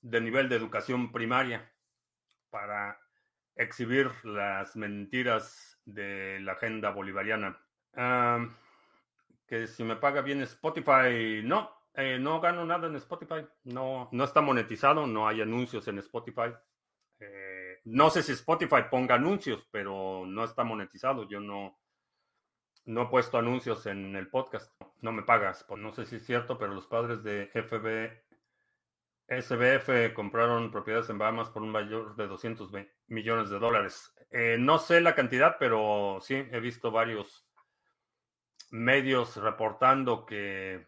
nivel 0.01 0.49
de 0.49 0.55
educación 0.55 1.11
primaria 1.11 1.71
para 2.49 2.99
exhibir 3.55 4.11
las 4.23 4.75
mentiras 4.75 5.79
de 5.85 6.39
la 6.41 6.53
agenda 6.53 6.89
bolivariana. 6.89 7.61
Que 9.47 9.67
si 9.67 9.83
me 9.83 9.95
paga 9.95 10.21
bien 10.21 10.41
Spotify, 10.41 11.41
no, 11.43 11.71
eh, 11.93 12.17
no 12.19 12.41
gano 12.41 12.65
nada 12.65 12.87
en 12.87 12.95
Spotify, 12.95 13.45
no, 13.63 14.09
no 14.11 14.23
está 14.23 14.41
monetizado, 14.41 15.07
no 15.07 15.27
hay 15.27 15.41
anuncios 15.41 15.87
en 15.87 15.99
Spotify. 15.99 16.53
Eh, 17.19 17.79
no 17.85 18.09
sé 18.09 18.23
si 18.23 18.33
Spotify 18.33 18.83
ponga 18.89 19.15
anuncios, 19.15 19.67
pero 19.71 20.25
no 20.25 20.43
está 20.43 20.63
monetizado. 20.63 21.27
Yo 21.27 21.39
no, 21.39 21.79
no 22.85 23.03
he 23.03 23.07
puesto 23.07 23.37
anuncios 23.37 23.85
en 23.85 24.15
el 24.15 24.27
podcast. 24.27 24.73
No 25.01 25.11
me 25.11 25.23
pagas. 25.23 25.65
No 25.77 25.93
sé 25.93 26.05
si 26.05 26.17
es 26.17 26.25
cierto, 26.25 26.57
pero 26.57 26.73
los 26.73 26.87
padres 26.87 27.23
de 27.23 27.49
FB, 27.53 28.11
SBF 29.27 30.13
compraron 30.13 30.71
propiedades 30.71 31.09
en 31.09 31.17
Bahamas 31.17 31.49
por 31.49 31.61
un 31.61 31.71
mayor 31.71 32.15
de 32.15 32.27
200 32.27 32.71
millones 33.07 33.49
de 33.49 33.59
dólares. 33.59 34.13
Eh, 34.31 34.57
no 34.59 34.79
sé 34.79 34.99
la 35.01 35.15
cantidad, 35.15 35.57
pero 35.59 36.19
sí 36.21 36.35
he 36.35 36.59
visto 36.59 36.91
varios 36.91 37.44
medios 38.71 39.37
reportando 39.37 40.25
que 40.25 40.87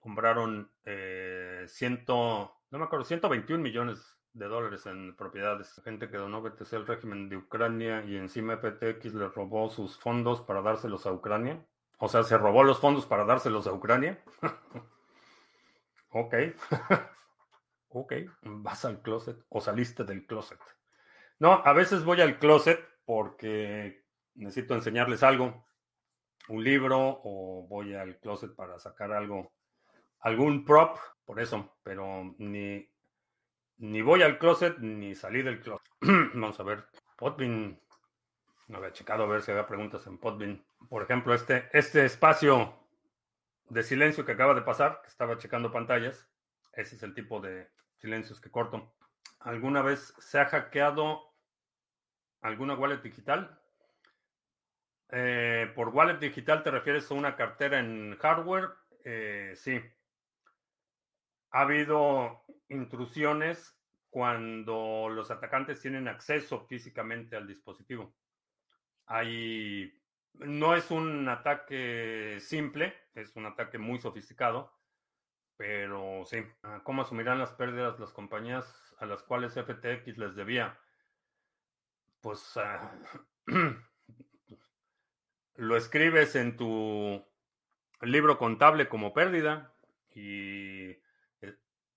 compraron 0.00 0.70
eh, 0.84 1.64
ciento, 1.68 2.60
no 2.70 2.78
me 2.78 2.84
acuerdo, 2.84 3.04
121 3.04 3.62
millones 3.62 4.18
de 4.32 4.46
dólares 4.46 4.86
en 4.86 5.14
propiedades. 5.16 5.80
Gente 5.84 6.10
que 6.10 6.16
donó 6.16 6.42
BTC 6.42 6.72
al 6.74 6.86
régimen 6.86 7.28
de 7.28 7.36
Ucrania 7.36 8.02
y 8.04 8.16
encima 8.16 8.56
FTX 8.56 9.14
le 9.14 9.28
robó 9.28 9.68
sus 9.70 9.98
fondos 9.98 10.40
para 10.40 10.62
dárselos 10.62 11.06
a 11.06 11.12
Ucrania. 11.12 11.64
O 11.98 12.08
sea, 12.08 12.22
se 12.24 12.36
robó 12.38 12.64
los 12.64 12.80
fondos 12.80 13.06
para 13.06 13.24
dárselos 13.24 13.66
a 13.66 13.72
Ucrania. 13.72 14.22
ok. 16.10 16.34
ok. 17.90 18.12
Vas 18.42 18.84
al 18.84 19.02
closet 19.02 19.38
o 19.48 19.60
saliste 19.60 20.04
del 20.04 20.26
closet. 20.26 20.58
No, 21.38 21.62
a 21.64 21.72
veces 21.72 22.04
voy 22.04 22.20
al 22.20 22.38
closet 22.38 22.80
porque 23.04 24.04
necesito 24.34 24.74
enseñarles 24.74 25.22
algo. 25.22 25.64
Un 26.48 26.64
libro 26.64 27.20
o 27.24 27.66
voy 27.68 27.94
al 27.94 28.18
closet 28.18 28.54
para 28.54 28.78
sacar 28.78 29.12
algo. 29.12 29.52
Algún 30.20 30.64
prop. 30.64 30.98
Por 31.24 31.40
eso. 31.40 31.76
Pero 31.82 32.34
ni 32.38 32.88
ni 33.78 34.00
voy 34.00 34.22
al 34.22 34.38
closet 34.38 34.78
ni 34.78 35.14
salí 35.14 35.42
del 35.42 35.60
closet. 35.60 35.86
Vamos 36.34 36.58
a 36.60 36.62
ver. 36.62 36.86
Podbean. 37.16 37.80
No 38.68 38.78
había 38.78 38.92
checado 38.92 39.24
a 39.24 39.26
ver 39.26 39.42
si 39.42 39.50
había 39.50 39.66
preguntas 39.66 40.06
en 40.06 40.18
Podbean. 40.18 40.64
Por 40.88 41.02
ejemplo, 41.02 41.34
este, 41.34 41.68
este 41.72 42.04
espacio 42.04 42.74
de 43.68 43.82
silencio 43.82 44.24
que 44.24 44.32
acaba 44.32 44.54
de 44.54 44.62
pasar, 44.62 45.00
que 45.02 45.08
estaba 45.08 45.36
checando 45.36 45.72
pantallas. 45.72 46.28
Ese 46.72 46.96
es 46.96 47.02
el 47.02 47.14
tipo 47.14 47.40
de 47.40 47.68
silencios 47.96 48.40
que 48.40 48.50
corto. 48.50 48.94
¿Alguna 49.40 49.82
vez 49.82 50.14
se 50.18 50.38
ha 50.38 50.46
hackeado 50.46 51.32
alguna 52.40 52.74
wallet 52.74 53.02
digital? 53.02 53.60
Eh, 55.14 55.70
por 55.74 55.90
wallet 55.90 56.18
digital 56.18 56.62
te 56.62 56.70
refieres 56.70 57.10
a 57.10 57.14
una 57.14 57.36
cartera 57.36 57.78
en 57.78 58.16
hardware. 58.16 58.70
Eh, 59.04 59.52
sí. 59.54 59.78
Ha 61.50 61.60
habido 61.60 62.42
intrusiones 62.68 63.78
cuando 64.08 65.08
los 65.10 65.30
atacantes 65.30 65.80
tienen 65.82 66.08
acceso 66.08 66.66
físicamente 66.66 67.36
al 67.36 67.46
dispositivo. 67.46 68.14
Hay, 69.06 69.92
no 70.32 70.74
es 70.74 70.90
un 70.90 71.28
ataque 71.28 72.38
simple, 72.40 72.94
es 73.14 73.36
un 73.36 73.44
ataque 73.44 73.76
muy 73.76 73.98
sofisticado, 73.98 74.72
pero 75.58 76.24
sí. 76.24 76.38
Ah, 76.62 76.80
¿Cómo 76.84 77.02
asumirán 77.02 77.38
las 77.38 77.52
pérdidas 77.52 78.00
las 78.00 78.12
compañías 78.12 78.94
a 78.98 79.04
las 79.04 79.22
cuales 79.22 79.54
FTX 79.54 80.16
les 80.16 80.34
debía? 80.34 80.78
Pues 82.22 82.56
ah, 82.56 82.92
lo 85.56 85.76
escribes 85.76 86.36
en 86.36 86.56
tu 86.56 87.24
libro 88.00 88.38
contable 88.38 88.88
como 88.88 89.12
pérdida 89.12 89.74
y 90.14 90.96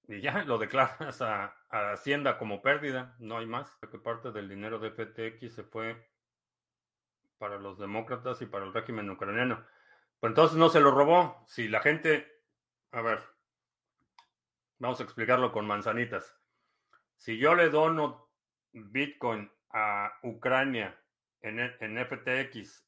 y 0.08 0.22
ya 0.22 0.44
lo 0.44 0.58
declaras 0.58 1.22
a, 1.22 1.56
Hacienda 1.70 2.38
como 2.38 2.62
pérdida, 2.62 3.16
no 3.20 3.38
hay 3.38 3.48
más. 3.48 3.70
Que 3.92 4.00
parte 4.00 4.32
del 4.32 4.48
dinero 4.48 4.80
de 4.80 4.92
FTX 4.92 5.54
se 5.54 5.64
fue 5.64 6.10
para 7.38 7.58
los 7.58 7.78
demócratas 7.78 8.42
y 8.42 8.46
para 8.46 8.64
el 8.64 8.74
régimen 8.74 9.10
ucraniano. 9.10 9.66
Pues 10.22 10.32
entonces 10.32 10.58
no 10.58 10.70
se 10.70 10.80
lo 10.80 10.92
robó. 10.92 11.44
Si 11.48 11.68
la 11.68 11.82
gente, 11.82 12.32
a 12.92 13.02
ver, 13.02 13.22
vamos 14.80 15.02
a 15.02 15.04
explicarlo 15.04 15.52
con 15.52 15.68
manzanitas. 15.68 16.34
Si 17.18 17.38
yo 17.38 17.56
le 17.56 17.70
dono 17.70 18.30
Bitcoin 18.72 19.52
a 19.72 20.14
Ucrania 20.24 20.98
en, 21.42 21.60
en 21.60 22.06
FTX 22.06 22.85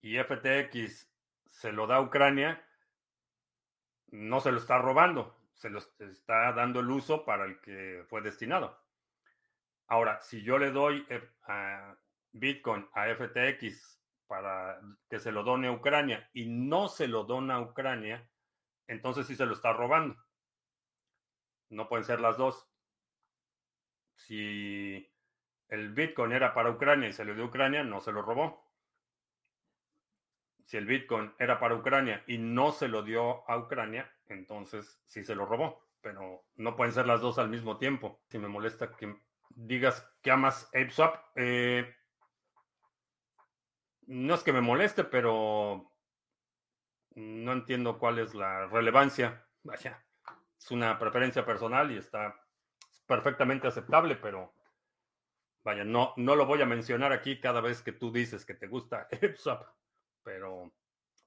y 0.00 0.18
FTX 0.18 1.10
se 1.46 1.72
lo 1.72 1.86
da 1.86 1.96
a 1.96 2.00
Ucrania, 2.00 2.64
no 4.08 4.40
se 4.40 4.52
lo 4.52 4.58
está 4.58 4.78
robando 4.78 5.38
se 5.58 5.70
los 5.70 5.92
está 6.00 6.52
dando 6.52 6.80
el 6.80 6.90
uso 6.90 7.24
para 7.24 7.44
el 7.44 7.60
que 7.60 8.04
fue 8.08 8.22
destinado. 8.22 8.80
Ahora, 9.88 10.20
si 10.20 10.42
yo 10.42 10.58
le 10.58 10.70
doy 10.70 11.04
Bitcoin 12.32 12.88
a 12.92 13.12
FTX 13.14 14.00
para 14.28 14.80
que 15.10 15.18
se 15.18 15.32
lo 15.32 15.42
done 15.42 15.66
a 15.66 15.72
Ucrania 15.72 16.30
y 16.32 16.46
no 16.46 16.88
se 16.88 17.08
lo 17.08 17.24
dona 17.24 17.56
a 17.56 17.60
Ucrania, 17.60 18.30
entonces 18.86 19.26
sí 19.26 19.34
se 19.34 19.46
lo 19.46 19.54
está 19.54 19.72
robando. 19.72 20.16
No 21.70 21.88
pueden 21.88 22.04
ser 22.04 22.20
las 22.20 22.36
dos. 22.36 22.68
Si 24.14 25.10
el 25.68 25.92
Bitcoin 25.92 26.32
era 26.32 26.54
para 26.54 26.70
Ucrania 26.70 27.08
y 27.08 27.12
se 27.12 27.24
lo 27.24 27.34
dio 27.34 27.44
a 27.44 27.48
Ucrania, 27.48 27.82
no 27.82 28.00
se 28.00 28.12
lo 28.12 28.22
robó. 28.22 28.67
Si 30.68 30.76
el 30.76 30.84
Bitcoin 30.84 31.32
era 31.38 31.58
para 31.58 31.74
Ucrania 31.74 32.22
y 32.26 32.36
no 32.36 32.72
se 32.72 32.88
lo 32.88 33.02
dio 33.02 33.50
a 33.50 33.56
Ucrania, 33.56 34.12
entonces 34.26 35.00
sí 35.06 35.24
se 35.24 35.34
lo 35.34 35.46
robó, 35.46 35.88
pero 36.02 36.44
no 36.56 36.76
pueden 36.76 36.92
ser 36.92 37.06
las 37.06 37.22
dos 37.22 37.38
al 37.38 37.48
mismo 37.48 37.78
tiempo. 37.78 38.20
Si 38.28 38.36
me 38.38 38.48
molesta 38.48 38.94
que 38.94 39.16
digas 39.48 40.06
que 40.20 40.30
amas 40.30 40.66
ApeSwap, 40.74 41.24
eh, 41.36 41.96
no 44.08 44.34
es 44.34 44.42
que 44.42 44.52
me 44.52 44.60
moleste, 44.60 45.04
pero 45.04 45.90
no 47.14 47.52
entiendo 47.52 47.98
cuál 47.98 48.18
es 48.18 48.34
la 48.34 48.66
relevancia. 48.66 49.46
Vaya, 49.62 50.04
es 50.58 50.70
una 50.70 50.98
preferencia 50.98 51.46
personal 51.46 51.90
y 51.92 51.96
está 51.96 52.38
perfectamente 53.06 53.68
aceptable, 53.68 54.16
pero 54.16 54.52
vaya, 55.64 55.84
no, 55.84 56.12
no 56.18 56.36
lo 56.36 56.44
voy 56.44 56.60
a 56.60 56.66
mencionar 56.66 57.10
aquí 57.14 57.40
cada 57.40 57.62
vez 57.62 57.80
que 57.80 57.92
tú 57.92 58.12
dices 58.12 58.44
que 58.44 58.52
te 58.52 58.66
gusta 58.66 59.08
ApeSwap, 59.12 59.66
pero 60.28 60.70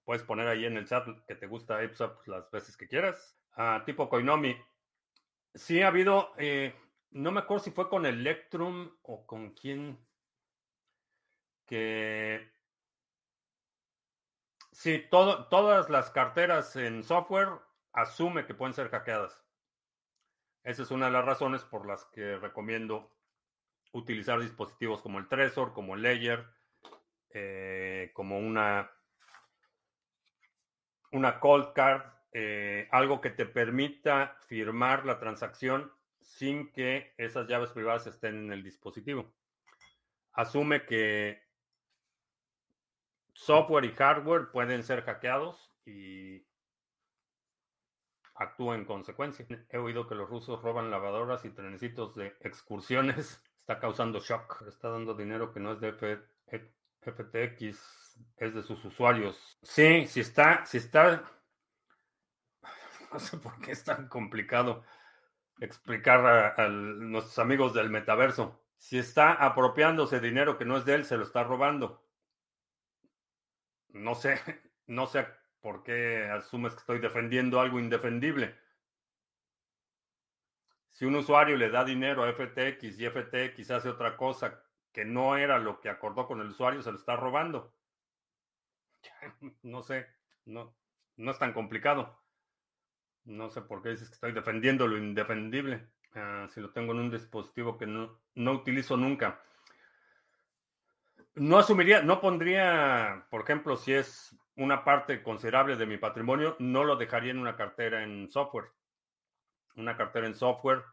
Puedes 0.03 0.23
poner 0.23 0.47
ahí 0.47 0.65
en 0.65 0.77
el 0.77 0.87
chat 0.87 1.07
que 1.27 1.35
te 1.35 1.47
gusta 1.47 1.75
ApeSwap 1.75 2.27
las 2.27 2.49
veces 2.51 2.75
que 2.75 2.87
quieras. 2.87 3.37
Ah, 3.53 3.83
tipo 3.85 4.09
Koinomi. 4.09 4.55
Sí 5.53 5.81
ha 5.81 5.87
habido, 5.87 6.33
eh, 6.37 6.75
no 7.11 7.31
me 7.31 7.39
acuerdo 7.39 7.63
si 7.63 7.71
fue 7.71 7.89
con 7.89 8.05
Electrum 8.05 8.91
o 9.03 9.25
con 9.25 9.51
quién, 9.51 9.97
que 11.65 12.51
Sí, 14.71 15.05
todas 15.09 15.89
las 15.89 16.09
carteras 16.09 16.75
en 16.75 17.03
software 17.03 17.49
asume 17.93 18.45
que 18.45 18.53
pueden 18.53 18.73
ser 18.73 18.89
hackeadas. 18.89 19.43
Esa 20.63 20.83
es 20.83 20.91
una 20.91 21.07
de 21.07 21.11
las 21.11 21.25
razones 21.25 21.63
por 21.63 21.85
las 21.85 22.05
que 22.05 22.37
recomiendo 22.37 23.11
utilizar 23.91 24.39
dispositivos 24.39 25.01
como 25.01 25.19
el 25.19 25.27
Trezor, 25.27 25.73
como 25.73 25.95
el 25.95 26.01
Ledger, 26.01 26.47
eh, 27.33 28.11
como 28.13 28.37
una, 28.37 28.91
una 31.11 31.39
cold 31.39 31.73
card, 31.73 32.01
eh, 32.33 32.87
algo 32.91 33.21
que 33.21 33.29
te 33.29 33.45
permita 33.45 34.37
firmar 34.47 35.05
la 35.05 35.19
transacción 35.19 35.91
sin 36.19 36.71
que 36.71 37.13
esas 37.17 37.47
llaves 37.47 37.71
privadas 37.71 38.07
estén 38.07 38.35
en 38.35 38.53
el 38.53 38.63
dispositivo. 38.63 39.33
Asume 40.33 40.85
que 40.85 41.43
software 43.33 43.85
y 43.85 43.91
hardware 43.91 44.51
pueden 44.51 44.83
ser 44.83 45.03
hackeados 45.03 45.73
y 45.85 46.45
actúa 48.35 48.75
en 48.75 48.85
consecuencia. 48.85 49.45
He 49.69 49.77
oído 49.77 50.07
que 50.07 50.15
los 50.15 50.29
rusos 50.29 50.61
roban 50.61 50.89
lavadoras 50.89 51.45
y 51.45 51.49
trenecitos 51.49 52.15
de 52.15 52.35
excursiones. 52.41 53.43
Está 53.61 53.79
causando 53.79 54.19
shock. 54.19 54.63
Está 54.67 54.89
dando 54.89 55.13
dinero 55.13 55.53
que 55.53 55.59
no 55.59 55.73
es 55.73 55.79
de 55.79 55.91
FTX, 57.01 58.17
es 58.37 58.53
de 58.53 58.63
sus 58.63 58.83
usuarios. 58.85 59.57
Sí, 59.63 60.05
si 60.07 60.19
está, 60.19 60.65
si 60.65 60.77
está. 60.77 61.23
No 63.11 63.19
sé 63.19 63.37
por 63.37 63.59
qué 63.59 63.73
es 63.73 63.83
tan 63.83 64.07
complicado 64.07 64.85
explicar 65.59 66.25
a, 66.25 66.63
a 66.63 66.69
nuestros 66.69 67.37
amigos 67.39 67.73
del 67.73 67.89
metaverso. 67.89 68.63
Si 68.77 68.97
está 68.97 69.33
apropiándose 69.33 70.21
dinero 70.21 70.57
que 70.57 70.63
no 70.63 70.77
es 70.77 70.85
de 70.85 70.95
él, 70.95 71.03
se 71.05 71.17
lo 71.17 71.23
está 71.23 71.43
robando. 71.43 72.07
No 73.89 74.15
sé, 74.15 74.39
no 74.87 75.07
sé 75.07 75.27
¿Por 75.61 75.83
qué 75.83 76.27
asumes 76.31 76.73
que 76.73 76.79
estoy 76.79 76.99
defendiendo 76.99 77.59
algo 77.59 77.79
indefendible? 77.79 78.55
Si 80.89 81.05
un 81.05 81.15
usuario 81.15 81.55
le 81.55 81.69
da 81.69 81.85
dinero 81.85 82.23
a 82.23 82.33
FTX 82.33 82.99
y 82.99 83.07
FTX 83.07 83.71
hace 83.71 83.89
otra 83.89 84.17
cosa 84.17 84.63
que 84.91 85.05
no 85.05 85.37
era 85.37 85.59
lo 85.59 85.79
que 85.79 85.89
acordó 85.89 86.27
con 86.27 86.41
el 86.41 86.47
usuario, 86.47 86.81
se 86.81 86.91
lo 86.91 86.97
está 86.97 87.15
robando. 87.15 87.73
No 89.63 89.81
sé, 89.81 90.07
no, 90.45 90.75
no 91.17 91.31
es 91.31 91.39
tan 91.39 91.53
complicado. 91.53 92.19
No 93.25 93.49
sé 93.49 93.61
por 93.61 93.81
qué 93.81 93.89
dices 93.89 94.09
que 94.09 94.15
estoy 94.15 94.31
defendiendo 94.31 94.87
lo 94.87 94.97
indefendible. 94.97 95.87
Ah, 96.15 96.47
si 96.49 96.59
lo 96.59 96.71
tengo 96.71 96.91
en 96.93 96.99
un 96.99 97.11
dispositivo 97.11 97.77
que 97.77 97.85
no, 97.85 98.19
no 98.35 98.51
utilizo 98.51 98.97
nunca. 98.97 99.41
No 101.35 101.57
asumiría, 101.57 102.01
no 102.01 102.19
pondría, 102.19 103.25
por 103.29 103.41
ejemplo, 103.41 103.77
si 103.77 103.93
es 103.93 104.35
una 104.55 104.83
parte 104.83 105.23
considerable 105.23 105.77
de 105.77 105.85
mi 105.85 105.97
patrimonio, 105.97 106.57
no 106.59 106.83
lo 106.83 106.97
dejaría 106.97 107.31
en 107.31 107.39
una 107.39 107.55
cartera 107.55 108.03
en 108.03 108.29
software. 108.29 108.71
Una 109.75 109.95
cartera 109.95 110.27
en 110.27 110.35
software 110.35 110.83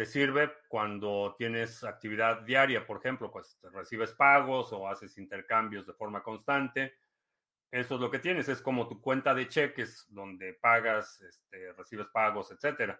te 0.00 0.06
sirve 0.06 0.50
cuando 0.66 1.34
tienes 1.36 1.84
actividad 1.84 2.40
diaria, 2.40 2.86
por 2.86 2.96
ejemplo, 2.96 3.30
pues 3.30 3.58
recibes 3.70 4.12
pagos 4.12 4.72
o 4.72 4.88
haces 4.88 5.18
intercambios 5.18 5.86
de 5.86 5.92
forma 5.92 6.22
constante. 6.22 6.94
Eso 7.70 7.96
es 7.96 8.00
lo 8.00 8.10
que 8.10 8.18
tienes, 8.18 8.48
es 8.48 8.62
como 8.62 8.88
tu 8.88 8.98
cuenta 8.98 9.34
de 9.34 9.46
cheques 9.46 10.06
donde 10.08 10.54
pagas, 10.54 11.20
este, 11.20 11.74
recibes 11.74 12.06
pagos, 12.06 12.50
etcétera. 12.50 12.98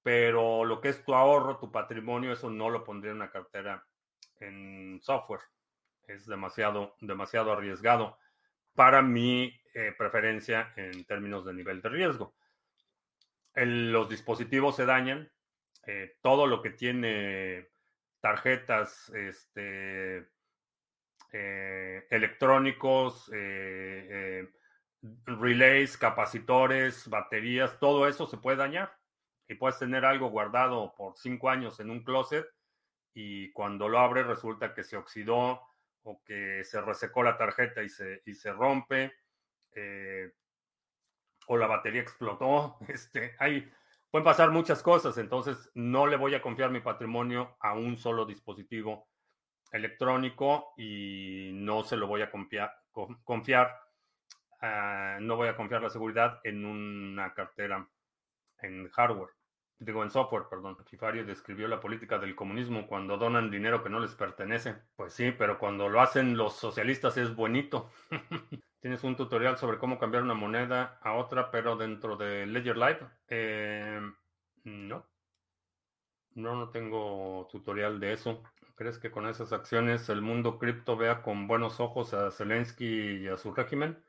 Pero 0.00 0.64
lo 0.64 0.80
que 0.80 0.90
es 0.90 1.04
tu 1.04 1.12
ahorro, 1.12 1.58
tu 1.58 1.72
patrimonio, 1.72 2.30
eso 2.30 2.48
no 2.48 2.70
lo 2.70 2.84
pondría 2.84 3.10
en 3.10 3.16
una 3.16 3.32
cartera 3.32 3.84
en 4.38 5.00
software. 5.02 5.42
Es 6.06 6.24
demasiado, 6.24 6.94
demasiado 7.00 7.50
arriesgado 7.52 8.16
para 8.76 9.02
mi 9.02 9.60
eh, 9.74 9.92
preferencia 9.98 10.72
en 10.76 11.04
términos 11.04 11.44
de 11.44 11.52
nivel 11.52 11.82
de 11.82 11.88
riesgo. 11.88 12.36
los 13.56 14.08
dispositivos 14.08 14.76
se 14.76 14.86
dañan, 14.86 15.28
eh, 15.86 16.16
todo 16.20 16.46
lo 16.46 16.62
que 16.62 16.70
tiene 16.70 17.70
tarjetas 18.20 19.10
este, 19.10 20.28
eh, 21.32 22.06
electrónicos, 22.10 23.30
relays, 25.24 25.96
capacitores, 25.96 27.08
baterías, 27.08 27.78
todo 27.78 28.06
eso 28.06 28.26
se 28.26 28.36
puede 28.36 28.58
dañar. 28.58 28.96
Y 29.48 29.54
puedes 29.54 29.78
tener 29.78 30.04
algo 30.04 30.30
guardado 30.30 30.94
por 30.96 31.16
cinco 31.16 31.50
años 31.50 31.80
en 31.80 31.90
un 31.90 32.04
closet 32.04 32.46
y 33.12 33.50
cuando 33.52 33.88
lo 33.88 33.98
abres 33.98 34.26
resulta 34.26 34.74
que 34.74 34.84
se 34.84 34.96
oxidó, 34.96 35.60
o 36.02 36.22
que 36.24 36.64
se 36.64 36.80
resecó 36.80 37.22
la 37.22 37.36
tarjeta 37.36 37.82
y 37.82 37.88
se, 37.88 38.22
y 38.24 38.34
se 38.34 38.52
rompe, 38.52 39.12
eh, 39.72 40.32
o 41.46 41.56
la 41.56 41.66
batería 41.66 42.02
explotó. 42.02 42.78
Este, 42.88 43.34
hay, 43.38 43.70
pueden 44.10 44.24
pasar 44.24 44.50
muchas 44.50 44.82
cosas, 44.82 45.18
entonces 45.18 45.70
no 45.74 46.06
le 46.06 46.16
voy 46.16 46.34
a 46.34 46.42
confiar 46.42 46.70
mi 46.70 46.80
patrimonio 46.80 47.56
a 47.60 47.74
un 47.74 47.96
solo 47.96 48.24
dispositivo 48.26 49.08
electrónico 49.72 50.72
y 50.76 51.50
no 51.54 51.84
se 51.84 51.96
lo 51.96 52.06
voy 52.06 52.22
a 52.22 52.30
confiar, 52.30 52.72
confiar 53.24 53.76
ah, 54.60 55.18
no 55.20 55.36
voy 55.36 55.48
a 55.48 55.56
confiar 55.56 55.82
la 55.82 55.90
seguridad 55.90 56.40
en 56.44 56.64
una 56.64 57.32
cartera 57.34 57.88
en 58.62 58.88
hardware 58.90 59.30
digo, 59.80 60.02
en 60.02 60.10
software, 60.10 60.44
perdón. 60.48 60.76
Chifario 60.84 61.24
describió 61.24 61.66
la 61.66 61.80
política 61.80 62.18
del 62.18 62.36
comunismo 62.36 62.86
cuando 62.86 63.16
donan 63.16 63.50
dinero 63.50 63.82
que 63.82 63.88
no 63.88 63.98
les 63.98 64.14
pertenece. 64.14 64.76
Pues 64.94 65.14
sí, 65.14 65.32
pero 65.32 65.58
cuando 65.58 65.88
lo 65.88 66.00
hacen 66.00 66.36
los 66.36 66.54
socialistas 66.56 67.16
es 67.16 67.34
bonito. 67.34 67.90
¿Tienes 68.80 69.04
un 69.04 69.14
tutorial 69.14 69.58
sobre 69.58 69.78
cómo 69.78 69.98
cambiar 69.98 70.22
una 70.22 70.32
moneda 70.34 70.98
a 71.02 71.12
otra, 71.14 71.50
pero 71.50 71.76
dentro 71.76 72.16
de 72.16 72.46
Ledger 72.46 72.78
Live? 72.78 73.00
Eh, 73.28 74.00
no. 74.64 75.06
No, 76.34 76.54
no 76.56 76.70
tengo 76.70 77.46
tutorial 77.52 78.00
de 78.00 78.14
eso. 78.14 78.42
¿Crees 78.76 78.98
que 78.98 79.10
con 79.10 79.28
esas 79.28 79.52
acciones 79.52 80.08
el 80.08 80.22
mundo 80.22 80.58
cripto 80.58 80.96
vea 80.96 81.20
con 81.20 81.46
buenos 81.46 81.80
ojos 81.80 82.14
a 82.14 82.30
Zelensky 82.30 83.18
y 83.18 83.28
a 83.28 83.36
su 83.36 83.52
régimen? 83.52 84.02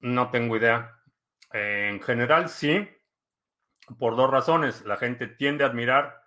No 0.00 0.30
tengo 0.30 0.56
idea. 0.56 1.00
en 1.52 2.02
general, 2.02 2.50
sí, 2.50 2.86
por 3.98 4.16
dos 4.16 4.30
razones. 4.30 4.84
La 4.84 4.98
gente 4.98 5.26
tiende 5.26 5.64
a 5.64 5.68
admirar 5.68 6.22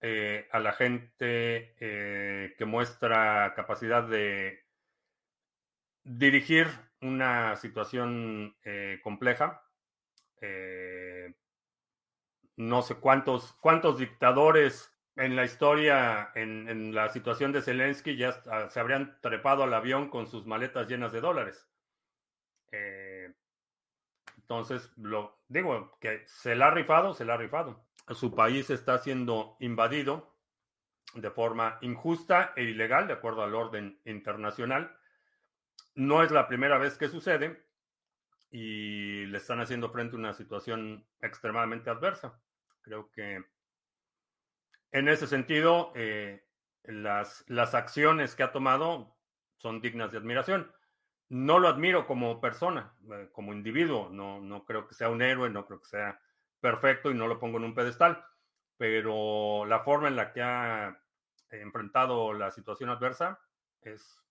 eh, 0.00 0.48
a 0.52 0.60
la 0.60 0.72
gente 0.72 1.74
eh, 1.80 2.54
que 2.56 2.64
muestra 2.64 3.52
capacidad 3.56 4.04
de 4.04 4.64
dirigir 6.04 6.68
una 7.00 7.56
situación 7.56 8.56
eh, 8.64 9.00
compleja. 9.02 9.62
no 12.56 12.82
sé 12.82 12.96
cuántos, 12.96 13.52
cuántos 13.60 13.98
dictadores 13.98 14.92
en 15.16 15.36
la 15.36 15.44
historia, 15.44 16.30
en, 16.34 16.68
en, 16.68 16.94
la 16.94 17.08
situación 17.08 17.52
de 17.52 17.62
Zelensky, 17.62 18.16
ya 18.16 18.32
se 18.68 18.80
habrían 18.80 19.18
trepado 19.20 19.62
al 19.62 19.74
avión 19.74 20.08
con 20.08 20.26
sus 20.26 20.46
maletas 20.46 20.88
llenas 20.88 21.12
de 21.12 21.20
dólares. 21.20 21.68
Entonces, 24.52 24.92
lo 24.98 25.38
digo 25.48 25.96
que 25.98 26.22
se 26.26 26.54
la 26.54 26.66
ha 26.66 26.70
rifado, 26.70 27.14
se 27.14 27.24
la 27.24 27.34
ha 27.34 27.36
rifado. 27.38 27.86
Su 28.10 28.34
país 28.34 28.68
está 28.68 28.98
siendo 28.98 29.56
invadido 29.60 30.36
de 31.14 31.30
forma 31.30 31.78
injusta 31.80 32.52
e 32.56 32.64
ilegal, 32.64 33.06
de 33.06 33.14
acuerdo 33.14 33.42
al 33.42 33.54
orden 33.54 33.98
internacional. 34.04 34.94
No 35.94 36.22
es 36.22 36.30
la 36.30 36.48
primera 36.48 36.78
vez 36.78 36.96
que 36.96 37.08
sucede 37.08 37.66
y 38.50 39.26
le 39.26 39.38
están 39.38 39.60
haciendo 39.60 39.90
frente 39.90 40.16
a 40.16 40.18
una 40.18 40.34
situación 40.34 41.06
extremadamente 41.20 41.90
adversa. 41.90 42.40
Creo 42.82 43.10
que 43.10 43.44
en 44.92 45.08
ese 45.08 45.26
sentido, 45.26 45.92
eh, 45.94 46.44
las, 46.84 47.44
las 47.48 47.74
acciones 47.74 48.34
que 48.34 48.42
ha 48.42 48.52
tomado 48.52 49.16
son 49.56 49.80
dignas 49.80 50.12
de 50.12 50.18
admiración 50.18 50.70
no 51.32 51.58
lo 51.58 51.68
admiro 51.68 52.06
como 52.06 52.42
persona, 52.42 52.94
eh, 53.10 53.30
como 53.32 53.54
individuo, 53.54 54.10
no, 54.10 54.38
no 54.40 54.66
creo 54.66 54.86
que 54.86 54.94
sea 54.94 55.08
un 55.08 55.22
héroe, 55.22 55.48
no 55.48 55.64
creo 55.64 55.80
que 55.80 55.88
sea 55.88 56.20
perfecto 56.60 57.10
y 57.10 57.14
no 57.14 57.26
lo 57.26 57.38
pongo 57.38 57.56
en 57.56 57.64
un 57.64 57.74
pedestal, 57.74 58.22
pero 58.76 59.64
la 59.64 59.80
forma 59.80 60.08
en 60.08 60.16
la 60.16 60.30
que 60.30 60.42
ha 60.42 61.00
enfrentado 61.50 62.34
la 62.34 62.50
situación 62.50 62.90
adversa 62.90 63.40
es 63.80 64.21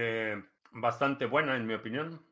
eh, 0.00 0.44
bastante 0.70 1.26
buena, 1.26 1.56
en 1.56 1.66
mi 1.66 1.74
opinión. 1.74 2.24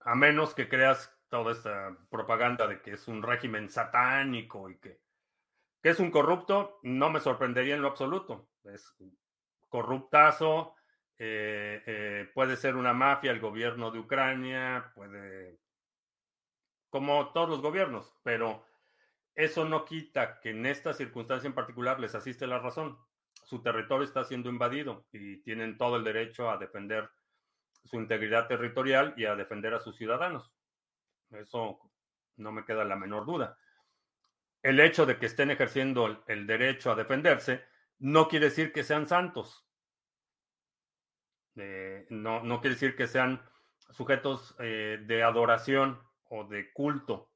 A 0.00 0.14
menos 0.14 0.54
que 0.54 0.70
creas 0.70 1.14
toda 1.28 1.52
esta 1.52 1.94
propaganda 2.08 2.66
de 2.66 2.80
que 2.80 2.92
es 2.92 3.08
un 3.08 3.22
régimen 3.22 3.68
satánico 3.68 4.70
y 4.70 4.78
que, 4.78 5.00
que 5.82 5.90
es 5.90 6.00
un 6.00 6.10
corrupto, 6.10 6.80
no 6.82 7.10
me 7.10 7.20
sorprendería 7.20 7.74
en 7.74 7.82
lo 7.82 7.88
absoluto. 7.88 8.48
Es 8.64 8.94
corruptazo, 9.68 10.76
eh, 11.18 11.82
eh, 11.86 12.30
puede 12.32 12.56
ser 12.56 12.76
una 12.76 12.94
mafia, 12.94 13.30
el 13.30 13.40
gobierno 13.40 13.90
de 13.90 13.98
Ucrania, 13.98 14.92
puede, 14.94 15.58
como 16.88 17.32
todos 17.32 17.50
los 17.50 17.60
gobiernos, 17.60 18.14
pero 18.22 18.64
eso 19.34 19.66
no 19.66 19.84
quita 19.84 20.40
que 20.40 20.50
en 20.50 20.64
esta 20.64 20.94
circunstancia 20.94 21.48
en 21.48 21.54
particular 21.54 22.00
les 22.00 22.14
asiste 22.14 22.46
la 22.46 22.60
razón. 22.60 22.98
Su 23.44 23.62
territorio 23.62 24.04
está 24.04 24.24
siendo 24.24 24.48
invadido 24.48 25.06
y 25.12 25.42
tienen 25.42 25.76
todo 25.78 25.96
el 25.96 26.04
derecho 26.04 26.50
a 26.50 26.58
defender 26.58 27.10
su 27.84 27.96
integridad 27.96 28.48
territorial 28.48 29.14
y 29.16 29.26
a 29.26 29.36
defender 29.36 29.74
a 29.74 29.80
sus 29.80 29.96
ciudadanos. 29.96 30.52
Eso 31.30 31.78
no 32.36 32.52
me 32.52 32.64
queda 32.64 32.84
la 32.84 32.96
menor 32.96 33.26
duda. 33.26 33.58
El 34.62 34.80
hecho 34.80 35.04
de 35.04 35.18
que 35.18 35.26
estén 35.26 35.50
ejerciendo 35.50 36.24
el 36.26 36.46
derecho 36.46 36.90
a 36.90 36.94
defenderse 36.94 37.64
no 37.98 38.28
quiere 38.28 38.46
decir 38.46 38.72
que 38.72 38.82
sean 38.82 39.06
santos. 39.06 39.66
Eh, 41.56 42.06
no, 42.10 42.42
no, 42.42 42.60
quiere 42.60 42.74
decir 42.74 42.96
que 42.96 43.06
sean 43.06 43.42
sujetos 43.90 44.56
eh, 44.58 44.98
de 45.06 45.22
adoración 45.22 46.00
o 46.24 46.44
de 46.44 46.72
culto. 46.72 47.30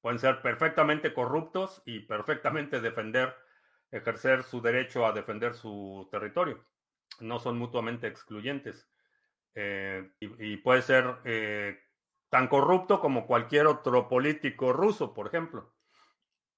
Pueden 0.00 0.18
ser 0.18 0.42
perfectamente 0.42 1.14
corruptos 1.14 1.82
y 1.86 2.00
perfectamente 2.00 2.80
defender, 2.80 3.34
ejercer 3.90 4.42
su 4.42 4.60
derecho 4.60 5.06
a 5.06 5.12
defender 5.12 5.54
su 5.54 6.08
territorio. 6.10 6.64
No 7.20 7.38
son 7.38 7.58
mutuamente 7.58 8.06
excluyentes. 8.06 8.88
Eh, 9.54 10.10
y, 10.18 10.56
puede 10.56 10.82
ser 10.82 11.16
tan 12.28 12.48
corrupto 12.48 12.98
como 12.98 13.28
cualquier 13.28 13.68
otro 13.68 14.08
político 14.08 14.72
ruso, 14.72 15.14
por 15.14 15.28
ejemplo, 15.28 15.72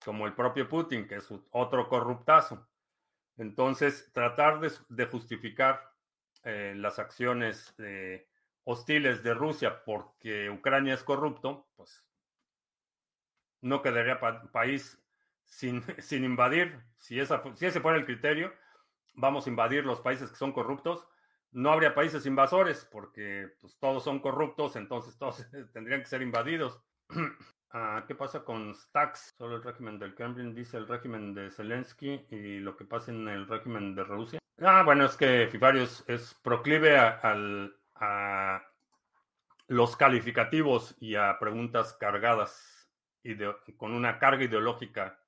como 0.03 0.27
el 0.27 0.33
propio 0.33 0.69
Putin, 0.71 1.07
que 1.07 1.17
es 1.17 1.29
otro 1.51 1.89
corruptazo. 1.91 2.67
Entonces, 3.37 4.11
tratar 4.15 4.61
de, 4.61 5.05
justificar 5.05 5.93
eh, 6.45 6.73
las 6.77 6.99
acciones 6.99 7.75
eh, 7.77 8.27
hostiles 8.65 9.23
de 9.23 9.35
Rusia 9.35 9.85
porque 9.85 10.49
Ucrania 10.49 10.95
es 10.95 11.03
corrupto, 11.03 11.69
pues 11.77 12.07
no 13.61 13.83
quedaría 13.83 14.19
país 14.53 14.99
sin, 15.47 15.83
sin 15.99 16.25
invadir. 16.25 16.79
Si, 16.99 17.19
esa, 17.19 17.43
si 17.55 17.67
ese 17.67 17.81
fuera 17.81 17.99
el 17.99 18.05
criterio, 18.05 18.53
vamos 19.15 19.47
a 19.47 19.51
invadir 19.51 19.87
los 19.87 20.01
países 20.01 20.31
que 20.31 20.37
son 20.37 20.53
corruptos 20.53 21.07
no 21.57 21.73
habría 21.73 21.95
países 21.95 22.27
invasores 22.27 22.87
porque 22.93 23.49
pues, 23.61 23.79
todos 23.79 24.05
son 24.05 24.21
corruptos, 24.21 24.77
entonces 24.77 25.17
todos 25.19 25.47
tendrían 25.73 26.01
que 26.01 26.07
ser 26.07 26.23
invadidos. 26.23 26.81
Ah, 27.73 28.05
¿Qué 28.07 28.15
pasa 28.15 28.43
con 28.43 28.75
Stacks? 28.75 29.35
Solo 29.37 29.57
el 29.57 29.63
régimen 29.63 29.99
del 29.99 30.15
Kremlin 30.15 30.55
dice 30.55 30.79
el 30.79 30.89
régimen 30.89 31.35
de 31.35 31.51
Zelensky 31.51 32.25
y 32.31 32.61
lo 32.61 32.75
que 32.75 32.87
pasa 32.87 33.11
en 33.11 33.29
el 33.29 33.47
régimen 33.47 33.95
de 33.95 34.05
Rusia. 34.05 34.39
Ah, 34.63 34.83
bueno, 34.83 35.05
es 35.05 35.17
que 35.17 35.47
Fifarius 35.51 36.03
es 36.07 36.33
proclive 36.43 36.97
a, 36.97 37.21
a 37.97 38.63
los 39.67 39.97
calificativos 39.97 40.97
y 41.01 41.17
a 41.17 41.39
preguntas 41.39 41.93
cargadas 42.01 42.89
y 43.23 43.37
con 43.77 43.93
una 43.93 44.19
carga 44.21 44.45
ideológica 44.45 45.19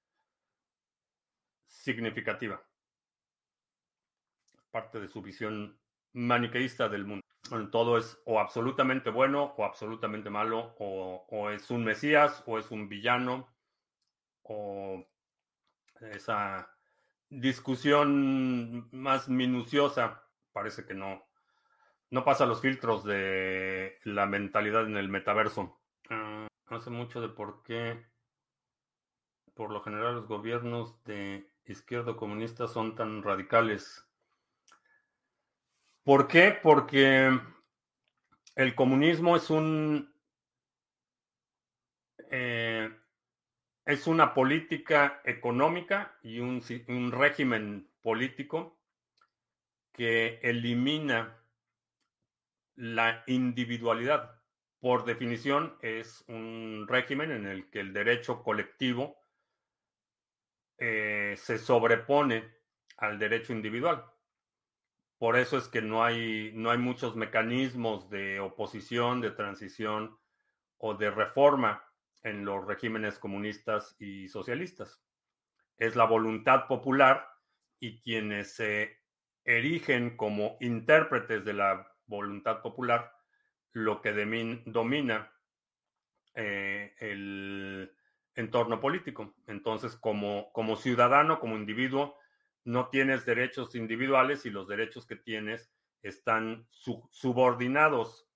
significativa. 1.68 2.62
Parte 4.70 5.00
de 5.00 5.08
su 5.08 5.22
visión 5.22 5.78
maniqueísta 6.12 6.88
del 6.88 7.04
mundo. 7.04 7.24
Todo 7.70 7.96
es 7.96 8.20
o 8.26 8.40
absolutamente 8.40 9.10
bueno 9.10 9.54
o 9.56 9.64
absolutamente 9.64 10.28
malo, 10.28 10.74
o, 10.78 11.50
es 11.50 11.70
un 11.70 11.84
mesías 11.84 12.42
o 12.46 12.58
es 12.58 12.70
un 12.70 12.88
villano, 12.88 13.48
o 14.42 15.06
esa 16.00 16.70
discusión 17.30 18.88
más 18.92 19.28
minuciosa 19.28 20.24
parece 20.52 20.84
que 20.84 20.94
no, 20.94 21.26
no 22.10 22.24
pasa 22.24 22.46
los 22.46 22.60
filtros 22.60 23.04
de 23.04 23.98
la 24.04 24.26
mentalidad 24.26 24.86
en 24.86 24.96
el 24.96 25.08
metaverso. 25.08 25.80
Ah, 26.10 26.48
hace 26.66 26.90
mucho 26.90 27.20
de 27.20 27.28
por 27.28 27.62
qué, 27.62 28.06
por 29.54 29.70
lo 29.70 29.80
general, 29.82 30.16
los 30.16 30.26
gobiernos 30.26 31.02
de 31.04 31.50
izquierda 31.72 32.16
comunista 32.16 32.68
son 32.68 32.94
tan 32.94 33.22
radicales. 33.22 34.04
¿Por 36.02 36.26
qué? 36.26 36.58
Porque 36.62 37.38
el 38.54 38.74
comunismo 38.74 39.36
es 39.36 39.50
un 39.50 40.12
eh, 42.30 42.90
es 43.84 44.06
una 44.06 44.34
política 44.34 45.22
económica 45.24 46.18
y 46.22 46.40
un, 46.40 46.62
un, 46.88 47.12
régimen 47.12 47.88
político 48.02 48.78
que 49.92 50.40
elimina 50.42 51.38
la 52.76 53.24
individualidad. 53.26 54.42
Por 54.80 55.04
definición, 55.06 55.76
es 55.80 56.22
un 56.28 56.86
régimen 56.86 57.30
en 57.30 57.46
el 57.46 57.70
que 57.70 57.80
el 57.80 57.94
derecho 57.94 58.42
colectivo 58.42 59.16
eh, 60.78 61.34
se 61.36 61.58
sobrepone 61.58 62.44
al 62.96 63.18
derecho 63.18 63.52
individual. 63.52 64.04
Por 65.18 65.36
eso 65.36 65.58
es 65.58 65.68
que 65.68 65.82
no 65.82 66.04
hay, 66.04 66.52
no 66.54 66.70
hay 66.70 66.78
muchos 66.78 67.16
mecanismos 67.16 68.08
de 68.08 68.38
oposición, 68.38 69.20
de 69.20 69.32
transición 69.32 70.16
o 70.76 70.94
de 70.94 71.10
reforma 71.10 71.84
en 72.22 72.44
los 72.44 72.64
regímenes 72.64 73.18
comunistas 73.18 73.96
y 73.98 74.28
socialistas. 74.28 75.02
Es 75.76 75.96
la 75.96 76.04
voluntad 76.04 76.66
popular 76.68 77.28
y 77.80 78.00
quienes 78.00 78.54
se 78.54 78.98
erigen 79.44 80.16
como 80.16 80.56
intérpretes 80.60 81.44
de 81.44 81.54
la 81.54 81.92
voluntad 82.06 82.62
popular 82.62 83.12
lo 83.72 84.00
que 84.00 84.12
domina 84.66 85.32
eh, 86.34 86.94
el 86.98 87.92
entorno 88.38 88.80
político. 88.80 89.34
Entonces, 89.46 89.96
como, 89.96 90.52
como 90.52 90.76
ciudadano, 90.76 91.40
como 91.40 91.56
individuo, 91.56 92.16
no 92.64 92.88
tienes 92.88 93.26
derechos 93.26 93.74
individuales 93.74 94.46
y 94.46 94.50
los 94.50 94.68
derechos 94.68 95.06
que 95.06 95.16
tienes 95.16 95.72
están 96.02 96.66
subordinados 96.70 98.28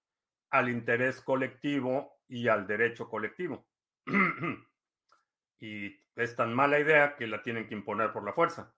al 0.50 0.68
interés 0.68 1.20
colectivo 1.20 2.18
y 2.28 2.48
al 2.48 2.66
derecho 2.66 3.09
colectivo. 3.09 3.64
y 5.61 6.00
es 6.16 6.34
tan 6.34 6.53
mala 6.53 6.80
idea 6.80 7.14
que 7.14 7.28
la 7.28 7.42
tienen 7.42 7.68
que 7.68 7.74
imponer 7.74 8.12
por 8.12 8.24
la 8.24 8.32
fuerza. 8.32 8.74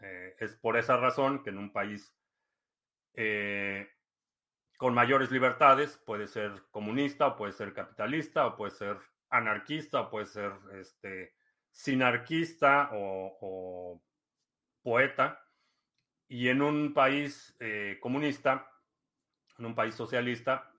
Eh, 0.00 0.36
es 0.38 0.54
por 0.56 0.76
esa 0.76 0.96
razón 0.96 1.42
que 1.42 1.50
en 1.50 1.58
un 1.58 1.72
país 1.72 2.16
eh, 3.14 3.88
con 4.76 4.94
mayores 4.94 5.32
libertades 5.32 5.96
puede 6.06 6.28
ser 6.28 6.52
comunista 6.70 7.26
o 7.26 7.36
puede 7.36 7.52
ser 7.52 7.72
capitalista 7.72 8.46
o 8.46 8.56
puede 8.56 8.70
ser 8.70 8.98
anarquista 9.36 10.10
puede 10.10 10.26
ser 10.26 10.52
este, 10.72 11.34
sinarquista 11.70 12.90
o 12.92 14.02
poeta, 14.82 15.44
y 16.28 16.48
en 16.48 16.62
un 16.62 16.94
país 16.94 17.54
eh, 17.60 17.98
comunista, 18.00 18.70
en 19.58 19.66
un 19.66 19.74
país 19.74 19.94
socialista, 19.94 20.70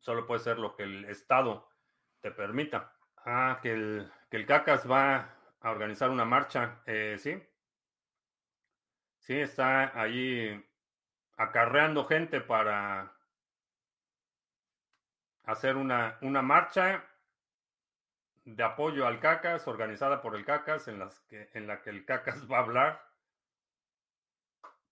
solo 0.00 0.26
puede 0.26 0.40
ser 0.40 0.58
lo 0.58 0.74
que 0.74 0.84
el 0.84 1.04
Estado 1.04 1.68
te 2.20 2.30
permita. 2.30 2.92
Ah, 3.16 3.58
que 3.62 3.72
el, 3.72 4.12
que 4.30 4.38
el 4.38 4.46
CACAS 4.46 4.90
va 4.90 5.34
a 5.60 5.70
organizar 5.70 6.10
una 6.10 6.24
marcha, 6.24 6.82
eh, 6.86 7.16
sí. 7.18 7.42
Sí, 9.18 9.38
está 9.38 10.00
allí 10.00 10.64
acarreando 11.36 12.04
gente 12.06 12.40
para 12.40 13.12
hacer 15.44 15.76
una, 15.76 16.18
una 16.22 16.42
marcha 16.42 17.04
de 18.56 18.62
apoyo 18.62 19.06
al 19.06 19.20
CACAS, 19.20 19.68
organizada 19.68 20.22
por 20.22 20.34
el 20.34 20.44
CACAS, 20.44 20.88
en, 20.88 20.98
las 20.98 21.20
que, 21.20 21.50
en 21.52 21.66
la 21.66 21.82
que 21.82 21.90
el 21.90 22.04
CACAS 22.04 22.46
va 22.50 22.58
a 22.58 22.62
hablar, 22.62 23.04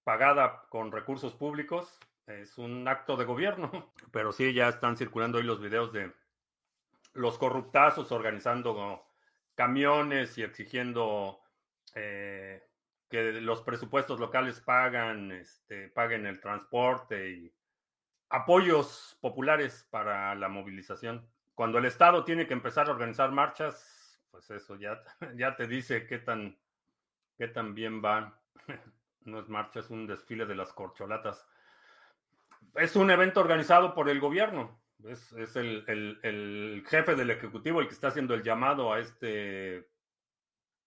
pagada 0.04 0.66
con 0.68 0.92
recursos 0.92 1.34
públicos. 1.34 1.98
Es 2.26 2.58
un 2.58 2.86
acto 2.88 3.16
de 3.16 3.24
gobierno, 3.24 3.92
pero 4.12 4.32
sí, 4.32 4.52
ya 4.52 4.68
están 4.68 4.96
circulando 4.96 5.38
hoy 5.38 5.44
los 5.44 5.60
videos 5.60 5.92
de 5.92 6.12
los 7.14 7.38
corruptazos 7.38 8.12
organizando 8.12 9.06
camiones 9.54 10.36
y 10.36 10.42
exigiendo 10.42 11.40
eh, 11.94 12.62
que 13.08 13.32
los 13.40 13.62
presupuestos 13.62 14.20
locales 14.20 14.60
pagan, 14.60 15.32
este, 15.32 15.88
paguen 15.88 16.26
el 16.26 16.40
transporte 16.40 17.30
y 17.30 17.54
apoyos 18.28 19.16
populares 19.22 19.86
para 19.90 20.34
la 20.34 20.48
movilización 20.48 21.26
cuando 21.56 21.78
el 21.78 21.86
Estado 21.86 22.22
tiene 22.22 22.46
que 22.46 22.52
empezar 22.52 22.86
a 22.86 22.92
organizar 22.92 23.32
marchas, 23.32 24.20
pues 24.30 24.48
eso 24.50 24.76
ya, 24.76 25.02
ya 25.36 25.56
te 25.56 25.66
dice 25.66 26.06
qué 26.06 26.18
tan, 26.18 26.56
qué 27.36 27.48
tan 27.48 27.74
bien 27.74 28.00
va. 28.04 28.40
No 29.24 29.40
es 29.40 29.48
marcha, 29.48 29.80
es 29.80 29.90
un 29.90 30.06
desfile 30.06 30.46
de 30.46 30.54
las 30.54 30.72
corcholatas. 30.72 31.48
Es 32.76 32.94
un 32.94 33.10
evento 33.10 33.40
organizado 33.40 33.92
por 33.92 34.08
el 34.08 34.20
gobierno. 34.20 34.80
Es, 35.02 35.56
el, 35.56 36.84
jefe 36.86 37.16
del 37.16 37.30
Ejecutivo 37.30 37.80
el 37.80 37.88
que 37.88 37.94
está 37.94 38.06
haciendo 38.06 38.34
el 38.34 38.44
llamado 38.44 38.92
a 38.92 39.00
este 39.00 39.90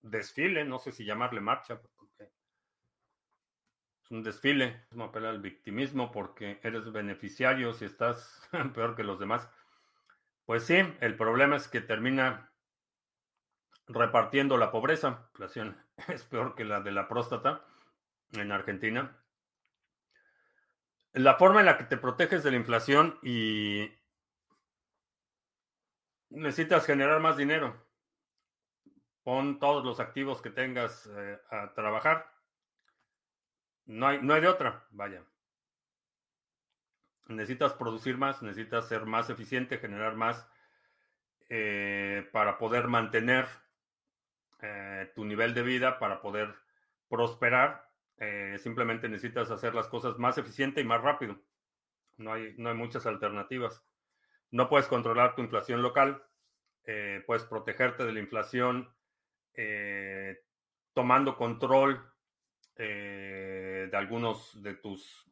desfile. 0.02 0.64
No 0.64 0.80
sé 0.80 0.94
si 0.94 1.04
llamarle 1.04 1.42
marcha. 1.42 1.82
es 2.18 4.10
un 4.10 4.24
desfile. 4.24 4.86
Es 4.90 4.98
apela 4.98 5.32
al 5.32 5.42
victimismo 5.42 6.10
porque 6.10 6.62
eres 6.64 6.90
beneficiario 6.94 7.74
si 7.74 7.84
estás 7.84 8.50
peor 8.74 8.96
que 8.96 9.04
los 9.04 9.20
demás. 9.20 9.50
Pues 10.50 10.64
sí, 10.64 10.78
el 11.00 11.16
problema 11.16 11.58
es 11.58 11.68
que 11.68 11.80
termina 11.80 12.52
repartiendo 13.86 14.58
la 14.58 14.72
pobreza, 14.72 15.30
inflación 15.30 15.78
es 16.08 16.24
peor 16.24 16.56
que 16.56 16.66
la 16.66 16.82
de 16.82 16.92
la 16.92 17.08
próstata 17.08 17.64
en 18.32 18.52
Argentina. 18.52 19.16
La 21.14 21.36
forma 21.36 21.60
en 21.60 21.68
la 21.68 21.78
que 21.78 21.84
te 21.84 21.98
proteges 21.98 22.44
de 22.44 22.50
la 22.50 22.58
inflación 22.58 23.20
y 23.22 23.92
necesitas 26.30 26.84
generar 26.84 27.20
más 27.20 27.38
dinero. 27.38 27.86
Pon 29.22 29.60
todos 29.60 29.86
los 29.86 30.00
activos 30.00 30.42
que 30.42 30.50
tengas 30.50 31.08
eh, 31.16 31.40
a 31.52 31.76
trabajar. 31.76 32.28
No 33.86 34.08
hay, 34.08 34.20
no 34.24 34.34
hay 34.34 34.42
de 34.42 34.48
otra, 34.48 34.88
vaya. 34.90 35.24
Necesitas 37.30 37.74
producir 37.74 38.18
más, 38.18 38.42
necesitas 38.42 38.88
ser 38.88 39.06
más 39.06 39.30
eficiente, 39.30 39.78
generar 39.78 40.16
más 40.16 40.48
eh, 41.48 42.28
para 42.32 42.58
poder 42.58 42.88
mantener 42.88 43.48
eh, 44.62 45.12
tu 45.16 45.24
nivel 45.26 45.54
de 45.54 45.64
vida, 45.64 46.00
para 46.00 46.22
poder 46.22 46.54
prosperar. 47.08 47.88
simplemente 48.58 49.08
necesitas 49.08 49.50
hacer 49.50 49.74
las 49.74 49.88
cosas 49.88 50.18
más 50.18 50.38
eficiente 50.38 50.82
y 50.82 50.84
más 50.84 51.02
rápido. 51.02 51.40
No 52.18 52.34
hay, 52.34 52.54
no 52.58 52.70
hay 52.70 52.76
muchas 52.76 53.06
alternativas. 53.06 53.82
No 54.52 54.68
puedes 54.68 54.88
controlar 54.88 55.36
tu 55.36 55.42
inflación 55.42 55.82
local, 55.82 56.24
eh, 56.86 57.24
puedes 57.28 57.44
protegerte 57.44 58.04
de 58.04 58.14
la 58.14 58.20
inflación 58.20 58.92
eh, 59.54 60.42
tomando 60.94 61.38
control 61.38 62.02
eh, 62.76 63.88
de 63.92 63.98
algunos 63.98 64.62
de 64.64 64.74
tus 64.74 65.26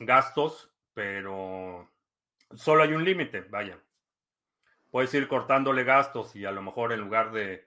gastos, 0.00 0.72
pero 0.92 1.90
solo 2.54 2.82
hay 2.82 2.92
un 2.92 3.04
límite, 3.04 3.42
vaya. 3.42 3.78
Puedes 4.90 5.12
ir 5.14 5.28
cortándole 5.28 5.84
gastos 5.84 6.36
y 6.36 6.44
a 6.44 6.52
lo 6.52 6.62
mejor 6.62 6.92
en 6.92 7.00
lugar 7.00 7.32
de, 7.32 7.66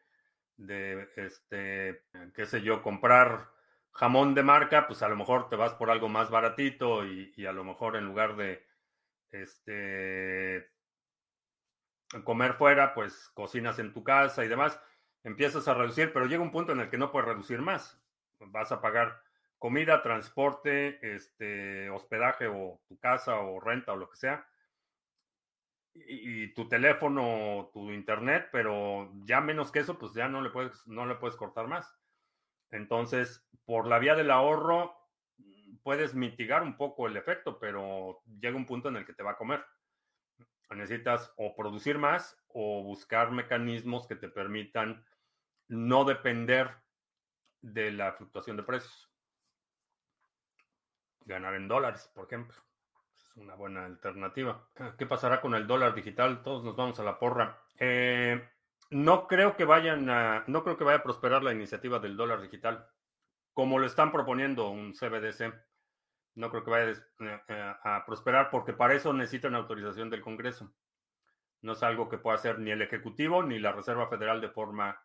de 0.56 1.10
este, 1.18 2.04
qué 2.34 2.46
sé 2.46 2.62
yo, 2.62 2.82
comprar 2.82 3.50
jamón 3.92 4.34
de 4.36 4.44
marca, 4.44 4.88
pues 4.88 5.02
a 5.02 5.10
lo 5.10 5.16
mejor 5.16 5.50
te 5.50 5.56
vas 5.56 5.74
por 5.74 5.90
algo 5.90 6.08
más 6.08 6.30
baratito 6.30 7.06
y, 7.06 7.34
y 7.36 7.46
a 7.46 7.52
lo 7.52 7.64
mejor 7.64 7.96
en 7.96 8.06
lugar 8.06 8.36
de 8.36 8.66
este, 9.32 10.72
comer 12.24 12.54
fuera, 12.54 12.94
pues 12.94 13.30
cocinas 13.34 13.80
en 13.80 13.94
tu 13.94 14.04
casa 14.04 14.46
y 14.46 14.48
demás, 14.48 14.80
empiezas 15.24 15.68
a 15.68 15.74
reducir, 15.74 16.14
pero 16.14 16.26
llega 16.26 16.44
un 16.44 16.52
punto 16.52 16.72
en 16.72 16.80
el 16.80 16.90
que 16.90 16.98
no 16.98 17.12
puedes 17.12 17.28
reducir 17.28 17.62
más. 17.62 18.02
Vas 18.40 18.72
a 18.72 18.82
pagar 18.82 19.22
comida, 19.58 20.02
transporte, 20.02 21.00
este, 21.16 21.90
hospedaje 21.90 22.48
o 22.48 22.82
tu 22.88 22.98
casa 23.00 23.40
o 23.40 23.60
renta 23.60 23.94
o 23.94 23.98
lo 23.98 24.10
que 24.10 24.18
sea. 24.18 24.48
Y, 25.94 26.54
tu 26.54 26.70
teléfono, 26.70 27.72
tu 27.74 27.92
internet, 27.92 28.50
pero 28.52 29.12
ya 29.26 29.42
menos 29.42 29.72
que 29.72 29.80
eso, 29.80 29.98
pues 29.98 30.14
ya 30.14 30.28
no 30.28 30.42
le 30.42 30.52
puedes, 30.52 30.86
no 30.88 31.06
le 31.08 31.16
puedes 31.16 31.36
cortar 31.36 31.68
más. 31.68 31.92
Entonces, 32.70 33.48
por 33.66 33.88
la 33.88 33.98
vía 33.98 34.16
del 34.16 34.30
ahorro, 34.30 34.96
puedes 35.82 36.14
mitigar 36.14 36.62
un 36.62 36.78
poco 36.78 37.08
el 37.08 37.18
efecto, 37.18 37.60
pero 37.60 38.22
llega 38.40 38.56
un 38.56 38.66
punto 38.66 38.90
en 38.90 38.98
el 38.98 39.06
que 39.06 39.14
te 39.14 39.24
va 39.24 39.32
a 39.32 39.38
comer 39.38 39.64
necesitas 40.76 41.34
o 41.38 41.56
producir 41.56 41.98
más 41.98 42.38
o 42.50 42.84
buscar 42.84 43.32
mecanismos 43.32 44.08
que 44.08 44.16
te 44.16 44.28
permitan 44.28 45.06
no 45.68 46.04
depender 46.04 46.76
de 47.62 47.92
la 47.92 48.14
fluctuación 48.14 48.58
de 48.58 48.64
precios. 48.64 49.07
Ganar 51.28 51.56
en 51.56 51.68
dólares, 51.68 52.12
por 52.16 52.26
ejemplo. 52.26 52.58
Es 53.16 53.36
una 53.36 53.56
buena 53.56 53.86
alternativa. 53.86 54.68
¿Qué 54.98 55.06
pasará 55.06 55.42
con 55.42 55.54
el 55.54 55.68
dólar 55.68 55.94
digital? 55.94 56.42
Todos 56.42 56.64
nos 56.64 56.76
vamos 56.76 57.00
a 57.00 57.04
la 57.04 57.20
porra. 57.20 57.62
Eh, 57.78 58.42
no 58.90 59.28
creo 59.28 59.56
que 59.56 59.66
vayan 59.66 60.10
a, 60.10 60.44
no 60.48 60.64
creo 60.64 60.78
que 60.78 60.84
vaya 60.84 61.00
a 61.00 61.04
prosperar 61.04 61.44
la 61.44 61.54
iniciativa 61.54 62.00
del 62.00 62.18
dólar 62.18 62.42
digital, 62.42 62.88
como 63.54 63.78
lo 63.78 63.86
están 63.86 64.12
proponiendo 64.12 64.70
un 64.70 64.94
CBDC 64.94 65.54
no 66.38 66.52
creo 66.52 66.64
que 66.64 66.70
vaya 66.70 66.92
eh, 66.92 67.42
eh, 67.48 67.74
a 67.84 68.06
prosperar 68.06 68.52
porque 68.52 68.72
para 68.72 68.94
eso 68.94 69.12
necesita 69.12 69.48
una 69.48 69.58
autorización 69.58 70.12
del 70.12 70.22
Congreso. 70.22 70.72
No 71.62 71.74
es 71.74 71.82
algo 71.82 72.08
que 72.08 72.20
pueda 72.20 72.36
hacer 72.36 72.60
ni 72.60 72.70
el 72.70 72.84
Ejecutivo 72.84 73.42
ni 73.42 73.58
la 73.58 73.72
Reserva 73.72 74.08
Federal 74.08 74.40
de 74.40 74.50
forma 74.50 75.02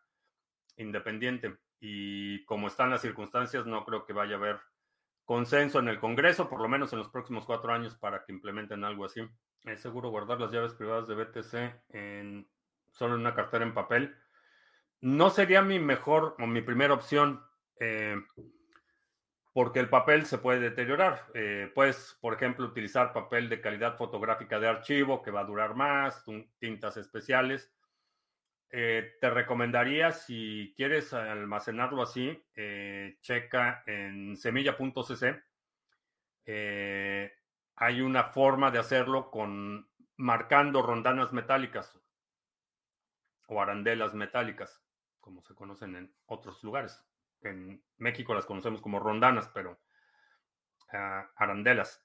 independiente. 0.77 1.57
Y 1.81 2.45
como 2.45 2.68
están 2.68 2.91
las 2.91 3.01
circunstancias, 3.01 3.64
no 3.64 3.83
creo 3.87 4.05
que 4.05 4.12
vaya 4.12 4.35
a 4.35 4.39
haber 4.39 4.61
consenso 5.25 5.79
en 5.79 5.89
el 5.89 6.01
Congreso, 6.01 6.49
por 6.49 6.61
lo 6.61 6.68
menos 6.68 6.93
en 6.93 6.99
los 6.99 7.09
próximos 7.09 7.45
cuatro 7.47 7.73
años, 7.73 7.97
para 7.97 8.25
que 8.25 8.33
implementen 8.33 8.85
algo 8.85 9.05
así. 9.05 9.20
Es 9.64 9.81
seguro 9.81 10.11
guardar 10.11 10.41
las 10.41 10.53
llaves 10.53 10.75
privadas 10.75 11.07
de 11.09 11.14
BTC 11.14 11.95
en, 11.95 12.49
solo 12.91 13.14
en 13.14 13.20
una 13.20 13.35
cartera 13.35 13.64
en 13.64 13.75
papel. 13.75 14.16
No 15.01 15.31
sería 15.31 15.62
mi 15.62 15.79
mejor 15.79 16.37
o 16.39 16.47
mi 16.47 16.62
primera 16.62 16.95
opción. 16.95 17.43
Eh, 17.81 18.16
porque 19.53 19.81
el 19.81 19.89
papel 19.89 20.25
se 20.25 20.39
puede 20.39 20.61
deteriorar. 20.61 21.27
Eh, 21.35 21.70
puedes, 21.75 22.16
por 22.20 22.35
ejemplo, 22.35 22.66
utilizar 22.66 23.12
papel 23.12 23.49
de 23.49 23.61
calidad 23.61 23.97
fotográfica 23.97 24.59
de 24.59 24.68
archivo 24.68 25.23
que 25.23 25.31
va 25.31 25.41
a 25.41 25.45
durar 25.45 25.75
más, 25.75 26.25
tintas 26.59 26.97
especiales. 26.97 27.70
Eh, 28.73 29.18
te 29.20 29.31
recomendaría, 29.31 30.11
si 30.12 30.73
quieres 30.77 31.12
almacenarlo 31.12 32.03
así, 32.03 32.43
eh, 32.57 33.18
checa 33.20 33.85
en 33.87 34.37
semilla.cc. 34.37 35.43
hay 37.77 38.01
una 38.01 38.25
forma 38.25 38.70
de 38.70 38.79
hacerlo 38.79 39.31
con 39.31 39.89
marcando 40.16 40.83
rondanas 40.83 41.33
metálicas 41.33 41.99
o 43.47 43.61
arandelas 43.61 44.14
metálicas, 44.14 44.83
como 45.20 45.43
se 45.43 45.55
conocen 45.55 45.97
en 45.97 46.14
otros 46.27 46.64
lugares 46.64 47.05
en 47.43 47.83
México 47.99 48.35
las 48.35 48.47
conocemos 48.47 48.81
como 48.81 48.99
rondanas, 49.01 49.49
pero 49.53 49.81
ah, 50.93 51.31
arandelas. 51.37 52.05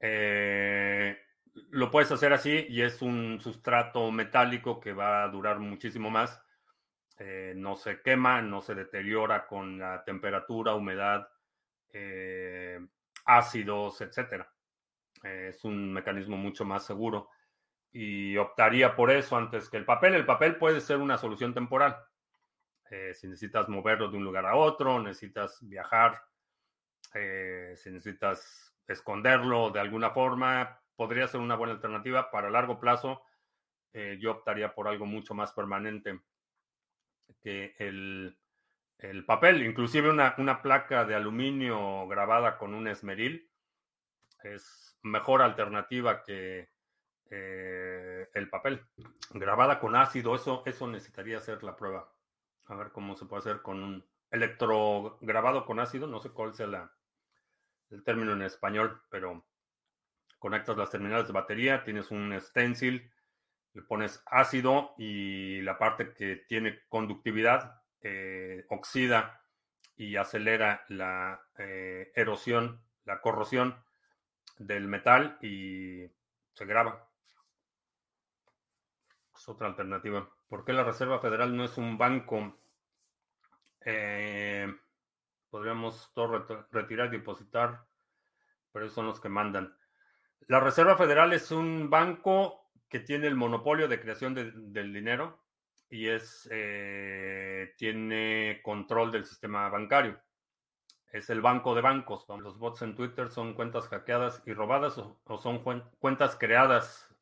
Eh, 0.00 1.16
lo 1.70 1.90
puedes 1.90 2.10
hacer 2.12 2.32
así 2.32 2.66
y 2.68 2.82
es 2.82 3.02
un 3.02 3.40
sustrato 3.40 4.10
metálico 4.10 4.80
que 4.80 4.92
va 4.92 5.24
a 5.24 5.28
durar 5.28 5.58
muchísimo 5.58 6.10
más. 6.10 6.42
Eh, 7.18 7.54
no 7.56 7.76
se 7.76 8.02
quema, 8.02 8.42
no 8.42 8.60
se 8.60 8.74
deteriora 8.74 9.46
con 9.46 9.78
la 9.78 10.02
temperatura, 10.04 10.74
humedad, 10.74 11.28
eh, 11.92 12.80
ácidos, 13.24 14.00
etc. 14.00 14.44
es 15.22 15.64
un 15.64 15.92
mecanismo 15.92 16.36
mucho 16.36 16.64
más 16.64 16.84
seguro 16.84 17.30
y 17.94 18.36
optaría 18.36 18.96
por 18.96 19.12
eso 19.12 19.36
antes 19.36 19.70
que 19.70 19.76
el 19.76 19.84
papel. 19.84 20.14
El 20.14 20.26
papel 20.26 20.56
puede 20.56 20.80
ser 20.80 20.98
una 20.98 21.16
solución 21.16 21.54
temporal. 21.54 21.96
Eh, 22.90 23.14
si 23.14 23.28
necesitas 23.28 23.68
moverlo 23.68 24.10
de 24.10 24.16
un 24.16 24.24
lugar 24.24 24.44
a 24.46 24.56
otro, 24.56 25.00
necesitas 25.00 25.58
viajar, 25.62 26.20
eh, 27.14 27.74
si 27.76 27.90
necesitas 27.90 28.74
esconderlo 28.88 29.70
de 29.70 29.78
alguna 29.78 30.10
forma, 30.10 30.80
podría 30.96 31.28
ser 31.28 31.40
una 31.40 31.56
buena 31.56 31.74
alternativa. 31.74 32.30
Para 32.30 32.50
largo 32.50 32.80
plazo, 32.80 33.22
eh, 33.92 34.18
yo 34.20 34.32
optaría 34.32 34.74
por 34.74 34.88
algo 34.88 35.06
mucho 35.06 35.34
más 35.34 35.52
permanente 35.52 36.20
que 37.40 37.74
el, 37.78 38.36
papel. 39.26 39.64
Inclusive 39.64 40.10
una, 40.10 40.34
una, 40.38 40.62
placa 40.62 41.04
de 41.04 41.14
aluminio 41.14 42.06
grabada 42.08 42.56
con 42.56 42.74
un 42.74 42.88
esmeril 42.88 43.50
es 44.42 44.98
mejor 45.02 45.42
alternativa 45.42 46.22
que 46.22 46.70
el 47.30 48.48
papel. 48.48 48.84
Grabada 49.30 49.80
con 49.80 49.96
ácido, 49.96 50.34
eso, 50.34 50.62
eso 50.66 50.86
necesitaría 50.86 51.40
ser 51.40 51.62
la 51.62 51.76
prueba. 51.76 52.12
A 52.66 52.74
ver 52.76 52.90
cómo 52.92 53.16
se 53.16 53.26
puede 53.26 53.40
hacer 53.40 53.62
con 53.62 53.82
un 53.82 54.04
electrograbado 54.30 55.64
con 55.64 55.80
ácido. 55.80 56.06
No 56.06 56.20
sé 56.20 56.30
cuál 56.30 56.54
sea 56.54 56.90
el 57.90 58.02
término 58.04 58.32
en 58.32 58.42
español, 58.42 59.02
pero 59.08 59.44
conectas 60.44 60.76
las 60.76 60.90
terminales 60.90 61.26
de 61.26 61.32
batería, 61.32 61.84
tienes 61.84 62.10
un 62.10 62.38
stencil, 62.38 63.10
le 63.72 63.80
pones 63.80 64.22
ácido 64.26 64.92
y 64.98 65.62
la 65.62 65.78
parte 65.78 66.12
que 66.12 66.44
tiene 66.46 66.82
conductividad 66.90 67.80
eh, 68.02 68.66
oxida 68.68 69.40
y 69.96 70.16
acelera 70.16 70.84
la 70.88 71.40
eh, 71.56 72.12
erosión, 72.14 72.78
la 73.06 73.22
corrosión 73.22 73.82
del 74.58 74.86
metal 74.86 75.38
y 75.40 76.10
se 76.52 76.66
graba. 76.66 77.08
Es 79.34 79.48
otra 79.48 79.68
alternativa. 79.68 80.28
¿Por 80.46 80.66
qué 80.66 80.74
la 80.74 80.84
Reserva 80.84 81.20
Federal 81.20 81.56
no 81.56 81.64
es 81.64 81.78
un 81.78 81.96
banco? 81.96 82.54
Eh, 83.80 84.70
podríamos 85.48 86.12
todo 86.12 86.66
retirar, 86.70 87.10
depositar, 87.10 87.86
pero 88.72 88.84
esos 88.84 88.94
son 88.94 89.06
los 89.06 89.22
que 89.22 89.30
mandan. 89.30 89.74
La 90.46 90.60
Reserva 90.60 90.96
Federal 90.96 91.32
es 91.32 91.50
un 91.50 91.88
banco 91.88 92.70
que 92.88 93.00
tiene 93.00 93.26
el 93.26 93.34
monopolio 93.34 93.88
de 93.88 94.00
creación 94.00 94.34
del 94.34 94.92
dinero 94.92 95.44
y 95.88 96.08
es 96.08 96.48
eh, 96.50 97.72
tiene 97.76 98.60
control 98.62 99.12
del 99.12 99.24
sistema 99.24 99.68
bancario. 99.68 100.20
Es 101.12 101.30
el 101.30 101.40
banco 101.40 101.74
de 101.74 101.82
bancos. 101.82 102.26
Los 102.28 102.58
bots 102.58 102.82
en 102.82 102.96
Twitter 102.96 103.28
son 103.28 103.54
cuentas 103.54 103.88
hackeadas 103.88 104.42
y 104.46 104.52
robadas 104.52 104.98
o, 104.98 105.38
son 105.40 105.62
cuentas 105.98 106.36
creadas 106.36 107.14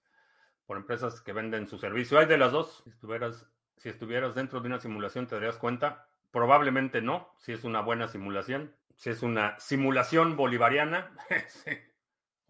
por 0.67 0.79
empresas 0.79 1.21
que 1.21 1.35
venden 1.35 1.69
su 1.69 1.79
servicio. 1.79 2.19
Hay 2.19 2.27
de 2.27 2.39
las 2.39 2.53
dos. 2.53 2.83
Si 2.85 2.91
estuvieras 2.91 3.47
Si 3.77 3.89
estuvieras 3.89 4.35
dentro 4.35 4.61
de 4.61 4.69
una 4.69 4.79
simulación, 4.79 5.27
¿te 5.27 5.35
darías 5.35 5.59
cuenta? 5.59 6.09
Probablemente 6.31 7.03
no, 7.03 7.35
si 7.39 7.53
es 7.53 7.65
una 7.65 7.83
buena 7.83 8.09
simulación. 8.09 8.75
Si 8.97 9.11
es 9.11 9.23
una 9.23 9.59
simulación 9.59 10.37
bolivariana, 10.37 11.11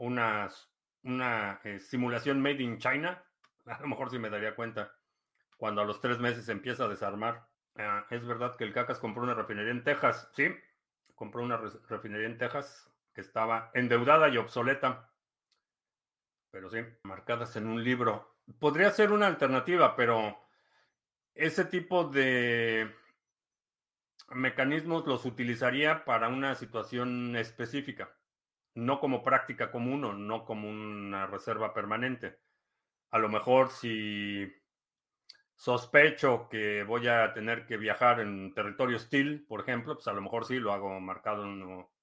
una, 0.02 0.48
una 1.04 1.60
eh, 1.62 1.78
simulación 1.78 2.42
made 2.42 2.62
in 2.62 2.78
China, 2.78 3.22
a 3.66 3.80
lo 3.80 3.86
mejor 3.86 4.10
sí 4.10 4.18
me 4.18 4.30
daría 4.30 4.56
cuenta 4.56 4.92
cuando 5.56 5.80
a 5.80 5.84
los 5.84 6.00
tres 6.00 6.18
meses 6.18 6.48
empieza 6.48 6.84
a 6.84 6.88
desarmar. 6.88 7.46
Ah, 7.76 8.04
es 8.10 8.26
verdad 8.26 8.56
que 8.56 8.64
el 8.64 8.72
Cacas 8.72 8.98
compró 8.98 9.22
una 9.22 9.34
refinería 9.34 9.70
en 9.70 9.84
Texas, 9.84 10.28
sí, 10.34 10.48
compró 11.14 11.44
una 11.44 11.56
refinería 11.88 12.26
en 12.26 12.36
Texas 12.36 12.90
que 13.14 13.20
estaba 13.20 13.70
endeudada 13.74 14.28
y 14.28 14.38
obsoleta. 14.38 15.08
Pero 16.50 16.68
sí, 16.68 16.78
marcadas 17.04 17.54
en 17.56 17.68
un 17.68 17.82
libro. 17.82 18.36
Podría 18.58 18.90
ser 18.90 19.12
una 19.12 19.28
alternativa, 19.28 19.94
pero 19.94 20.36
ese 21.34 21.64
tipo 21.64 22.04
de 22.04 22.92
mecanismos 24.34 25.06
los 25.06 25.24
utilizaría 25.24 26.04
para 26.04 26.28
una 26.28 26.56
situación 26.56 27.36
específica, 27.36 28.14
no 28.74 29.00
como 29.00 29.22
práctica 29.22 29.70
común 29.70 30.04
o 30.04 30.12
no 30.12 30.44
como 30.44 30.68
una 30.68 31.26
reserva 31.26 31.74
permanente. 31.74 32.38
A 33.10 33.18
lo 33.18 33.28
mejor 33.28 33.70
si 33.70 34.50
sospecho 35.54 36.48
que 36.48 36.82
voy 36.82 37.06
a 37.08 37.32
tener 37.34 37.66
que 37.66 37.76
viajar 37.76 38.20
en 38.20 38.52
territorio 38.54 38.96
hostil, 38.96 39.44
por 39.46 39.60
ejemplo, 39.60 39.94
pues 39.94 40.08
a 40.08 40.12
lo 40.12 40.22
mejor 40.22 40.44
sí 40.44 40.58
lo 40.58 40.72
hago 40.72 40.98
marcado 41.00 41.44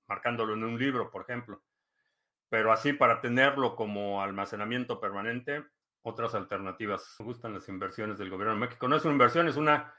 marcándolo 0.07 0.53
en 0.53 0.63
un 0.63 0.79
libro, 0.79 1.11
por 1.11 1.23
ejemplo. 1.23 1.61
Pero 2.49 2.71
así 2.71 2.93
para 2.93 3.21
tenerlo 3.21 3.75
como 3.75 4.21
almacenamiento 4.21 4.99
permanente, 4.99 5.63
otras 6.01 6.35
alternativas. 6.35 7.15
Me 7.19 7.25
gustan 7.25 7.53
las 7.53 7.67
inversiones 7.69 8.17
del 8.17 8.29
gobierno 8.29 8.53
de 8.53 8.59
México. 8.61 8.87
No 8.87 8.95
es 8.95 9.05
una 9.05 9.13
inversión, 9.13 9.47
es 9.47 9.57
una, 9.57 9.93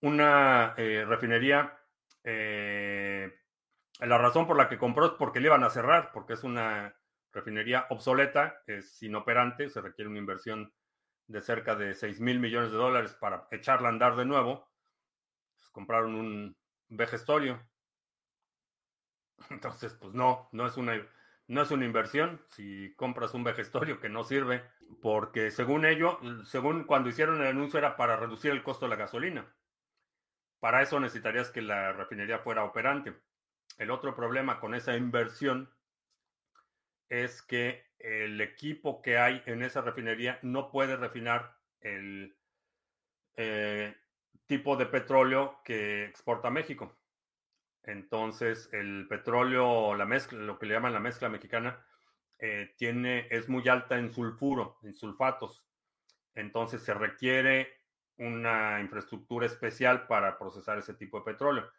una 0.00 0.74
eh, 0.76 1.04
refinería. 1.06 1.78
Eh, 2.24 3.34
la 4.00 4.18
razón 4.18 4.46
por 4.46 4.56
la 4.56 4.68
que 4.68 4.78
compró 4.78 5.06
es 5.06 5.12
porque 5.12 5.40
le 5.40 5.46
iban 5.46 5.64
a 5.64 5.70
cerrar, 5.70 6.10
porque 6.12 6.34
es 6.34 6.44
una 6.44 6.94
refinería 7.32 7.86
obsoleta, 7.90 8.62
es 8.66 9.02
inoperante, 9.02 9.68
se 9.68 9.80
requiere 9.80 10.10
una 10.10 10.18
inversión 10.18 10.72
de 11.26 11.40
cerca 11.40 11.74
de 11.74 11.94
6 11.94 12.20
mil 12.20 12.38
millones 12.38 12.70
de 12.70 12.76
dólares 12.76 13.14
para 13.14 13.48
echarla 13.50 13.88
a 13.88 13.92
andar 13.92 14.16
de 14.16 14.24
nuevo. 14.24 14.68
Pues, 15.54 15.68
compraron 15.70 16.14
un 16.14 16.56
vejestorio. 16.88 17.60
Entonces, 19.50 19.94
pues 19.94 20.14
no, 20.14 20.48
no 20.52 20.66
es 20.66 20.76
una 20.76 20.94
no 21.48 21.62
es 21.62 21.70
una 21.70 21.84
inversión 21.84 22.42
si 22.48 22.92
compras 22.96 23.32
un 23.34 23.44
vejestorio 23.44 24.00
que 24.00 24.08
no 24.08 24.24
sirve, 24.24 24.64
porque 25.00 25.52
según 25.52 25.84
ello, 25.84 26.18
según 26.44 26.84
cuando 26.84 27.08
hicieron 27.08 27.40
el 27.40 27.46
anuncio 27.46 27.78
era 27.78 27.96
para 27.96 28.16
reducir 28.16 28.50
el 28.50 28.64
costo 28.64 28.86
de 28.86 28.90
la 28.90 28.96
gasolina. 28.96 29.54
Para 30.58 30.82
eso 30.82 30.98
necesitarías 30.98 31.50
que 31.50 31.62
la 31.62 31.92
refinería 31.92 32.40
fuera 32.40 32.64
operante. 32.64 33.14
El 33.78 33.90
otro 33.90 34.14
problema 34.14 34.58
con 34.60 34.74
esa 34.74 34.96
inversión 34.96 35.70
es 37.08 37.42
que 37.42 37.84
el 37.98 38.40
equipo 38.40 39.02
que 39.02 39.18
hay 39.18 39.42
en 39.46 39.62
esa 39.62 39.80
refinería 39.80 40.38
no 40.42 40.70
puede 40.70 40.96
refinar 40.96 41.56
el 41.80 42.36
eh, 43.36 43.94
tipo 44.46 44.76
de 44.76 44.86
petróleo 44.86 45.60
que 45.64 46.04
exporta 46.04 46.50
México. 46.50 46.96
Entonces, 47.82 48.68
el 48.72 49.06
petróleo, 49.08 49.94
la 49.94 50.06
mezcla, 50.06 50.38
lo 50.38 50.58
que 50.58 50.66
le 50.66 50.74
llaman 50.74 50.92
la 50.92 51.00
mezcla 51.00 51.28
mexicana, 51.28 51.84
eh, 52.38 52.74
tiene, 52.76 53.28
es 53.30 53.48
muy 53.48 53.66
alta 53.68 53.98
en 53.98 54.12
sulfuro, 54.12 54.78
en 54.82 54.94
sulfatos. 54.94 55.64
Entonces, 56.34 56.82
se 56.82 56.94
requiere 56.94 57.80
una 58.18 58.80
infraestructura 58.80 59.46
especial 59.46 60.06
para 60.06 60.38
procesar 60.38 60.78
ese 60.78 60.94
tipo 60.94 61.18
de 61.18 61.24
petróleo. 61.24 61.70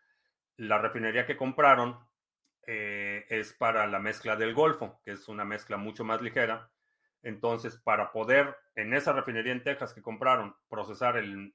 La 0.57 0.77
refinería 0.79 1.25
que 1.25 1.37
compraron 1.37 1.97
eh, 2.65 3.25
es 3.29 3.53
para 3.53 3.87
la 3.87 3.99
mezcla 3.99 4.35
del 4.35 4.53
Golfo, 4.53 4.99
que 5.03 5.11
es 5.11 5.27
una 5.27 5.45
mezcla 5.45 5.77
mucho 5.77 6.03
más 6.03 6.21
ligera. 6.21 6.69
Entonces, 7.23 7.77
para 7.77 8.11
poder 8.11 8.55
en 8.75 8.93
esa 8.93 9.13
refinería 9.13 9.53
en 9.53 9.63
Texas 9.63 9.93
que 9.93 10.01
compraron 10.01 10.55
procesar 10.69 11.17
el 11.17 11.53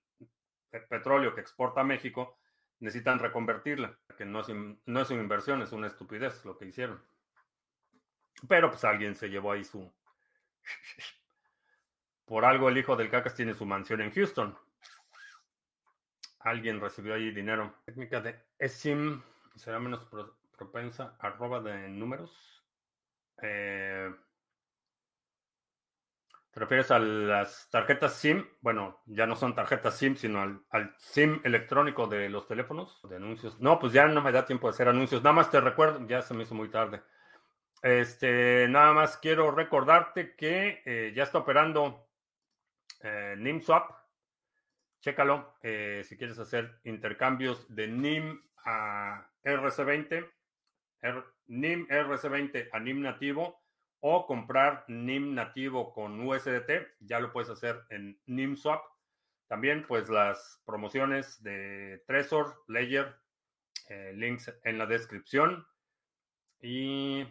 petróleo 0.88 1.34
que 1.34 1.40
exporta 1.40 1.82
a 1.82 1.84
México, 1.84 2.38
necesitan 2.82 3.20
reconvertirla, 3.20 3.96
que 4.18 4.24
no 4.24 4.40
es, 4.40 4.48
no 4.48 5.00
es 5.00 5.10
una 5.10 5.22
inversión, 5.22 5.62
es 5.62 5.70
una 5.70 5.86
estupidez 5.86 6.44
lo 6.44 6.58
que 6.58 6.66
hicieron. 6.66 7.00
Pero 8.48 8.70
pues 8.70 8.84
alguien 8.84 9.14
se 9.14 9.30
llevó 9.30 9.52
ahí 9.52 9.62
su... 9.64 9.90
Por 12.24 12.44
algo 12.44 12.68
el 12.68 12.78
hijo 12.78 12.96
del 12.96 13.08
Cacas 13.08 13.36
tiene 13.36 13.54
su 13.54 13.64
mansión 13.66 14.00
en 14.00 14.10
Houston. 14.10 14.58
Alguien 16.44 16.80
recibió 16.80 17.14
ahí 17.14 17.30
dinero. 17.30 17.74
Técnica 17.84 18.20
de 18.20 18.36
eSIM 18.58 19.22
será 19.56 19.78
menos 19.78 20.06
propensa 20.56 21.16
a 21.18 21.30
roba 21.30 21.60
de 21.60 21.88
números. 21.88 22.64
Eh, 23.42 24.10
¿Te 26.52 26.60
refieres 26.60 26.90
a 26.90 26.98
las 26.98 27.70
tarjetas 27.70 28.14
SIM? 28.14 28.46
Bueno, 28.60 29.00
ya 29.06 29.26
no 29.26 29.36
son 29.36 29.54
tarjetas 29.54 29.96
SIM, 29.96 30.16
sino 30.16 30.62
al, 30.68 30.94
SIM 30.98 31.40
electrónico 31.44 32.06
de 32.06 32.28
los 32.28 32.46
teléfonos, 32.46 33.00
de 33.08 33.16
anuncios. 33.16 33.58
No, 33.58 33.78
pues 33.78 33.94
ya 33.94 34.06
no 34.06 34.20
me 34.20 34.32
da 34.32 34.44
tiempo 34.44 34.66
de 34.66 34.72
hacer 34.74 34.86
anuncios. 34.86 35.22
Nada 35.22 35.32
más 35.32 35.50
te 35.50 35.60
recuerdo, 35.62 36.06
ya 36.06 36.20
se 36.20 36.34
me 36.34 36.42
hizo 36.42 36.54
muy 36.54 36.68
tarde. 36.68 37.02
Este, 37.82 38.68
nada 38.68 38.92
más 38.92 39.16
quiero 39.16 39.50
recordarte 39.50 40.36
que 40.36 40.82
eh, 40.84 41.12
ya 41.16 41.22
está 41.22 41.38
operando 41.38 42.06
eh, 43.02 43.34
NIMSwap. 43.38 44.01
Chécalo 45.02 45.54
eh, 45.62 46.02
si 46.04 46.16
quieres 46.16 46.38
hacer 46.38 46.80
intercambios 46.84 47.66
de 47.74 47.88
NIM 47.88 48.40
a 48.64 49.28
RC20 49.44 50.26
NIM 51.48 51.86
RC20 51.88 52.68
a 52.72 52.78
NIM 52.78 53.02
nativo 53.02 53.60
o 54.00 54.26
comprar 54.26 54.84
NIM 54.88 55.34
nativo 55.34 55.92
con 55.92 56.20
USDT, 56.26 56.70
ya 57.00 57.20
lo 57.20 57.32
puedes 57.32 57.50
hacer 57.50 57.82
en 57.90 58.18
NIMSwap. 58.26 58.82
También 59.46 59.84
pues 59.86 60.08
las 60.08 60.60
promociones 60.64 61.42
de 61.42 62.02
Trezor, 62.06 62.64
Ledger, 62.68 63.14
eh, 63.88 64.12
links 64.16 64.52
en 64.64 64.78
la 64.78 64.86
descripción. 64.86 65.66
Y 66.60 67.26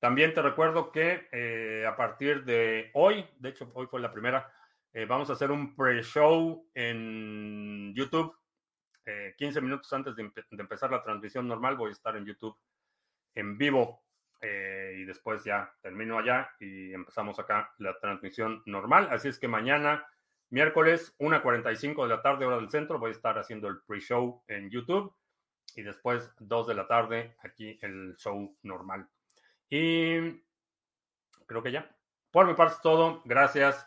también 0.00 0.32
te 0.32 0.42
recuerdo 0.42 0.90
que 0.90 1.28
eh, 1.32 1.84
a 1.86 1.96
partir 1.96 2.44
de 2.44 2.90
hoy, 2.94 3.26
de 3.38 3.50
hecho 3.50 3.70
hoy 3.74 3.86
fue 3.86 4.00
la 4.00 4.12
primera, 4.12 4.52
eh, 4.96 5.04
vamos 5.04 5.28
a 5.28 5.34
hacer 5.34 5.50
un 5.50 5.76
pre-show 5.76 6.66
en 6.72 7.92
YouTube. 7.94 8.34
15 9.36 9.60
minutos 9.60 9.92
antes 9.92 10.16
de 10.16 10.32
empezar 10.58 10.90
la 10.90 11.02
transmisión 11.02 11.46
normal 11.46 11.76
voy 11.76 11.90
a 11.90 11.92
estar 11.92 12.16
en 12.16 12.24
YouTube 12.24 12.56
en 13.34 13.58
vivo 13.58 14.02
eh, 14.40 14.94
y 14.96 15.04
después 15.04 15.44
ya 15.44 15.70
termino 15.82 16.18
allá 16.18 16.50
y 16.58 16.94
empezamos 16.94 17.38
acá 17.38 17.74
la 17.76 17.98
transmisión 18.00 18.62
normal. 18.64 19.08
Así 19.10 19.28
es 19.28 19.38
que 19.38 19.48
mañana, 19.48 20.06
miércoles, 20.48 21.14
1.45 21.18 22.02
de 22.04 22.08
la 22.08 22.22
tarde, 22.22 22.46
hora 22.46 22.56
del 22.56 22.70
centro, 22.70 22.98
voy 22.98 23.10
a 23.10 23.12
estar 23.12 23.38
haciendo 23.38 23.68
el 23.68 23.82
pre-show 23.82 24.42
en 24.48 24.70
YouTube 24.70 25.14
y 25.74 25.82
después 25.82 26.32
2 26.38 26.68
de 26.68 26.74
la 26.74 26.88
tarde 26.88 27.36
aquí 27.44 27.78
el 27.82 28.16
show 28.16 28.56
normal. 28.62 29.06
Y 29.68 30.42
creo 31.44 31.62
que 31.62 31.72
ya. 31.72 31.94
Por 32.30 32.46
mi 32.46 32.54
parte 32.54 32.76
es 32.76 32.80
todo. 32.80 33.20
Gracias. 33.26 33.86